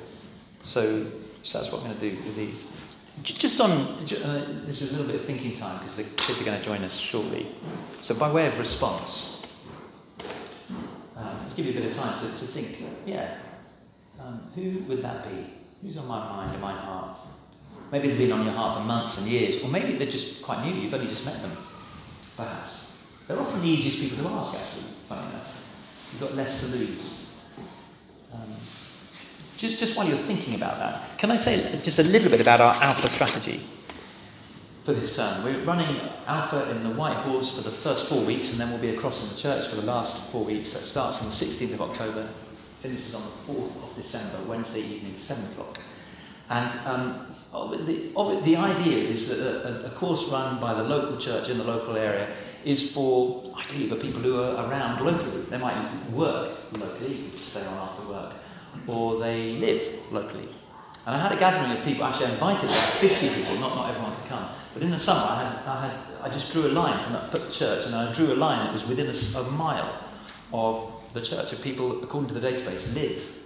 So, 0.62 1.06
so 1.42 1.58
that's 1.58 1.72
what 1.72 1.82
I'm 1.82 1.88
going 1.88 1.98
to 1.98 2.10
do 2.10 2.16
with 2.16 2.36
these. 2.36 2.64
Just 3.20 3.60
on, 3.60 3.70
uh, 3.70 4.64
this 4.66 4.80
is 4.80 4.90
a 4.90 4.96
little 4.96 5.06
bit 5.06 5.16
of 5.16 5.26
thinking 5.26 5.56
time 5.58 5.78
because 5.80 5.96
the 5.96 6.04
kids 6.04 6.40
are 6.40 6.44
going 6.44 6.58
to 6.58 6.64
join 6.64 6.82
us 6.82 6.96
shortly. 6.96 7.46
So, 8.00 8.14
by 8.14 8.32
way 8.32 8.46
of 8.46 8.58
response, 8.58 9.42
um, 11.16 11.36
give 11.54 11.66
you 11.66 11.72
a 11.72 11.74
bit 11.74 11.90
of 11.90 11.96
time 11.96 12.18
to, 12.18 12.26
to 12.26 12.44
think, 12.44 12.78
yeah, 13.04 13.34
um, 14.18 14.40
who 14.54 14.78
would 14.88 15.02
that 15.02 15.28
be? 15.28 15.46
Who's 15.82 15.98
on 15.98 16.06
my 16.06 16.20
mind 16.20 16.52
and 16.52 16.62
my 16.62 16.72
heart? 16.72 17.18
Maybe 17.92 18.08
they've 18.08 18.18
been 18.18 18.32
on 18.32 18.44
your 18.46 18.54
heart 18.54 18.78
for 18.78 18.84
months 18.84 19.18
and 19.18 19.26
years, 19.26 19.62
or 19.62 19.68
maybe 19.68 19.92
they're 19.98 20.10
just 20.10 20.42
quite 20.42 20.64
new, 20.64 20.72
you've 20.72 20.94
only 20.94 21.08
just 21.08 21.26
met 21.26 21.42
them, 21.42 21.54
perhaps. 22.34 22.92
They're 23.28 23.38
often 23.38 23.60
the 23.60 23.68
easiest 23.68 24.00
people 24.00 24.24
to 24.24 24.30
ask, 24.30 24.58
actually, 24.58 24.84
funny 25.06 25.28
enough. 25.28 26.08
You've 26.12 26.22
got 26.22 26.34
less 26.34 26.60
to 26.60 26.76
lose. 26.78 27.36
Um, 28.32 28.50
just, 29.58 29.78
just 29.78 29.96
while 29.96 30.08
you're 30.08 30.16
thinking 30.16 30.54
about 30.54 30.78
that, 30.78 31.11
can 31.22 31.30
I 31.30 31.36
say 31.36 31.80
just 31.84 32.00
a 32.00 32.02
little 32.02 32.28
bit 32.28 32.40
about 32.40 32.60
our 32.60 32.74
Alpha 32.82 33.08
strategy 33.08 33.60
for 34.82 34.92
this 34.92 35.14
term? 35.14 35.44
We're 35.44 35.60
running 35.60 36.00
Alpha 36.26 36.68
in 36.72 36.82
the 36.82 36.90
White 36.90 37.18
Horse 37.18 37.54
for 37.54 37.62
the 37.62 37.70
first 37.70 38.08
four 38.08 38.24
weeks, 38.24 38.50
and 38.50 38.60
then 38.60 38.70
we'll 38.70 38.80
be 38.80 38.96
across 38.96 39.22
in 39.22 39.28
the 39.28 39.40
church 39.40 39.68
for 39.68 39.76
the 39.76 39.86
last 39.86 40.32
four 40.32 40.44
weeks. 40.44 40.72
That 40.72 40.80
starts 40.80 41.20
on 41.20 41.26
the 41.26 41.32
16th 41.32 41.74
of 41.74 41.82
October, 41.82 42.28
finishes 42.80 43.14
on 43.14 43.22
the 43.22 43.52
4th 43.52 43.88
of 43.88 43.92
December, 43.94 44.50
Wednesday 44.50 44.80
evening, 44.80 45.14
7 45.16 45.52
o'clock. 45.52 45.78
And 46.50 46.76
um, 46.88 47.28
the, 47.86 48.40
the 48.44 48.56
idea 48.56 49.08
is 49.10 49.28
that 49.28 49.38
a, 49.64 49.86
a 49.86 49.90
course 49.90 50.28
run 50.28 50.60
by 50.60 50.74
the 50.74 50.82
local 50.82 51.18
church 51.18 51.48
in 51.48 51.56
the 51.56 51.64
local 51.64 51.96
area 51.96 52.34
is 52.64 52.92
for 52.92 53.44
ideally 53.56 53.88
for 53.90 53.94
people 53.94 54.22
who 54.22 54.42
are 54.42 54.68
around 54.68 55.04
locally. 55.04 55.42
They 55.42 55.58
might 55.58 56.10
work 56.10 56.50
locally, 56.72 57.30
stay 57.36 57.64
on 57.64 57.74
after 57.74 58.08
work, 58.08 58.32
or 58.88 59.20
they 59.20 59.52
live 59.52 60.02
locally. 60.10 60.48
And 61.06 61.16
I 61.16 61.18
had 61.18 61.32
a 61.32 61.36
gathering 61.36 61.76
of 61.76 61.84
people, 61.84 62.04
actually 62.04 62.26
I 62.26 62.30
invited 62.32 62.70
about 62.70 62.88
50 62.90 63.28
people, 63.34 63.54
not, 63.56 63.74
not 63.74 63.90
everyone 63.90 64.14
could 64.16 64.28
come. 64.28 64.48
But 64.72 64.82
in 64.82 64.90
the 64.90 64.98
summer 64.98 65.20
I, 65.20 65.42
had, 65.42 65.68
I, 65.68 65.86
had, 65.88 66.30
I 66.30 66.34
just 66.34 66.52
drew 66.52 66.66
a 66.66 66.72
line 66.72 67.02
from 67.02 67.14
that 67.14 67.52
church 67.52 67.86
and 67.86 67.94
I 67.94 68.12
drew 68.12 68.32
a 68.32 68.36
line 68.36 68.66
that 68.66 68.72
was 68.72 68.86
within 68.86 69.06
a, 69.06 69.38
a 69.40 69.50
mile 69.52 70.04
of 70.52 70.92
the 71.12 71.20
church 71.20 71.52
of 71.52 71.62
people, 71.62 72.02
according 72.02 72.28
to 72.32 72.38
the 72.38 72.46
database, 72.46 72.94
live. 72.94 73.42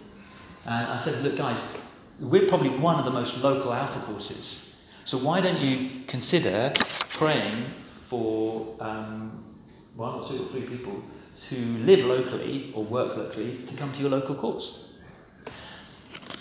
And 0.67 0.87
I 0.87 1.01
said, 1.03 1.23
look 1.25 1.37
guys, 1.37 1.77
we're 2.21 2.47
probably 2.47 2.71
one 2.71 2.99
of 2.99 3.05
the 3.05 3.11
most 3.11 3.43
local 3.43 3.73
alpha 3.73 4.01
courses. 4.01 4.83
So 5.05 5.19
why 5.19 5.41
don't 5.41 5.61
you 5.61 6.05
consider 6.07 6.73
praying 7.11 7.55
for 7.55 8.77
um, 8.81 9.45
one 9.95 10.15
or 10.15 10.29
two 10.29 10.43
or 10.43 10.47
three 10.47 10.63
people 10.63 11.03
who 11.49 11.57
live 11.57 12.05
locally 12.05 12.73
or 12.75 12.85
work 12.85 13.17
locally 13.17 13.59
to 13.67 13.77
come 13.77 13.93
to 13.93 14.01
your 14.01 14.11
local 14.11 14.35
course. 14.35 14.86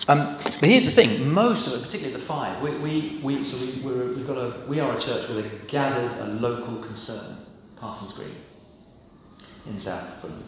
Um, 0.07 0.35
but 0.35 0.69
here's 0.69 0.85
the 0.85 0.91
thing: 0.91 1.31
most 1.31 1.67
of 1.67 1.73
it, 1.73 1.85
particularly 1.85 2.13
the 2.13 2.25
five, 2.25 2.61
we, 2.61 2.71
we, 2.71 3.19
we, 3.23 3.43
so 3.43 3.89
we, 3.89 4.15
we've 4.15 4.27
got 4.27 4.37
a, 4.37 4.65
we 4.67 4.79
are 4.79 4.95
a 4.95 5.01
church 5.01 5.27
with 5.29 5.45
a 5.45 5.65
gathered, 5.65 6.11
a 6.19 6.27
local 6.27 6.75
concern, 6.77 7.37
Parsons 7.75 8.13
Green, 8.13 8.35
in 9.67 9.79
South 9.79 10.07
Fulham. 10.21 10.43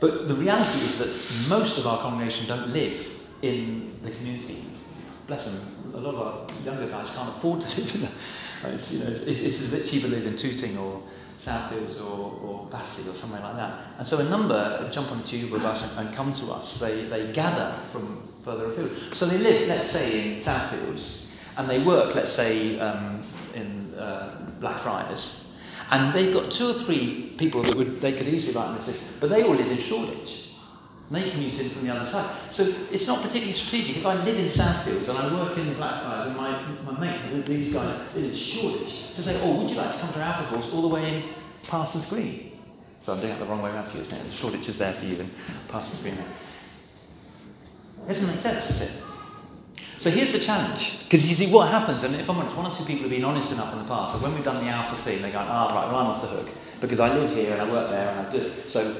But 0.00 0.28
the 0.28 0.34
reality 0.34 0.78
is 0.78 0.98
that 0.98 1.54
most 1.54 1.78
of 1.78 1.86
our 1.86 1.98
congregation 1.98 2.46
don't 2.46 2.70
live 2.70 3.28
in 3.42 3.98
the 4.02 4.10
community. 4.10 4.64
Bless 5.26 5.50
them, 5.50 5.94
a 5.94 5.98
lot 5.98 6.14
of 6.14 6.20
our 6.20 6.64
younger 6.64 6.90
guys 6.90 7.14
can't 7.14 7.28
afford 7.28 7.60
to 7.60 7.68
live 7.80 7.94
in 7.94 8.00
the, 8.02 8.74
it's, 8.74 8.92
you 8.92 9.00
know, 9.00 9.10
it's, 9.10 9.26
it's 9.26 9.68
a 9.68 9.76
bit 9.76 9.86
cheaper 9.86 10.08
to 10.08 10.14
live 10.14 10.26
in 10.26 10.36
Tooting 10.36 10.76
or 10.78 11.02
Southfields 11.40 12.02
or, 12.02 12.38
or 12.42 12.66
Battersea 12.70 13.10
or 13.10 13.14
somewhere 13.14 13.40
like 13.42 13.56
that. 13.56 13.80
And 13.98 14.06
so 14.06 14.18
a 14.18 14.24
number 14.24 14.88
jump 14.90 15.12
on 15.12 15.20
a 15.20 15.22
tube 15.22 15.50
with 15.50 15.64
us 15.64 15.96
and, 15.96 16.06
and 16.06 16.16
come 16.16 16.32
to 16.32 16.52
us. 16.52 16.80
They, 16.80 17.04
they 17.04 17.32
gather 17.32 17.72
from 17.90 18.33
further 18.44 18.66
afield. 18.66 18.90
So 19.14 19.26
they 19.26 19.38
live, 19.38 19.68
let's 19.68 19.90
say, 19.90 20.32
in 20.32 20.36
Southfields, 20.38 21.30
and 21.56 21.68
they 21.68 21.82
work, 21.82 22.14
let's 22.14 22.32
say, 22.32 22.78
um, 22.78 23.22
in 23.54 23.94
uh, 23.94 24.36
Blackfriars, 24.60 25.56
and 25.90 26.12
they've 26.12 26.32
got 26.32 26.50
two 26.50 26.70
or 26.70 26.74
three 26.74 27.34
people 27.36 27.62
that 27.62 27.76
would 27.76 28.00
they 28.00 28.12
could 28.12 28.28
easily 28.28 28.54
write 28.54 28.76
this 28.78 28.88
list, 28.88 29.20
but 29.20 29.30
they 29.30 29.42
all 29.42 29.54
live 29.54 29.70
in 29.70 29.78
Shoreditch. 29.78 30.44
And 31.10 31.22
they 31.22 31.30
commute 31.30 31.60
in 31.60 31.68
from 31.68 31.86
the 31.86 31.94
other 31.94 32.10
side. 32.10 32.34
So 32.50 32.62
it's 32.90 33.06
not 33.06 33.18
particularly 33.18 33.52
strategic. 33.52 33.98
If 33.98 34.06
I 34.06 34.14
live 34.24 34.38
in 34.38 34.46
Southfields 34.46 35.06
and 35.06 35.18
I 35.18 35.34
work 35.34 35.58
in 35.58 35.74
Blackfriars 35.74 36.28
and 36.28 36.36
my, 36.36 36.62
my 36.90 36.98
mate, 36.98 37.44
these 37.44 37.74
guys 37.74 38.14
live 38.14 38.24
in 38.24 38.34
Shoreditch, 38.34 39.12
to 39.14 39.20
say, 39.20 39.38
oh, 39.42 39.60
would 39.60 39.70
you 39.70 39.76
like 39.76 39.92
to 39.92 40.00
come 40.00 40.12
to 40.14 40.20
Alpha 40.20 40.54
Course 40.54 40.72
all 40.72 40.80
the 40.80 40.88
way 40.88 41.16
in 41.16 41.22
Parsons 41.64 42.08
Green? 42.08 42.52
So 43.02 43.12
I'm 43.12 43.20
doing 43.20 43.34
it 43.34 43.38
the 43.38 43.44
wrong 43.44 43.60
way 43.60 43.70
around 43.70 43.88
for 43.88 43.98
you, 43.98 44.02
isn't 44.02 44.18
it? 44.18 44.32
Shoreditch 44.32 44.66
is 44.66 44.78
there 44.78 44.94
for 44.94 45.04
you 45.04 45.20
and 45.20 45.30
Parsons 45.68 46.00
Green. 46.00 46.16
It 48.04 48.08
doesn't 48.08 48.28
make 48.28 48.38
sense, 48.38 48.68
does 48.68 48.82
it? 48.82 49.02
So 49.98 50.10
here's 50.10 50.32
the 50.32 50.38
challenge. 50.38 51.04
Because 51.04 51.26
you 51.26 51.34
see 51.34 51.50
what 51.50 51.70
happens, 51.70 52.02
and 52.02 52.14
if 52.14 52.28
I'm 52.28 52.36
honest, 52.36 52.56
one 52.56 52.70
or 52.70 52.74
two 52.74 52.84
people 52.84 53.02
have 53.02 53.10
been 53.10 53.24
honest 53.24 53.52
enough 53.52 53.72
in 53.72 53.78
the 53.78 53.88
past, 53.88 54.14
so 54.14 54.22
when 54.22 54.34
we've 54.34 54.44
done 54.44 54.62
the 54.62 54.70
alpha 54.70 54.96
thing, 54.96 55.22
they 55.22 55.30
go, 55.30 55.38
ah, 55.40 55.70
oh, 55.70 55.74
right, 55.74 55.86
well, 55.86 55.96
I'm 56.00 56.06
off 56.08 56.20
the 56.20 56.28
hook. 56.28 56.48
Because 56.80 57.00
I 57.00 57.16
live 57.16 57.30
here 57.34 57.52
and 57.52 57.62
I 57.62 57.70
work 57.70 57.88
there 57.88 58.10
and 58.10 58.26
I 58.26 58.30
do. 58.30 58.52
So 58.68 58.94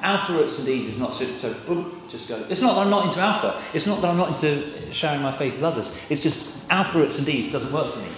alpha 0.00 0.42
at 0.42 0.48
St. 0.48 0.88
Is 0.88 0.98
not 0.98 1.12
so, 1.12 1.26
so 1.26 1.52
boom, 1.66 2.00
just 2.08 2.28
go. 2.28 2.42
It's 2.48 2.62
not 2.62 2.76
that 2.76 2.80
I'm 2.82 2.90
not 2.90 3.06
into 3.06 3.20
alpha. 3.20 3.60
It's 3.74 3.86
not 3.86 4.00
that 4.00 4.08
I'm 4.08 4.16
not 4.16 4.30
into 4.42 4.90
sharing 4.94 5.20
my 5.20 5.32
faith 5.32 5.56
with 5.56 5.64
others. 5.64 5.94
It's 6.08 6.22
just 6.22 6.70
alpha 6.70 7.02
at 7.02 7.12
St. 7.12 7.28
E's 7.28 7.52
doesn't 7.52 7.70
work 7.70 7.92
for 7.92 7.98
me. 7.98 8.08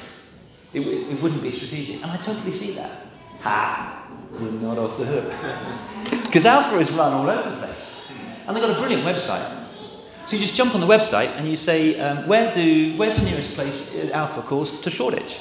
It, 0.73 0.87
it, 0.87 1.13
it 1.13 1.23
wouldn't 1.23 1.43
be 1.43 1.51
strategic. 1.51 2.03
And 2.03 2.13
I 2.13 2.17
totally 2.19 2.53
see 2.53 2.75
that. 2.75 3.07
Ha! 3.41 4.07
We're 4.35 4.51
not 4.53 4.79
off 4.79 4.97
the 4.99 5.07
hook. 5.07 5.33
Because 6.31 6.47
alpha 6.47 6.79
is 6.79 6.93
run 6.93 7.13
all 7.13 7.29
over 7.29 7.51
the 7.51 7.57
place. 7.57 8.13
And 8.47 8.57
they've 8.57 8.63
got 8.63 8.77
a 8.77 8.79
brilliant 8.79 9.03
website. 9.03 9.61
So 10.31 10.37
you 10.37 10.43
just 10.43 10.55
jump 10.55 10.77
on 10.77 10.81
the 10.81 10.87
website 10.87 11.31
and 11.39 11.49
you 11.49 11.57
say, 11.57 11.99
um, 11.99 12.29
where 12.29 12.55
do, 12.55 12.95
where's 12.97 13.17
the 13.17 13.29
nearest 13.29 13.57
place, 13.57 13.93
uh, 13.97 14.11
Alpha 14.15 14.43
course, 14.43 14.81
to 14.83 14.89
Shoreditch? 14.89 15.41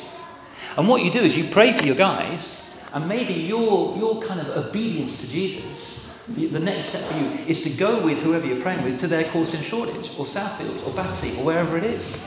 And 0.77 0.87
what 0.87 1.03
you 1.03 1.11
do 1.11 1.19
is 1.19 1.37
you 1.37 1.43
pray 1.43 1.73
for 1.73 1.85
your 1.85 1.95
guys, 1.95 2.75
and 2.91 3.07
maybe 3.07 3.33
your, 3.35 3.95
your 3.95 4.19
kind 4.23 4.39
of 4.39 4.49
obedience 4.57 5.21
to 5.21 5.29
Jesus, 5.31 6.19
the, 6.29 6.47
the 6.47 6.59
next 6.59 6.85
step 6.85 7.03
for 7.03 7.19
you 7.19 7.27
is 7.45 7.63
to 7.65 7.69
go 7.77 8.03
with 8.03 8.23
whoever 8.23 8.47
you're 8.47 8.63
praying 8.63 8.81
with 8.81 8.99
to 9.01 9.07
their 9.07 9.25
course 9.25 9.53
in 9.53 9.61
Shoreditch, 9.61 10.17
or 10.17 10.25
Southfields, 10.25 10.87
or 10.87 10.91
Battersea, 10.95 11.37
or 11.37 11.45
wherever 11.45 11.77
it 11.77 11.83
is. 11.83 12.25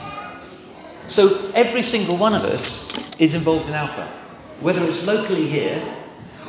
So 1.07 1.51
every 1.55 1.81
single 1.81 2.15
one 2.15 2.33
of 2.33 2.45
us 2.45 3.11
is 3.19 3.33
involved 3.33 3.67
in 3.67 3.73
Alpha, 3.73 4.05
whether 4.61 4.81
it's 4.85 5.05
locally 5.05 5.47
here, 5.47 5.83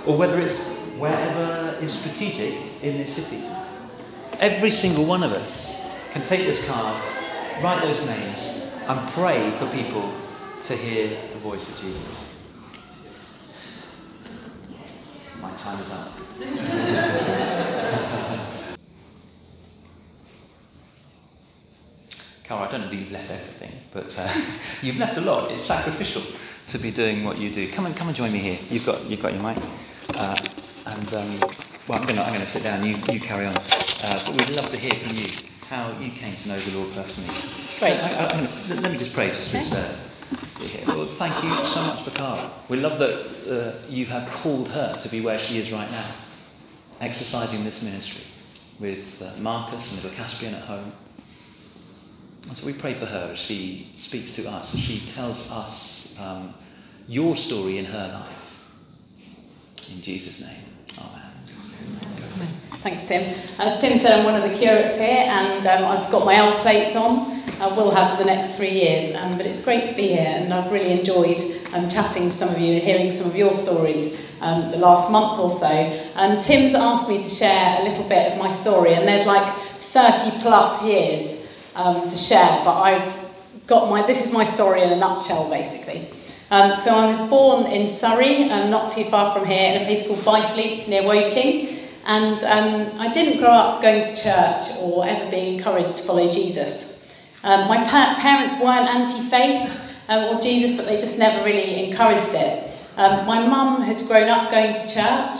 or 0.07 0.17
whether 0.17 0.39
it's 0.39 0.65
wherever 0.97 1.77
is 1.85 1.93
strategic 1.93 2.55
in 2.85 2.99
this 2.99 3.17
city. 3.17 3.45
Every 4.39 4.71
single 4.71 5.07
one 5.07 5.25
of 5.25 5.33
us 5.33 5.83
can 6.15 6.23
take 6.23 6.47
this 6.47 6.65
card, 6.65 6.97
write 7.61 7.83
those 7.83 8.07
names, 8.07 8.73
and 8.87 9.11
pray 9.11 9.51
for 9.59 9.67
people 9.71 10.15
to 10.63 10.77
hear 10.77 11.09
the 11.33 11.39
voice 11.41 11.69
of 11.69 11.77
Jesus. 11.81 12.41
My 15.41 15.51
time 15.57 15.81
is 15.81 15.91
up. 15.91 16.13
Carl, 22.45 22.63
I 22.63 22.71
don't 22.71 22.83
know 22.83 22.87
if 22.87 22.93
you've 22.93 23.11
left 23.11 23.33
everything, 23.33 23.73
but 23.93 24.17
uh, 24.17 24.33
you've 24.87 24.99
left 24.99 25.17
a 25.17 25.21
lot. 25.21 25.51
It's 25.51 25.65
sacrificial 25.65 26.23
to 26.69 26.79
be 26.79 26.93
doing 26.93 27.25
what 27.25 27.39
you 27.39 27.51
do. 27.51 27.69
Come 27.73 27.87
and 27.87 27.97
come 27.97 28.07
and 28.07 28.17
join 28.17 28.33
me 28.33 28.39
here. 28.39 28.61
You've 28.71 28.87
got 28.87 29.05
you've 29.07 29.21
got 29.21 29.33
your 29.33 29.43
mic, 29.43 29.59
uh, 30.15 30.37
and 30.87 31.15
um, 31.15 31.41
well, 31.89 31.99
I'm 31.99 32.05
going 32.05 32.15
to 32.15 32.23
I'm 32.23 32.29
going 32.29 32.41
to 32.41 32.47
sit 32.47 32.63
down. 32.63 32.87
You 32.87 32.99
you 33.11 33.19
carry 33.19 33.47
on. 33.47 33.57
Uh, 33.57 34.21
but 34.27 34.37
we'd 34.39 34.55
love 34.55 34.69
to 34.69 34.77
hear 34.77 34.95
from 34.95 35.17
you 35.17 35.54
how 35.69 35.99
you 35.99 36.11
came 36.11 36.35
to 36.35 36.49
know 36.49 36.57
the 36.59 36.79
Lord 36.79 36.93
personally. 36.95 37.33
Great. 37.79 37.99
I, 38.03 38.25
I, 38.25 38.75
I, 38.77 38.81
let 38.81 38.93
me 38.93 38.99
just 38.99 39.13
pray 39.13 39.29
just 39.29 39.55
as 39.55 39.73
uh, 39.73 39.97
here. 40.61 40.87
Lord, 40.87 41.09
thank 41.11 41.43
you 41.43 41.65
so 41.65 41.83
much 41.83 42.03
for 42.03 42.11
Cara. 42.11 42.51
We 42.69 42.79
love 42.79 42.99
that 42.99 43.15
uh, 43.49 43.91
you 43.91 44.07
have 44.07 44.29
called 44.29 44.69
her 44.69 44.99
to 45.01 45.09
be 45.09 45.21
where 45.21 45.39
she 45.39 45.59
is 45.59 45.73
right 45.73 45.91
now, 45.91 46.07
exercising 47.01 47.65
this 47.65 47.83
ministry 47.83 48.25
with 48.79 49.23
uh, 49.23 49.41
Marcus 49.41 49.93
and 49.93 50.03
little 50.03 50.17
Caspian 50.17 50.55
at 50.55 50.63
home. 50.63 50.93
And 52.49 52.57
so 52.57 52.67
we 52.67 52.75
pray 52.75 52.95
for 52.95 53.07
her 53.07 53.31
as 53.33 53.39
she 53.39 53.91
speaks 53.95 54.33
to 54.33 54.49
us, 54.49 54.75
as 54.75 54.81
she 54.81 55.01
tells 55.07 55.51
us 55.51 56.15
um, 56.21 56.55
your 57.09 57.37
story 57.37 57.79
in 57.79 57.87
her 57.87 58.09
life. 58.09 58.71
In 59.93 60.03
Jesus' 60.03 60.41
name, 60.41 60.65
Amen. 60.99 62.14
Thanks, 62.85 63.09
Tim. 63.09 63.35
As 63.59 63.81
Tim 63.81 63.99
said, 63.99 64.19
I'm 64.19 64.27
one 64.27 64.35
of 64.35 64.43
the 64.43 64.55
curates 64.55 64.99
here, 64.99 65.25
and 65.27 65.65
um, 65.65 65.85
I've 65.85 66.13
got 66.13 66.27
my 66.27 66.35
L 66.35 66.59
plates 66.59 66.95
on. 66.95 67.43
I 67.59 67.69
will 67.75 67.91
have 67.91 68.11
for 68.11 68.23
the 68.23 68.27
next 68.27 68.59
three 68.59 68.73
years, 68.73 69.17
um, 69.17 69.39
but 69.39 69.47
it's 69.47 69.65
great 69.65 69.89
to 69.89 69.97
be 69.97 70.09
here, 70.09 70.27
and 70.29 70.53
I've 70.53 70.71
really 70.71 70.91
enjoyed 70.91 71.39
um, 71.73 71.89
chatting 71.89 72.29
to 72.29 72.31
some 72.31 72.51
of 72.51 72.61
you 72.61 72.75
and 72.75 72.83
hearing 72.83 73.11
some 73.11 73.31
of 73.31 73.35
your 73.35 73.55
stories 73.55 74.21
um, 74.43 74.71
the 74.71 74.77
last 74.77 75.11
month 75.11 75.41
or 75.41 75.49
so. 75.49 75.67
And 75.67 76.39
Tim's 76.43 76.75
asked 76.75 77.09
me 77.09 77.23
to 77.23 77.29
share 77.31 77.81
a 77.81 77.89
little 77.89 78.07
bit 78.07 78.33
of 78.33 78.39
my 78.39 78.51
story, 78.51 78.93
and 78.93 79.09
there's 79.09 79.27
like 79.27 79.51
30 79.81 80.43
plus 80.43 80.85
years 80.85 81.51
um, 81.77 82.07
to 82.07 82.17
share, 82.19 82.65
but 82.67 82.83
I've 82.83 83.31
got 83.67 83.89
my, 83.89 84.07
this 84.07 84.27
is 84.27 84.31
my 84.31 84.45
story 84.45 84.83
in 84.83 84.93
a 84.93 84.97
nutshell, 84.97 85.49
basically. 85.49 86.11
Um, 86.51 86.77
so 86.77 86.95
I 86.95 87.07
was 87.07 87.31
born 87.31 87.65
in 87.65 87.89
Surrey, 87.89 88.51
um, 88.51 88.69
not 88.71 88.93
too 88.93 89.05
far 89.05 89.33
from 89.35 89.49
here, 89.49 89.73
in 89.73 89.81
a 89.81 89.85
place 89.87 90.07
called 90.07 90.21
Byfleet 90.21 90.87
near 90.87 91.07
Woking. 91.07 91.84
And 92.07 92.43
um, 92.45 93.01
I 93.01 93.11
didn't 93.13 93.41
grow 93.41 93.51
up 93.51 93.81
going 93.81 94.05
to 94.05 94.23
church 94.23 94.77
or 94.81 95.07
ever 95.07 95.31
being 95.31 95.59
encouraged 95.59 95.97
to 95.97 96.03
follow 96.03 96.31
Jesus. 96.31 97.11
Um, 97.43 97.67
my 97.69 97.79
pa- 97.85 98.17
parents 98.21 98.61
weren't 98.63 98.89
anti 98.89 99.23
faith 99.23 99.95
uh, 100.09 100.31
or 100.31 100.41
Jesus, 100.41 100.77
but 100.77 100.87
they 100.87 101.01
just 101.01 101.19
never 101.19 101.45
really 101.45 101.89
encouraged 101.89 102.35
it. 102.35 102.71
Um, 102.97 103.27
my 103.27 103.47
mum 103.47 103.83
had 103.83 104.03
grown 104.07 104.29
up 104.29 104.51
going 104.51 104.75
to 104.75 104.95
church. 104.95 105.39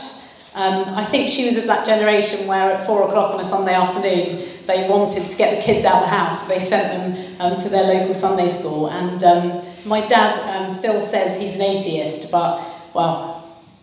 Um, 0.55 0.95
I 0.95 1.05
think 1.05 1.29
she 1.29 1.45
was 1.45 1.57
of 1.57 1.67
that 1.67 1.85
generation 1.85 2.47
where 2.47 2.71
at 2.71 2.85
four 2.85 3.03
o'clock 3.03 3.33
on 3.35 3.41
a 3.41 3.45
Sunday 3.45 3.73
afternoon 3.73 4.47
they 4.65 4.89
wanted 4.89 5.23
to 5.23 5.37
get 5.37 5.57
the 5.57 5.63
kids 5.63 5.85
out 5.85 5.95
of 5.95 6.01
the 6.01 6.07
house. 6.07 6.47
They 6.47 6.59
sent 6.59 7.15
them 7.15 7.35
um, 7.39 7.59
to 7.59 7.69
their 7.69 7.83
local 7.83 8.13
Sunday 8.15 8.47
school. 8.47 8.89
And 8.89 9.21
my 9.85 10.07
dad 10.07 10.67
still 10.67 11.01
says 11.01 11.39
he's 11.39 11.55
an 11.55 11.61
atheist, 11.61 12.31
but 12.31 12.63
well, 12.93 13.34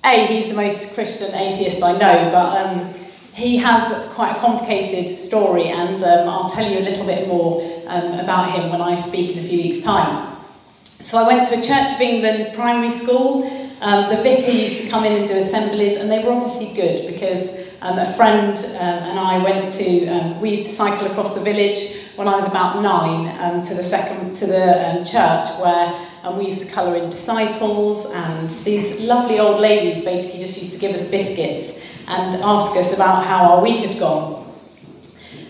a, 0.05 0.27
he's 0.27 0.49
the 0.49 0.55
most 0.55 0.95
Christian 0.95 1.35
atheist 1.35 1.83
I 1.83 1.93
know, 1.93 2.31
but 2.33 2.67
um, 2.67 2.95
he 3.33 3.57
has 3.59 4.09
quite 4.15 4.37
a 4.37 4.41
complicated 4.41 5.09
story, 5.09 5.69
and 5.69 6.03
um, 6.03 6.29
I'll 6.29 6.51
tell 6.51 6.69
you 6.69 6.79
a 6.79 6.87
little 6.87 7.07
bit 7.07 7.29
more 7.29 7.63
um, 7.87 8.19
about 8.19 8.53
him 8.53 8.71
when 8.71 8.81
I 8.81 8.97
speak 8.97 9.37
in 9.37 9.45
a 9.45 9.49
few 9.49 9.59
weeks' 9.59 9.85
time. 9.85 10.37
So 10.85 11.19
I 11.19 11.27
went 11.27 11.49
to 11.49 11.59
a 11.59 11.63
Church 11.63 11.95
of 11.95 12.01
England 12.01 12.55
primary 12.55 12.91
school. 12.91 13.45
Um, 13.81 14.15
the 14.15 14.23
vicar 14.23 14.51
used 14.51 14.85
to 14.85 14.91
come 14.91 15.05
in 15.05 15.13
and 15.13 15.29
do 15.29 15.35
assemblies, 15.35 16.01
and 16.01 16.11
they 16.11 16.25
were 16.25 16.33
obviously 16.33 16.75
good 16.75 17.13
because 17.13 17.69
um, 17.81 17.99
a 17.99 18.13
friend 18.15 18.57
um, 18.59 18.99
and 19.09 19.19
I 19.19 19.39
went 19.39 19.71
to. 19.73 20.39
We 20.41 20.51
used 20.51 20.65
to 20.65 20.71
cycle 20.71 21.07
across 21.07 21.37
the 21.37 21.43
village 21.43 22.11
when 22.17 22.27
I 22.27 22.35
was 22.37 22.49
about 22.49 22.83
nine 22.83 23.63
to 23.63 23.75
the 23.75 23.83
second 23.83 24.35
to 24.35 24.47
the 24.47 25.09
church 25.09 25.49
where 25.61 26.09
and 26.25 26.39
we 26.39 26.47
used 26.47 26.67
to 26.67 26.73
colour 26.73 26.97
in 26.97 27.11
disciples, 27.11 28.11
and 28.13 28.49
these 28.65 29.01
lovely 29.01 29.41
old 29.41 29.61
ladies 29.61 30.05
basically 30.05 30.41
just 30.41 30.61
used 30.61 30.75
to 30.75 30.79
give 30.79 30.95
us 30.95 31.11
biscuits 31.11 31.89
and 32.07 32.35
ask 32.37 32.77
us 32.77 32.95
about 32.95 33.27
how 33.27 33.55
our 33.55 33.63
week 33.63 33.87
had 33.87 33.99
gone. 33.99 34.39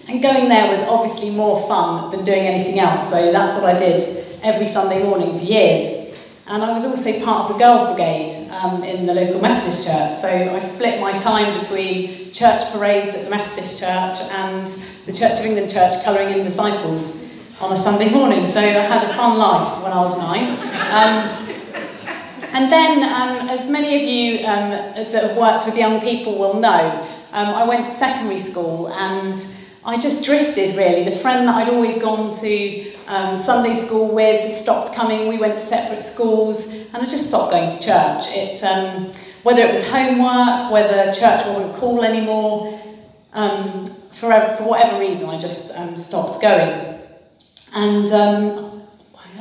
And 0.08 0.22
going 0.22 0.48
there 0.48 0.70
was 0.70 0.82
obviously 0.88 1.30
more 1.30 1.66
fun 1.68 2.10
than 2.10 2.24
doing 2.24 2.40
anything 2.40 2.78
else, 2.78 3.10
so 3.10 3.32
that's 3.32 3.60
what 3.60 3.74
I 3.74 3.78
did 3.78 4.26
every 4.42 4.66
Sunday 4.66 5.02
morning 5.02 5.38
for 5.38 5.44
years. 5.44 5.98
And 6.46 6.62
I 6.62 6.72
was 6.72 6.84
also 6.84 7.24
part 7.24 7.48
of 7.50 7.56
the 7.56 7.58
Girls' 7.62 7.88
Brigade 7.94 8.50
um, 8.50 8.82
in 8.82 9.06
the 9.06 9.14
local 9.14 9.40
Methodist 9.40 9.86
church, 9.86 10.12
so 10.12 10.28
I 10.28 10.58
split 10.58 11.00
my 11.00 11.18
time 11.18 11.58
between 11.60 12.30
church 12.32 12.72
parades 12.72 13.14
at 13.14 13.24
the 13.24 13.30
Methodist 13.30 13.78
church 13.78 14.18
and 14.32 14.66
the 15.06 15.12
Church 15.12 15.38
of 15.38 15.46
England 15.46 15.70
church 15.70 16.02
colouring 16.02 16.30
in 16.30 16.44
disciples 16.44 17.31
on 17.62 17.72
a 17.72 17.76
Sunday 17.76 18.10
morning. 18.10 18.44
So 18.46 18.58
I 18.58 18.64
had 18.64 19.08
a 19.08 19.14
fun 19.14 19.38
life 19.38 19.82
when 19.82 19.92
I 19.92 20.00
was 20.00 20.18
nine. 20.18 20.50
Um, 20.90 21.38
and 22.54 22.72
then, 22.72 23.04
um, 23.04 23.48
as 23.48 23.70
many 23.70 23.94
of 23.94 24.02
you 24.02 24.44
um, 24.46 24.70
that 24.70 25.22
have 25.22 25.36
worked 25.36 25.64
with 25.64 25.76
young 25.76 26.00
people 26.00 26.38
will 26.38 26.58
know, 26.58 27.06
um, 27.32 27.48
I 27.54 27.64
went 27.64 27.86
to 27.86 27.92
secondary 27.92 28.40
school 28.40 28.88
and 28.92 29.34
I 29.84 29.98
just 29.98 30.26
drifted 30.26 30.76
really. 30.76 31.04
The 31.04 31.16
friend 31.16 31.46
that 31.46 31.54
I'd 31.54 31.72
always 31.72 32.02
gone 32.02 32.34
to 32.40 32.94
um, 33.06 33.36
Sunday 33.36 33.74
school 33.74 34.14
with 34.14 34.52
stopped 34.52 34.94
coming. 34.94 35.28
We 35.28 35.38
went 35.38 35.54
to 35.54 35.64
separate 35.64 36.02
schools, 36.02 36.92
and 36.92 37.02
I 37.02 37.06
just 37.06 37.28
stopped 37.28 37.52
going 37.52 37.70
to 37.70 37.76
church. 37.76 38.24
It, 38.28 38.62
um, 38.64 39.12
whether 39.44 39.62
it 39.62 39.70
was 39.70 39.88
homework, 39.88 40.72
whether 40.72 41.12
church 41.12 41.46
wasn't 41.46 41.74
cool 41.76 42.04
anymore, 42.04 42.78
for, 43.32 44.56
for 44.56 44.64
whatever 44.64 45.00
reason, 45.00 45.28
I 45.28 45.40
just 45.40 45.74
stopped 45.96 46.40
going. 46.42 46.91
And 47.74 48.10
um, 48.12 48.82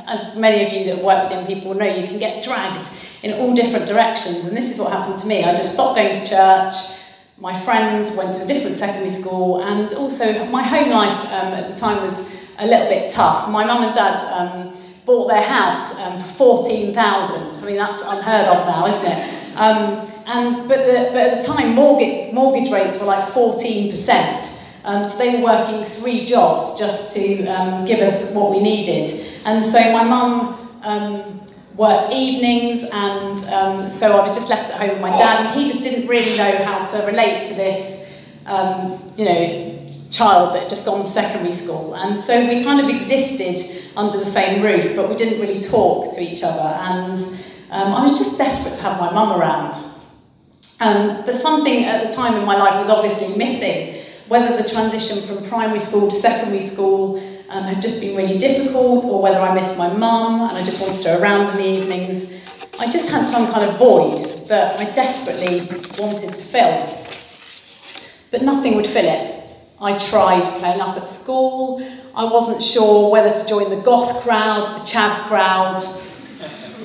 as 0.06 0.36
many 0.38 0.66
of 0.66 0.72
you 0.72 0.94
that 0.94 1.04
work 1.04 1.24
with 1.24 1.32
young 1.32 1.46
people 1.46 1.74
know, 1.74 1.86
you 1.86 2.06
can 2.06 2.18
get 2.18 2.44
dragged 2.44 2.88
in 3.22 3.32
all 3.34 3.54
different 3.54 3.86
directions. 3.86 4.46
And 4.46 4.56
this 4.56 4.72
is 4.72 4.78
what 4.78 4.92
happened 4.92 5.18
to 5.20 5.26
me. 5.26 5.44
I 5.44 5.54
just 5.54 5.74
stopped 5.74 5.96
going 5.96 6.14
to 6.14 6.28
church. 6.28 6.74
My 7.38 7.58
friend 7.58 8.08
went 8.16 8.34
to 8.34 8.44
a 8.44 8.46
different 8.46 8.76
secondary 8.76 9.08
school, 9.08 9.64
and 9.64 9.92
also 9.94 10.46
my 10.50 10.62
home 10.62 10.90
life 10.90 11.18
um, 11.26 11.52
at 11.52 11.70
the 11.70 11.76
time 11.76 12.00
was 12.02 12.54
a 12.58 12.66
little 12.66 12.88
bit 12.88 13.10
tough. 13.10 13.50
My 13.50 13.64
mum 13.64 13.82
and 13.82 13.94
dad 13.94 14.18
um, 14.38 14.76
bought 15.04 15.28
their 15.28 15.42
house 15.42 15.98
um, 16.00 16.20
for 16.20 16.62
14,000. 16.62 17.62
I 17.62 17.66
mean, 17.66 17.76
that's 17.76 18.02
unheard 18.02 18.46
of 18.46 18.66
now, 18.66 18.86
isn't 18.86 19.10
it? 19.10 19.56
Um, 19.56 20.08
and, 20.26 20.68
but, 20.68 20.86
the, 20.86 21.10
but 21.12 21.16
at 21.16 21.42
the 21.42 21.46
time, 21.46 21.74
mortgage, 21.74 22.32
mortgage 22.32 22.70
rates 22.70 23.00
were 23.00 23.06
like 23.06 23.28
14%. 23.30 24.51
Um, 24.84 25.04
so 25.04 25.18
they 25.18 25.36
were 25.36 25.44
working 25.44 25.84
three 25.84 26.26
jobs 26.26 26.78
just 26.78 27.14
to 27.14 27.46
um, 27.46 27.84
give 27.84 28.00
us 28.00 28.34
what 28.34 28.50
we 28.50 28.60
needed. 28.60 29.10
And 29.44 29.64
so 29.64 29.78
my 29.92 30.02
mum 30.02 30.80
um, 30.82 31.40
worked 31.76 32.12
evenings, 32.12 32.88
and 32.92 33.38
um, 33.50 33.90
so 33.90 34.18
I 34.18 34.26
was 34.26 34.34
just 34.34 34.50
left 34.50 34.72
at 34.72 34.80
home 34.80 34.90
with 34.90 35.00
my 35.00 35.10
dad, 35.10 35.46
and 35.46 35.60
he 35.60 35.66
just 35.66 35.84
didn't 35.84 36.08
really 36.08 36.36
know 36.36 36.64
how 36.64 36.84
to 36.84 37.06
relate 37.06 37.46
to 37.46 37.54
this, 37.54 38.22
um, 38.46 38.98
you 39.16 39.24
know, 39.24 39.78
child 40.10 40.54
that 40.54 40.62
had 40.62 40.70
just 40.70 40.84
gone 40.84 41.02
to 41.02 41.08
secondary 41.08 41.52
school. 41.52 41.94
And 41.94 42.20
so 42.20 42.46
we 42.48 42.62
kind 42.62 42.80
of 42.80 42.88
existed 42.88 43.82
under 43.96 44.18
the 44.18 44.26
same 44.26 44.62
roof, 44.62 44.94
but 44.96 45.08
we 45.08 45.16
didn't 45.16 45.40
really 45.40 45.60
talk 45.60 46.14
to 46.14 46.20
each 46.20 46.42
other. 46.42 46.60
And 46.60 47.16
um, 47.70 47.94
I 47.94 48.02
was 48.02 48.18
just 48.18 48.36
desperate 48.36 48.76
to 48.76 48.82
have 48.82 49.00
my 49.00 49.12
mum 49.12 49.40
around. 49.40 49.76
Um, 50.80 51.22
but 51.24 51.36
something 51.36 51.84
at 51.84 52.04
the 52.04 52.12
time 52.12 52.34
in 52.34 52.44
my 52.44 52.56
life 52.56 52.74
was 52.74 52.90
obviously 52.90 53.36
missing. 53.36 53.91
Whether 54.32 54.56
the 54.56 54.66
transition 54.66 55.20
from 55.20 55.46
primary 55.46 55.78
school 55.78 56.08
to 56.08 56.16
secondary 56.16 56.62
school 56.62 57.18
um, 57.50 57.64
had 57.64 57.82
just 57.82 58.00
been 58.00 58.16
really 58.16 58.38
difficult, 58.38 59.04
or 59.04 59.22
whether 59.22 59.38
I 59.38 59.54
missed 59.54 59.76
my 59.76 59.92
mum 59.92 60.48
and 60.48 60.56
I 60.56 60.64
just 60.64 60.80
wanted 60.80 61.04
her 61.04 61.22
around 61.22 61.50
in 61.50 61.56
the 61.58 61.68
evenings, 61.68 62.42
I 62.80 62.90
just 62.90 63.10
had 63.10 63.28
some 63.28 63.52
kind 63.52 63.68
of 63.68 63.76
void 63.76 64.48
that 64.48 64.80
I 64.80 64.84
desperately 64.94 65.68
wanted 65.98 66.30
to 66.30 66.42
fill. 66.42 66.80
But 68.30 68.40
nothing 68.40 68.76
would 68.76 68.86
fill 68.86 69.04
it. 69.04 69.44
I 69.78 69.98
tried 69.98 70.44
playing 70.60 70.80
up 70.80 70.96
at 70.96 71.06
school. 71.06 71.86
I 72.14 72.24
wasn't 72.24 72.62
sure 72.62 73.10
whether 73.10 73.38
to 73.38 73.46
join 73.46 73.68
the 73.68 73.82
goth 73.82 74.22
crowd, 74.22 74.80
the 74.80 74.86
chav 74.86 75.12
crowd, 75.28 75.76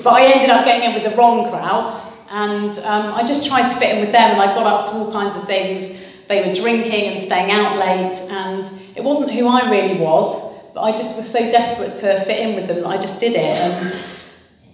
but 0.04 0.12
I 0.12 0.26
ended 0.26 0.50
up 0.50 0.66
getting 0.66 0.90
in 0.90 1.00
with 1.00 1.10
the 1.10 1.16
wrong 1.16 1.48
crowd, 1.48 1.88
and 2.28 2.72
um, 2.80 3.14
I 3.14 3.24
just 3.24 3.46
tried 3.46 3.70
to 3.70 3.74
fit 3.74 3.94
in 3.94 4.00
with 4.00 4.12
them, 4.12 4.32
and 4.32 4.42
I 4.42 4.54
got 4.54 4.66
up 4.66 4.84
to 4.90 4.98
all 4.98 5.10
kinds 5.10 5.34
of 5.34 5.46
things. 5.46 6.04
They 6.28 6.46
were 6.46 6.54
drinking 6.54 7.12
and 7.12 7.20
staying 7.20 7.50
out 7.50 7.78
late, 7.78 8.18
and 8.30 8.60
it 8.94 9.02
wasn't 9.02 9.32
who 9.32 9.48
I 9.48 9.70
really 9.70 9.98
was, 9.98 10.72
but 10.74 10.82
I 10.82 10.90
just 10.92 11.16
was 11.16 11.26
so 11.30 11.38
desperate 11.50 11.98
to 12.00 12.20
fit 12.24 12.40
in 12.40 12.54
with 12.54 12.68
them 12.68 12.82
that 12.82 12.86
I 12.86 12.98
just 12.98 13.18
did 13.18 13.32
it. 13.32 13.38
And 13.38 14.04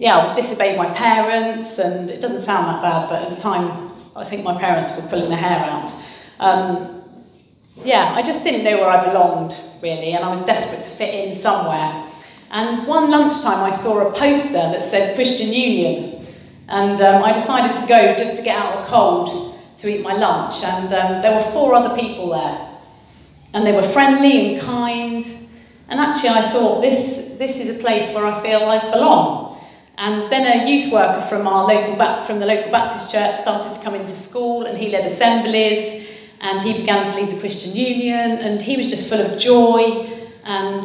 yeah, 0.00 0.18
I 0.18 0.34
disobeyed 0.34 0.76
my 0.76 0.90
parents, 0.94 1.78
and 1.78 2.10
it 2.10 2.20
doesn't 2.20 2.42
sound 2.42 2.66
that 2.66 2.82
bad, 2.82 3.08
but 3.08 3.22
at 3.22 3.30
the 3.30 3.40
time, 3.40 3.92
I 4.16 4.24
think 4.24 4.42
my 4.42 4.58
parents 4.58 5.00
were 5.00 5.08
pulling 5.08 5.28
their 5.28 5.38
hair 5.38 5.64
out. 5.64 5.92
Um, 6.40 7.02
yeah, 7.84 8.12
I 8.14 8.22
just 8.22 8.42
didn't 8.42 8.64
know 8.64 8.78
where 8.78 8.90
I 8.90 9.04
belonged, 9.06 9.54
really, 9.80 10.12
and 10.12 10.24
I 10.24 10.30
was 10.30 10.44
desperate 10.44 10.82
to 10.82 10.90
fit 10.90 11.14
in 11.14 11.36
somewhere. 11.36 12.10
And 12.50 12.76
one 12.88 13.10
lunchtime, 13.12 13.62
I 13.62 13.70
saw 13.70 14.08
a 14.08 14.12
poster 14.12 14.54
that 14.54 14.84
said 14.84 15.14
Christian 15.14 15.52
Union, 15.52 16.26
and 16.68 17.00
um, 17.00 17.22
I 17.22 17.32
decided 17.32 17.80
to 17.80 17.86
go 17.86 18.16
just 18.16 18.38
to 18.38 18.42
get 18.42 18.58
out 18.58 18.74
of 18.74 18.84
the 18.84 18.90
cold 18.90 19.53
to 19.84 19.90
eat 19.90 20.02
my 20.02 20.14
lunch. 20.14 20.62
And 20.64 20.92
um, 20.92 21.22
there 21.22 21.34
were 21.36 21.44
four 21.52 21.74
other 21.74 21.94
people 21.94 22.30
there, 22.30 22.68
and 23.52 23.66
they 23.66 23.72
were 23.72 23.82
friendly 23.82 24.54
and 24.54 24.62
kind. 24.62 25.24
And 25.88 26.00
actually, 26.00 26.30
I 26.30 26.42
thought 26.50 26.80
this 26.80 27.36
this 27.38 27.60
is 27.60 27.78
a 27.78 27.80
place 27.80 28.14
where 28.14 28.26
I 28.26 28.42
feel 28.42 28.62
I 28.62 28.90
belong. 28.90 29.60
And 29.96 30.22
then 30.24 30.44
a 30.44 30.68
youth 30.68 30.92
worker 30.92 31.24
from 31.26 31.46
our 31.46 31.64
local 31.66 31.94
from 32.24 32.40
the 32.40 32.46
local 32.46 32.70
Baptist 32.72 33.12
church 33.12 33.36
started 33.36 33.78
to 33.78 33.84
come 33.84 33.94
into 33.94 34.14
school, 34.14 34.66
and 34.66 34.76
he 34.76 34.88
led 34.88 35.06
assemblies, 35.06 36.08
and 36.40 36.60
he 36.60 36.72
began 36.80 37.06
to 37.06 37.16
lead 37.16 37.34
the 37.34 37.40
Christian 37.40 37.76
Union, 37.76 38.38
and 38.38 38.60
he 38.60 38.76
was 38.76 38.88
just 38.88 39.08
full 39.08 39.20
of 39.20 39.38
joy 39.38 40.10
and 40.44 40.84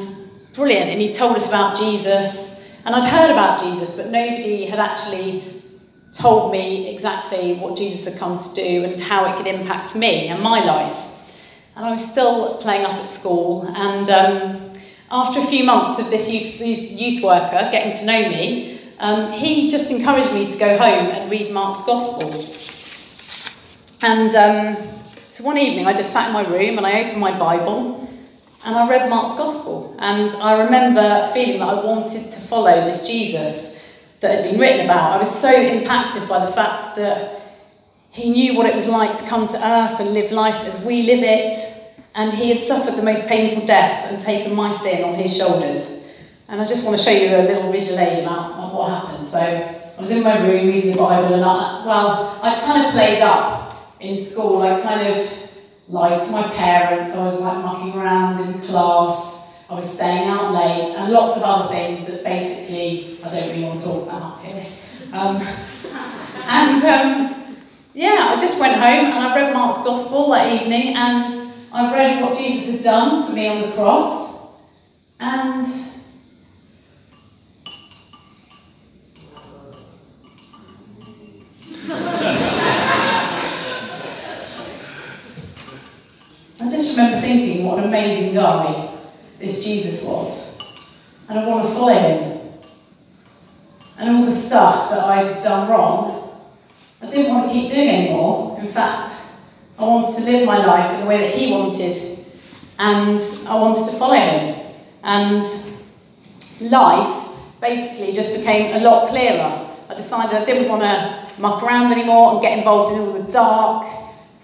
brilliant. 0.53 0.89
And 0.91 1.01
he 1.01 1.11
told 1.11 1.35
us 1.37 1.47
about 1.47 1.77
Jesus, 1.77 2.69
and 2.85 2.93
I'd 2.93 3.09
heard 3.09 3.31
about 3.31 3.59
Jesus, 3.59 3.97
but 3.97 4.11
nobody 4.11 4.65
had 4.65 4.79
actually 4.79 5.48
told 6.19 6.51
me 6.51 6.89
exactly 6.89 7.55
what 7.55 7.77
Jesus 7.77 8.05
had 8.11 8.19
come 8.19 8.39
to 8.39 8.53
do 8.53 8.83
and 8.83 8.99
how 8.99 9.25
it 9.31 9.37
could 9.37 9.47
impact 9.47 9.95
me 9.95 10.27
and 10.27 10.41
my 10.43 10.63
life. 10.63 10.97
And 11.75 11.85
I 11.85 11.91
was 11.91 12.11
still 12.11 12.57
playing 12.57 12.85
up 12.85 12.95
at 12.95 13.07
school, 13.07 13.65
and 13.73 14.09
um, 14.09 14.71
after 15.09 15.39
a 15.39 15.45
few 15.45 15.63
months 15.63 15.99
of 15.99 16.09
this 16.09 16.31
youth, 16.31 16.59
youth 16.59 17.23
worker 17.23 17.69
getting 17.71 17.97
to 17.97 18.05
know 18.05 18.29
me, 18.29 18.81
um, 18.99 19.31
he 19.31 19.69
just 19.69 19.89
encouraged 19.91 20.33
me 20.33 20.51
to 20.51 20.59
go 20.59 20.77
home 20.77 21.07
and 21.07 21.31
read 21.31 21.51
Mark's 21.51 21.85
Gospel. 21.85 22.29
And 24.01 24.35
um, 24.35 24.89
so 25.29 25.43
one 25.45 25.57
evening 25.57 25.87
I 25.87 25.93
just 25.93 26.11
sat 26.11 26.27
in 26.27 26.33
my 26.33 26.45
room 26.45 26.77
and 26.77 26.85
I 26.85 27.03
opened 27.03 27.21
my 27.21 27.37
Bible 27.37 28.09
and 28.65 28.75
I 28.75 28.89
read 28.89 29.09
Mark's 29.09 29.37
Gospel. 29.37 29.95
And 29.99 30.31
I 30.33 30.63
remember 30.63 31.31
feeling 31.33 31.59
that 31.59 31.69
I 31.69 31.85
wanted 31.85 32.29
to 32.29 32.39
follow 32.39 32.85
this 32.85 33.07
Jesus 33.07 33.78
that 34.19 34.31
had 34.35 34.51
been 34.51 34.59
written 34.59 34.85
about. 34.85 35.13
I 35.13 35.17
was 35.17 35.33
so 35.33 35.49
impacted 35.51 36.27
by 36.27 36.45
the 36.45 36.51
fact 36.51 36.95
that 36.97 37.41
he 38.11 38.29
knew 38.29 38.57
what 38.57 38.65
it 38.65 38.75
was 38.75 38.87
like 38.87 39.17
to 39.17 39.29
come 39.29 39.47
to 39.47 39.55
earth 39.55 39.99
and 39.99 40.13
live 40.13 40.31
life 40.31 40.65
as 40.65 40.83
we 40.83 41.03
live 41.03 41.23
it, 41.23 41.53
and 42.15 42.33
he 42.33 42.49
had 42.49 42.63
suffered 42.63 42.95
the 42.95 43.03
most 43.03 43.29
painful 43.29 43.65
death 43.65 44.11
and 44.11 44.19
taken 44.19 44.55
my 44.55 44.71
sin 44.71 45.03
on 45.03 45.15
his 45.15 45.35
shoulders. 45.35 46.15
And 46.49 46.59
I 46.59 46.65
just 46.65 46.85
want 46.85 46.97
to 46.97 47.03
show 47.03 47.11
you 47.11 47.35
a 47.35 47.43
little 47.43 47.71
visual 47.71 47.99
aid 47.99 48.23
about 48.23 48.73
what 48.73 48.89
happened. 48.89 49.27
So 49.27 49.39
I 49.39 50.01
was 50.01 50.09
in 50.09 50.23
my 50.23 50.39
room 50.39 50.67
reading 50.67 50.91
the 50.91 50.97
Bible, 50.97 51.35
and 51.35 51.45
I, 51.45 51.85
well, 51.85 52.39
I'd 52.41 52.57
kind 52.63 52.85
of 52.87 52.91
played 52.91 53.21
up 53.21 53.95
in 53.99 54.17
school. 54.17 54.63
I 54.63 54.81
kind 54.81 55.15
of 55.15 55.51
lied 55.87 56.21
to 56.23 56.31
my 56.31 56.43
parents. 56.43 57.15
I 57.15 57.25
was 57.25 57.41
like 57.41 57.57
mucking 57.63 57.99
around 57.99 58.39
in 58.39 58.53
class. 58.61 59.48
I 59.69 59.75
was 59.75 59.93
staying 59.93 60.27
out 60.27 60.51
late, 60.51 60.95
and 60.95 61.13
lots 61.13 61.37
of 61.37 61.43
other 61.43 61.71
things 61.71 62.07
that 62.07 62.23
basically 62.23 63.19
I 63.23 63.29
don't 63.29 63.49
really 63.49 63.65
want 63.65 63.79
to 63.79 63.85
talk 63.85 64.07
about 64.07 64.43
here. 64.43 64.65
Um, 65.13 65.35
and 66.47 66.83
um, 66.83 67.55
yeah, 67.93 68.33
I 68.35 68.39
just 68.39 68.59
went 68.59 68.73
home 68.73 69.05
and 69.05 69.13
I 69.13 69.35
read 69.35 69.53
Mark's 69.53 69.83
Gospel 69.83 70.31
that 70.31 70.51
evening, 70.51 70.95
and 70.95 71.53
I 71.71 71.93
read 71.93 72.19
what 72.19 72.35
Jesus 72.35 72.77
had 72.77 72.83
done 72.83 73.27
for 73.27 73.33
me 73.33 73.47
on 73.47 73.61
the 73.61 73.71
cross, 73.75 74.55
and 75.19 75.63
I 86.59 86.67
just 86.67 86.97
remember 86.97 87.21
thinking, 87.21 87.67
what 87.67 87.77
an 87.77 87.85
amazing 87.85 88.33
guy 88.33 88.88
this 89.39 89.63
Jesus 89.63 90.05
was. 90.05 90.59
And 91.27 91.39
I 91.39 91.47
want 91.47 91.67
to 91.67 91.73
follow 91.73 91.93
him. 91.93 92.39
And 93.97 94.15
all 94.15 94.25
the 94.25 94.31
stuff 94.31 94.89
that 94.91 94.99
I'd 94.99 95.43
done 95.43 95.69
wrong, 95.69 96.39
I 97.01 97.09
didn't 97.09 97.33
want 97.33 97.47
to 97.47 97.53
keep 97.53 97.71
doing 97.71 97.89
anymore. 97.89 98.59
In 98.59 98.67
fact, 98.67 99.11
I 99.77 99.83
wanted 99.83 100.15
to 100.15 100.31
live 100.31 100.45
my 100.45 100.65
life 100.65 100.93
in 100.93 101.01
the 101.01 101.05
way 101.05 101.29
that 101.29 101.37
he 101.37 101.51
wanted. 101.51 101.97
And 102.77 103.21
I 103.47 103.55
wanted 103.55 103.85
to 103.91 103.97
follow 103.97 104.15
him. 104.15 104.75
And 105.03 105.43
life 106.61 107.29
basically 107.61 108.13
just 108.13 108.39
became 108.39 108.75
a 108.75 108.79
lot 108.79 109.09
clearer. 109.09 109.67
I 109.89 109.95
decided 109.95 110.35
I 110.35 110.45
didn't 110.45 110.69
want 110.69 110.81
to 110.81 111.41
muck 111.41 111.63
around 111.63 111.91
anymore 111.91 112.33
and 112.33 112.41
get 112.41 112.57
involved 112.57 112.93
in 112.93 112.99
all 112.99 113.13
the 113.13 113.31
dark, 113.31 113.87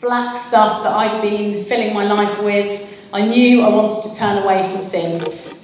black 0.01 0.37
stuff 0.37 0.83
that 0.83 0.93
I'd 0.93 1.21
been 1.21 1.65
filling 1.65 1.93
my 1.93 2.05
life 2.05 2.41
with. 2.41 2.94
I 3.13 3.25
knew 3.25 3.61
I 3.61 3.69
wanted 3.69 4.01
to 4.03 4.15
turn 4.15 4.43
away 4.43 4.69
from 4.71 4.83
sin 4.83 5.21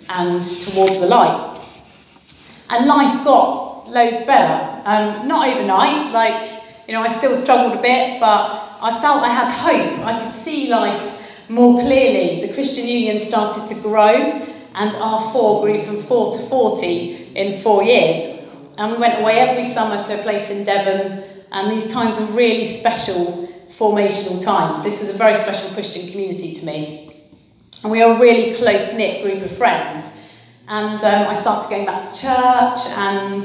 and 0.10 0.44
towards 0.44 1.00
the 1.00 1.08
light. 1.08 1.60
And 2.70 2.86
life 2.88 3.24
got 3.24 3.90
loads 3.90 4.26
better. 4.26 4.82
Um, 4.86 5.28
not 5.28 5.48
overnight, 5.48 6.12
like, 6.12 6.50
you 6.88 6.94
know, 6.94 7.02
I 7.02 7.08
still 7.08 7.36
struggled 7.36 7.78
a 7.78 7.82
bit, 7.82 8.20
but 8.20 8.78
I 8.82 8.98
felt 9.02 9.24
I 9.24 9.34
had 9.34 9.50
hope. 9.50 10.06
I 10.06 10.24
could 10.24 10.34
see 10.34 10.70
life 10.70 11.22
more 11.50 11.82
clearly. 11.82 12.48
The 12.48 12.54
Christian 12.54 12.88
Union 12.88 13.20
started 13.20 13.68
to 13.74 13.82
grow, 13.82 14.16
and 14.74 14.94
R4 14.94 15.62
grew 15.62 15.84
from 15.84 16.02
4 16.02 16.32
to 16.34 16.38
40 16.40 17.34
in 17.36 17.62
four 17.62 17.84
years. 17.84 18.50
And 18.78 18.92
we 18.94 18.98
went 18.98 19.20
away 19.20 19.40
every 19.40 19.66
summer 19.66 20.02
to 20.04 20.20
a 20.20 20.24
place 20.24 20.50
in 20.50 20.64
Devon, 20.64 21.24
and 21.52 21.72
these 21.72 21.92
times 21.92 22.20
were 22.20 22.38
really 22.38 22.66
special 22.66 23.50
formational 23.70 24.44
times. 24.44 24.84
This 24.84 25.02
was 25.02 25.16
a 25.16 25.18
very 25.18 25.36
special 25.36 25.74
Christian 25.74 26.10
community 26.10 26.54
to 26.56 26.66
me. 26.66 27.11
And 27.84 27.92
we 27.92 28.04
were 28.04 28.14
a 28.14 28.20
really 28.20 28.56
close 28.56 28.96
knit 28.96 29.24
group 29.24 29.44
of 29.44 29.58
friends. 29.58 30.28
And 30.68 31.04
um, 31.04 31.28
I 31.28 31.34
started 31.34 31.70
going 31.70 31.86
back 31.86 32.04
to 32.04 32.10
church, 32.10 32.80
and 32.98 33.44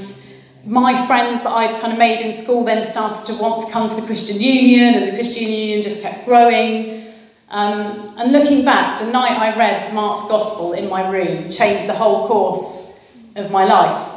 my 0.64 1.06
friends 1.06 1.42
that 1.42 1.50
I'd 1.50 1.80
kind 1.80 1.92
of 1.92 1.98
made 1.98 2.20
in 2.20 2.36
school 2.36 2.64
then 2.64 2.84
started 2.84 3.24
to 3.26 3.40
want 3.40 3.66
to 3.66 3.72
come 3.72 3.88
to 3.88 4.00
the 4.00 4.06
Christian 4.06 4.40
Union, 4.40 4.94
and 4.94 5.08
the 5.08 5.12
Christian 5.12 5.48
Union 5.48 5.82
just 5.82 6.02
kept 6.02 6.24
growing. 6.24 7.04
Um, 7.48 8.08
and 8.18 8.32
looking 8.32 8.64
back, 8.64 9.00
the 9.00 9.10
night 9.10 9.38
I 9.38 9.56
read 9.56 9.92
Mark's 9.94 10.28
Gospel 10.28 10.72
in 10.72 10.88
my 10.90 11.08
room 11.08 11.48
changed 11.48 11.88
the 11.88 11.94
whole 11.94 12.26
course 12.26 13.00
of 13.36 13.50
my 13.50 13.64
life. 13.64 14.12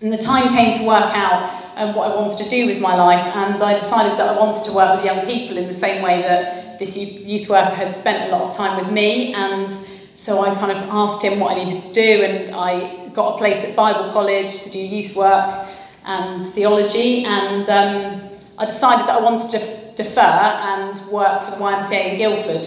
And 0.00 0.12
the 0.12 0.18
time 0.18 0.48
came 0.48 0.78
to 0.78 0.86
work 0.86 1.14
out 1.14 1.62
um, 1.76 1.94
what 1.94 2.10
I 2.10 2.16
wanted 2.16 2.42
to 2.42 2.50
do 2.50 2.66
with 2.66 2.80
my 2.80 2.94
life, 2.96 3.34
and 3.36 3.62
I 3.62 3.74
decided 3.74 4.18
that 4.18 4.28
I 4.28 4.38
wanted 4.38 4.64
to 4.64 4.72
work 4.72 4.96
with 4.96 5.04
young 5.04 5.26
people 5.26 5.56
in 5.56 5.68
the 5.68 5.74
same 5.74 6.02
way 6.02 6.22
that 6.22 6.59
this 6.80 7.24
youth 7.24 7.48
worker 7.48 7.74
had 7.74 7.94
spent 7.94 8.32
a 8.32 8.36
lot 8.36 8.50
of 8.50 8.56
time 8.56 8.82
with 8.82 8.92
me. 8.92 9.32
And 9.34 9.70
so 9.70 10.42
I 10.42 10.54
kind 10.54 10.72
of 10.72 10.78
asked 10.88 11.22
him 11.22 11.38
what 11.38 11.56
I 11.56 11.62
needed 11.64 11.80
to 11.80 11.94
do, 11.94 12.24
and 12.24 12.54
I 12.54 13.08
got 13.10 13.34
a 13.34 13.38
place 13.38 13.64
at 13.64 13.76
Bible 13.76 14.12
College 14.12 14.62
to 14.62 14.70
do 14.70 14.78
youth 14.78 15.14
work 15.14 15.68
and 16.04 16.44
theology, 16.44 17.24
and 17.24 17.68
um, 17.68 18.30
I 18.58 18.66
decided 18.66 19.06
that 19.06 19.18
I 19.18 19.22
wanted 19.22 19.50
to 19.52 19.92
defer 19.96 20.20
and 20.20 20.98
work 21.10 21.44
for 21.44 21.50
the 21.52 21.56
YMCA 21.56 22.12
in 22.12 22.18
Guildford 22.18 22.66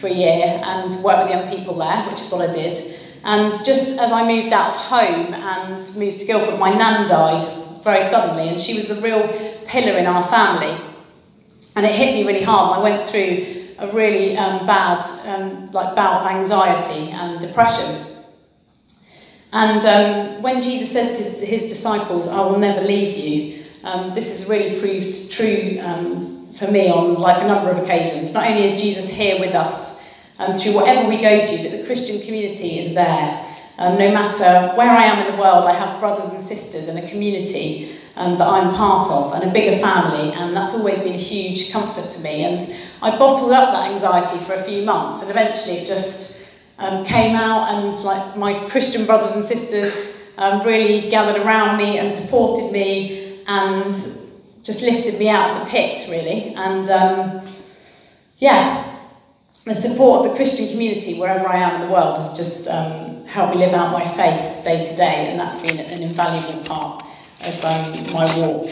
for 0.00 0.08
a 0.08 0.12
year 0.12 0.60
and 0.62 0.94
work 1.02 1.22
with 1.22 1.30
young 1.30 1.56
people 1.56 1.78
there, 1.78 2.08
which 2.10 2.20
is 2.20 2.30
what 2.30 2.48
I 2.48 2.52
did. 2.52 2.76
And 3.24 3.50
just 3.50 4.00
as 4.00 4.12
I 4.12 4.26
moved 4.26 4.52
out 4.52 4.74
of 4.74 4.76
home 4.76 5.32
and 5.34 5.76
moved 5.96 6.20
to 6.20 6.26
Guildford, 6.26 6.58
my 6.60 6.74
nan 6.74 7.08
died 7.08 7.44
very 7.82 8.02
suddenly, 8.02 8.48
and 8.48 8.60
she 8.60 8.74
was 8.74 8.90
a 8.90 9.00
real 9.00 9.26
pillar 9.66 9.98
in 9.98 10.06
our 10.06 10.26
family. 10.28 10.93
And 11.76 11.84
it 11.84 11.94
hit 11.94 12.14
me 12.14 12.26
really 12.26 12.44
hard. 12.44 12.78
I 12.78 12.82
went 12.82 13.06
through 13.06 13.64
a 13.78 13.90
really 13.92 14.36
um, 14.36 14.66
bad 14.66 15.02
um, 15.26 15.70
like 15.72 15.96
bout 15.96 16.22
of 16.22 16.26
anxiety 16.30 17.10
and 17.10 17.40
depression. 17.40 18.06
And 19.52 19.84
um, 19.84 20.42
when 20.42 20.60
Jesus 20.60 20.92
said 20.92 21.16
to 21.16 21.46
his 21.46 21.68
disciples, 21.68 22.28
I 22.28 22.40
will 22.40 22.58
never 22.58 22.80
leave 22.80 23.16
you, 23.16 23.64
um, 23.84 24.14
this 24.14 24.38
has 24.38 24.48
really 24.48 24.78
proved 24.80 25.32
true 25.32 25.78
um, 25.80 26.52
for 26.54 26.70
me 26.70 26.90
on 26.90 27.14
like 27.14 27.42
a 27.42 27.46
number 27.46 27.70
of 27.70 27.78
occasions. 27.78 28.34
Not 28.34 28.48
only 28.48 28.64
is 28.64 28.80
Jesus 28.80 29.10
here 29.10 29.38
with 29.38 29.54
us 29.54 30.04
um, 30.38 30.56
through 30.56 30.74
whatever 30.74 31.08
we 31.08 31.20
go 31.20 31.40
through, 31.40 31.68
but 31.68 31.78
the 31.78 31.86
Christian 31.86 32.20
community 32.24 32.80
is 32.80 32.94
there. 32.94 33.46
Um, 33.78 33.98
no 33.98 34.12
matter 34.12 34.74
where 34.76 34.90
I 34.90 35.04
am 35.04 35.26
in 35.26 35.34
the 35.34 35.40
world, 35.40 35.66
I 35.66 35.72
have 35.72 36.00
brothers 36.00 36.32
and 36.32 36.44
sisters 36.44 36.88
and 36.88 36.98
a 36.98 37.08
community 37.08 37.96
um, 38.16 38.38
that 38.38 38.46
I'm 38.46 38.74
part 38.74 39.10
of 39.10 39.34
and 39.34 39.50
a 39.50 39.52
bigger 39.52 39.78
family, 39.78 40.32
and 40.32 40.56
that's 40.56 40.74
always 40.74 41.02
been 41.02 41.14
a 41.14 41.18
huge 41.18 41.72
comfort 41.72 42.10
to 42.10 42.22
me. 42.22 42.44
And 42.44 42.76
I 43.02 43.18
bottled 43.18 43.52
up 43.52 43.72
that 43.72 43.90
anxiety 43.90 44.38
for 44.44 44.54
a 44.54 44.62
few 44.62 44.84
months, 44.84 45.22
and 45.22 45.30
eventually 45.30 45.78
it 45.78 45.86
just 45.86 46.48
um, 46.78 47.04
came 47.04 47.36
out, 47.36 47.74
and 47.74 47.94
like 48.04 48.36
my 48.36 48.68
Christian 48.68 49.06
brothers 49.06 49.36
and 49.36 49.44
sisters 49.44 50.32
um, 50.38 50.64
really 50.64 51.10
gathered 51.10 51.42
around 51.42 51.76
me 51.76 51.98
and 51.98 52.14
supported 52.14 52.72
me, 52.72 53.42
and 53.46 53.92
just 54.62 54.82
lifted 54.82 55.18
me 55.18 55.28
out 55.28 55.50
of 55.50 55.64
the 55.64 55.70
pit, 55.70 56.06
really. 56.08 56.54
And 56.54 56.88
um, 56.90 57.46
yeah, 58.38 58.96
the 59.64 59.74
support 59.74 60.24
of 60.24 60.30
the 60.30 60.36
Christian 60.36 60.68
community 60.70 61.18
wherever 61.18 61.48
I 61.48 61.56
am 61.56 61.80
in 61.80 61.88
the 61.88 61.92
world 61.92 62.18
has 62.18 62.36
just 62.36 62.68
um, 62.68 63.24
helped 63.24 63.54
me 63.54 63.60
live 63.60 63.74
out 63.74 63.92
my 63.92 64.04
faith 64.04 64.62
day 64.64 64.88
to 64.88 64.96
day, 64.96 65.30
and 65.30 65.40
that's 65.40 65.60
been 65.62 65.78
an 65.78 66.02
invaluable 66.02 66.62
part 66.64 67.04
of 67.46 67.64
um, 67.64 68.12
my 68.12 68.24
walk. 68.38 68.66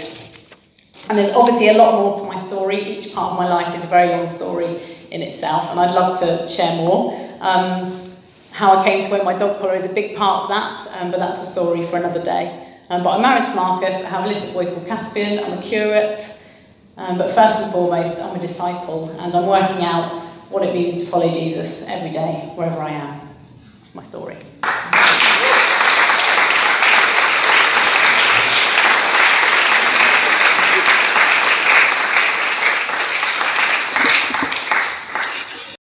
And 1.09 1.19
there's 1.19 1.35
obviously 1.35 1.69
a 1.69 1.75
lot 1.75 1.95
more 1.95 2.17
to 2.17 2.23
my 2.25 2.37
story. 2.37 2.77
Each 2.77 3.13
part 3.15 3.33
of 3.33 3.39
my 3.39 3.49
life 3.49 3.77
is 3.77 3.85
a 3.85 3.87
very 3.87 4.11
long 4.11 4.29
story 4.29 4.81
in 5.11 5.21
itself, 5.21 5.71
and 5.71 5.79
I'd 5.79 5.95
love 5.95 6.19
to 6.21 6.47
share 6.47 6.77
more. 6.77 7.19
Um, 7.41 8.03
how 8.51 8.77
I 8.77 8.85
came 8.85 9.03
to 9.05 9.11
wear 9.11 9.25
my 9.25 9.37
dog 9.37 9.59
collar 9.59 9.75
is 9.75 9.85
a 9.85 9.93
big 9.93 10.17
part 10.17 10.45
of 10.45 10.49
that, 10.51 11.01
um, 11.01 11.11
but 11.11 11.19
that's 11.19 11.43
a 11.43 11.47
story 11.47 11.87
for 11.87 11.97
another 11.97 12.23
day. 12.23 12.69
Um, 12.89 13.03
but 13.03 13.11
I'm 13.11 13.23
married 13.23 13.47
to 13.47 13.55
Marcus, 13.55 14.05
I 14.05 14.09
have 14.11 14.25
a 14.29 14.33
little 14.33 14.53
boy 14.53 14.67
called 14.67 14.87
Caspian, 14.87 15.43
I'm 15.43 15.59
a 15.59 15.63
curate, 15.63 16.21
um, 16.97 17.17
but 17.19 17.35
first 17.35 17.63
and 17.63 17.73
foremost, 17.73 18.21
I'm 18.21 18.37
a 18.37 18.41
disciple, 18.41 19.11
and 19.19 19.35
I'm 19.35 19.47
working 19.47 19.85
out 19.85 20.23
what 20.51 20.63
it 20.63 20.75
means 20.75 21.03
to 21.03 21.11
follow 21.11 21.33
Jesus 21.33 21.89
every 21.89 22.13
day, 22.13 22.53
wherever 22.55 22.81
I 22.81 22.91
am. 22.91 23.29
That's 23.79 23.95
my 23.95 24.03
story. 24.03 24.37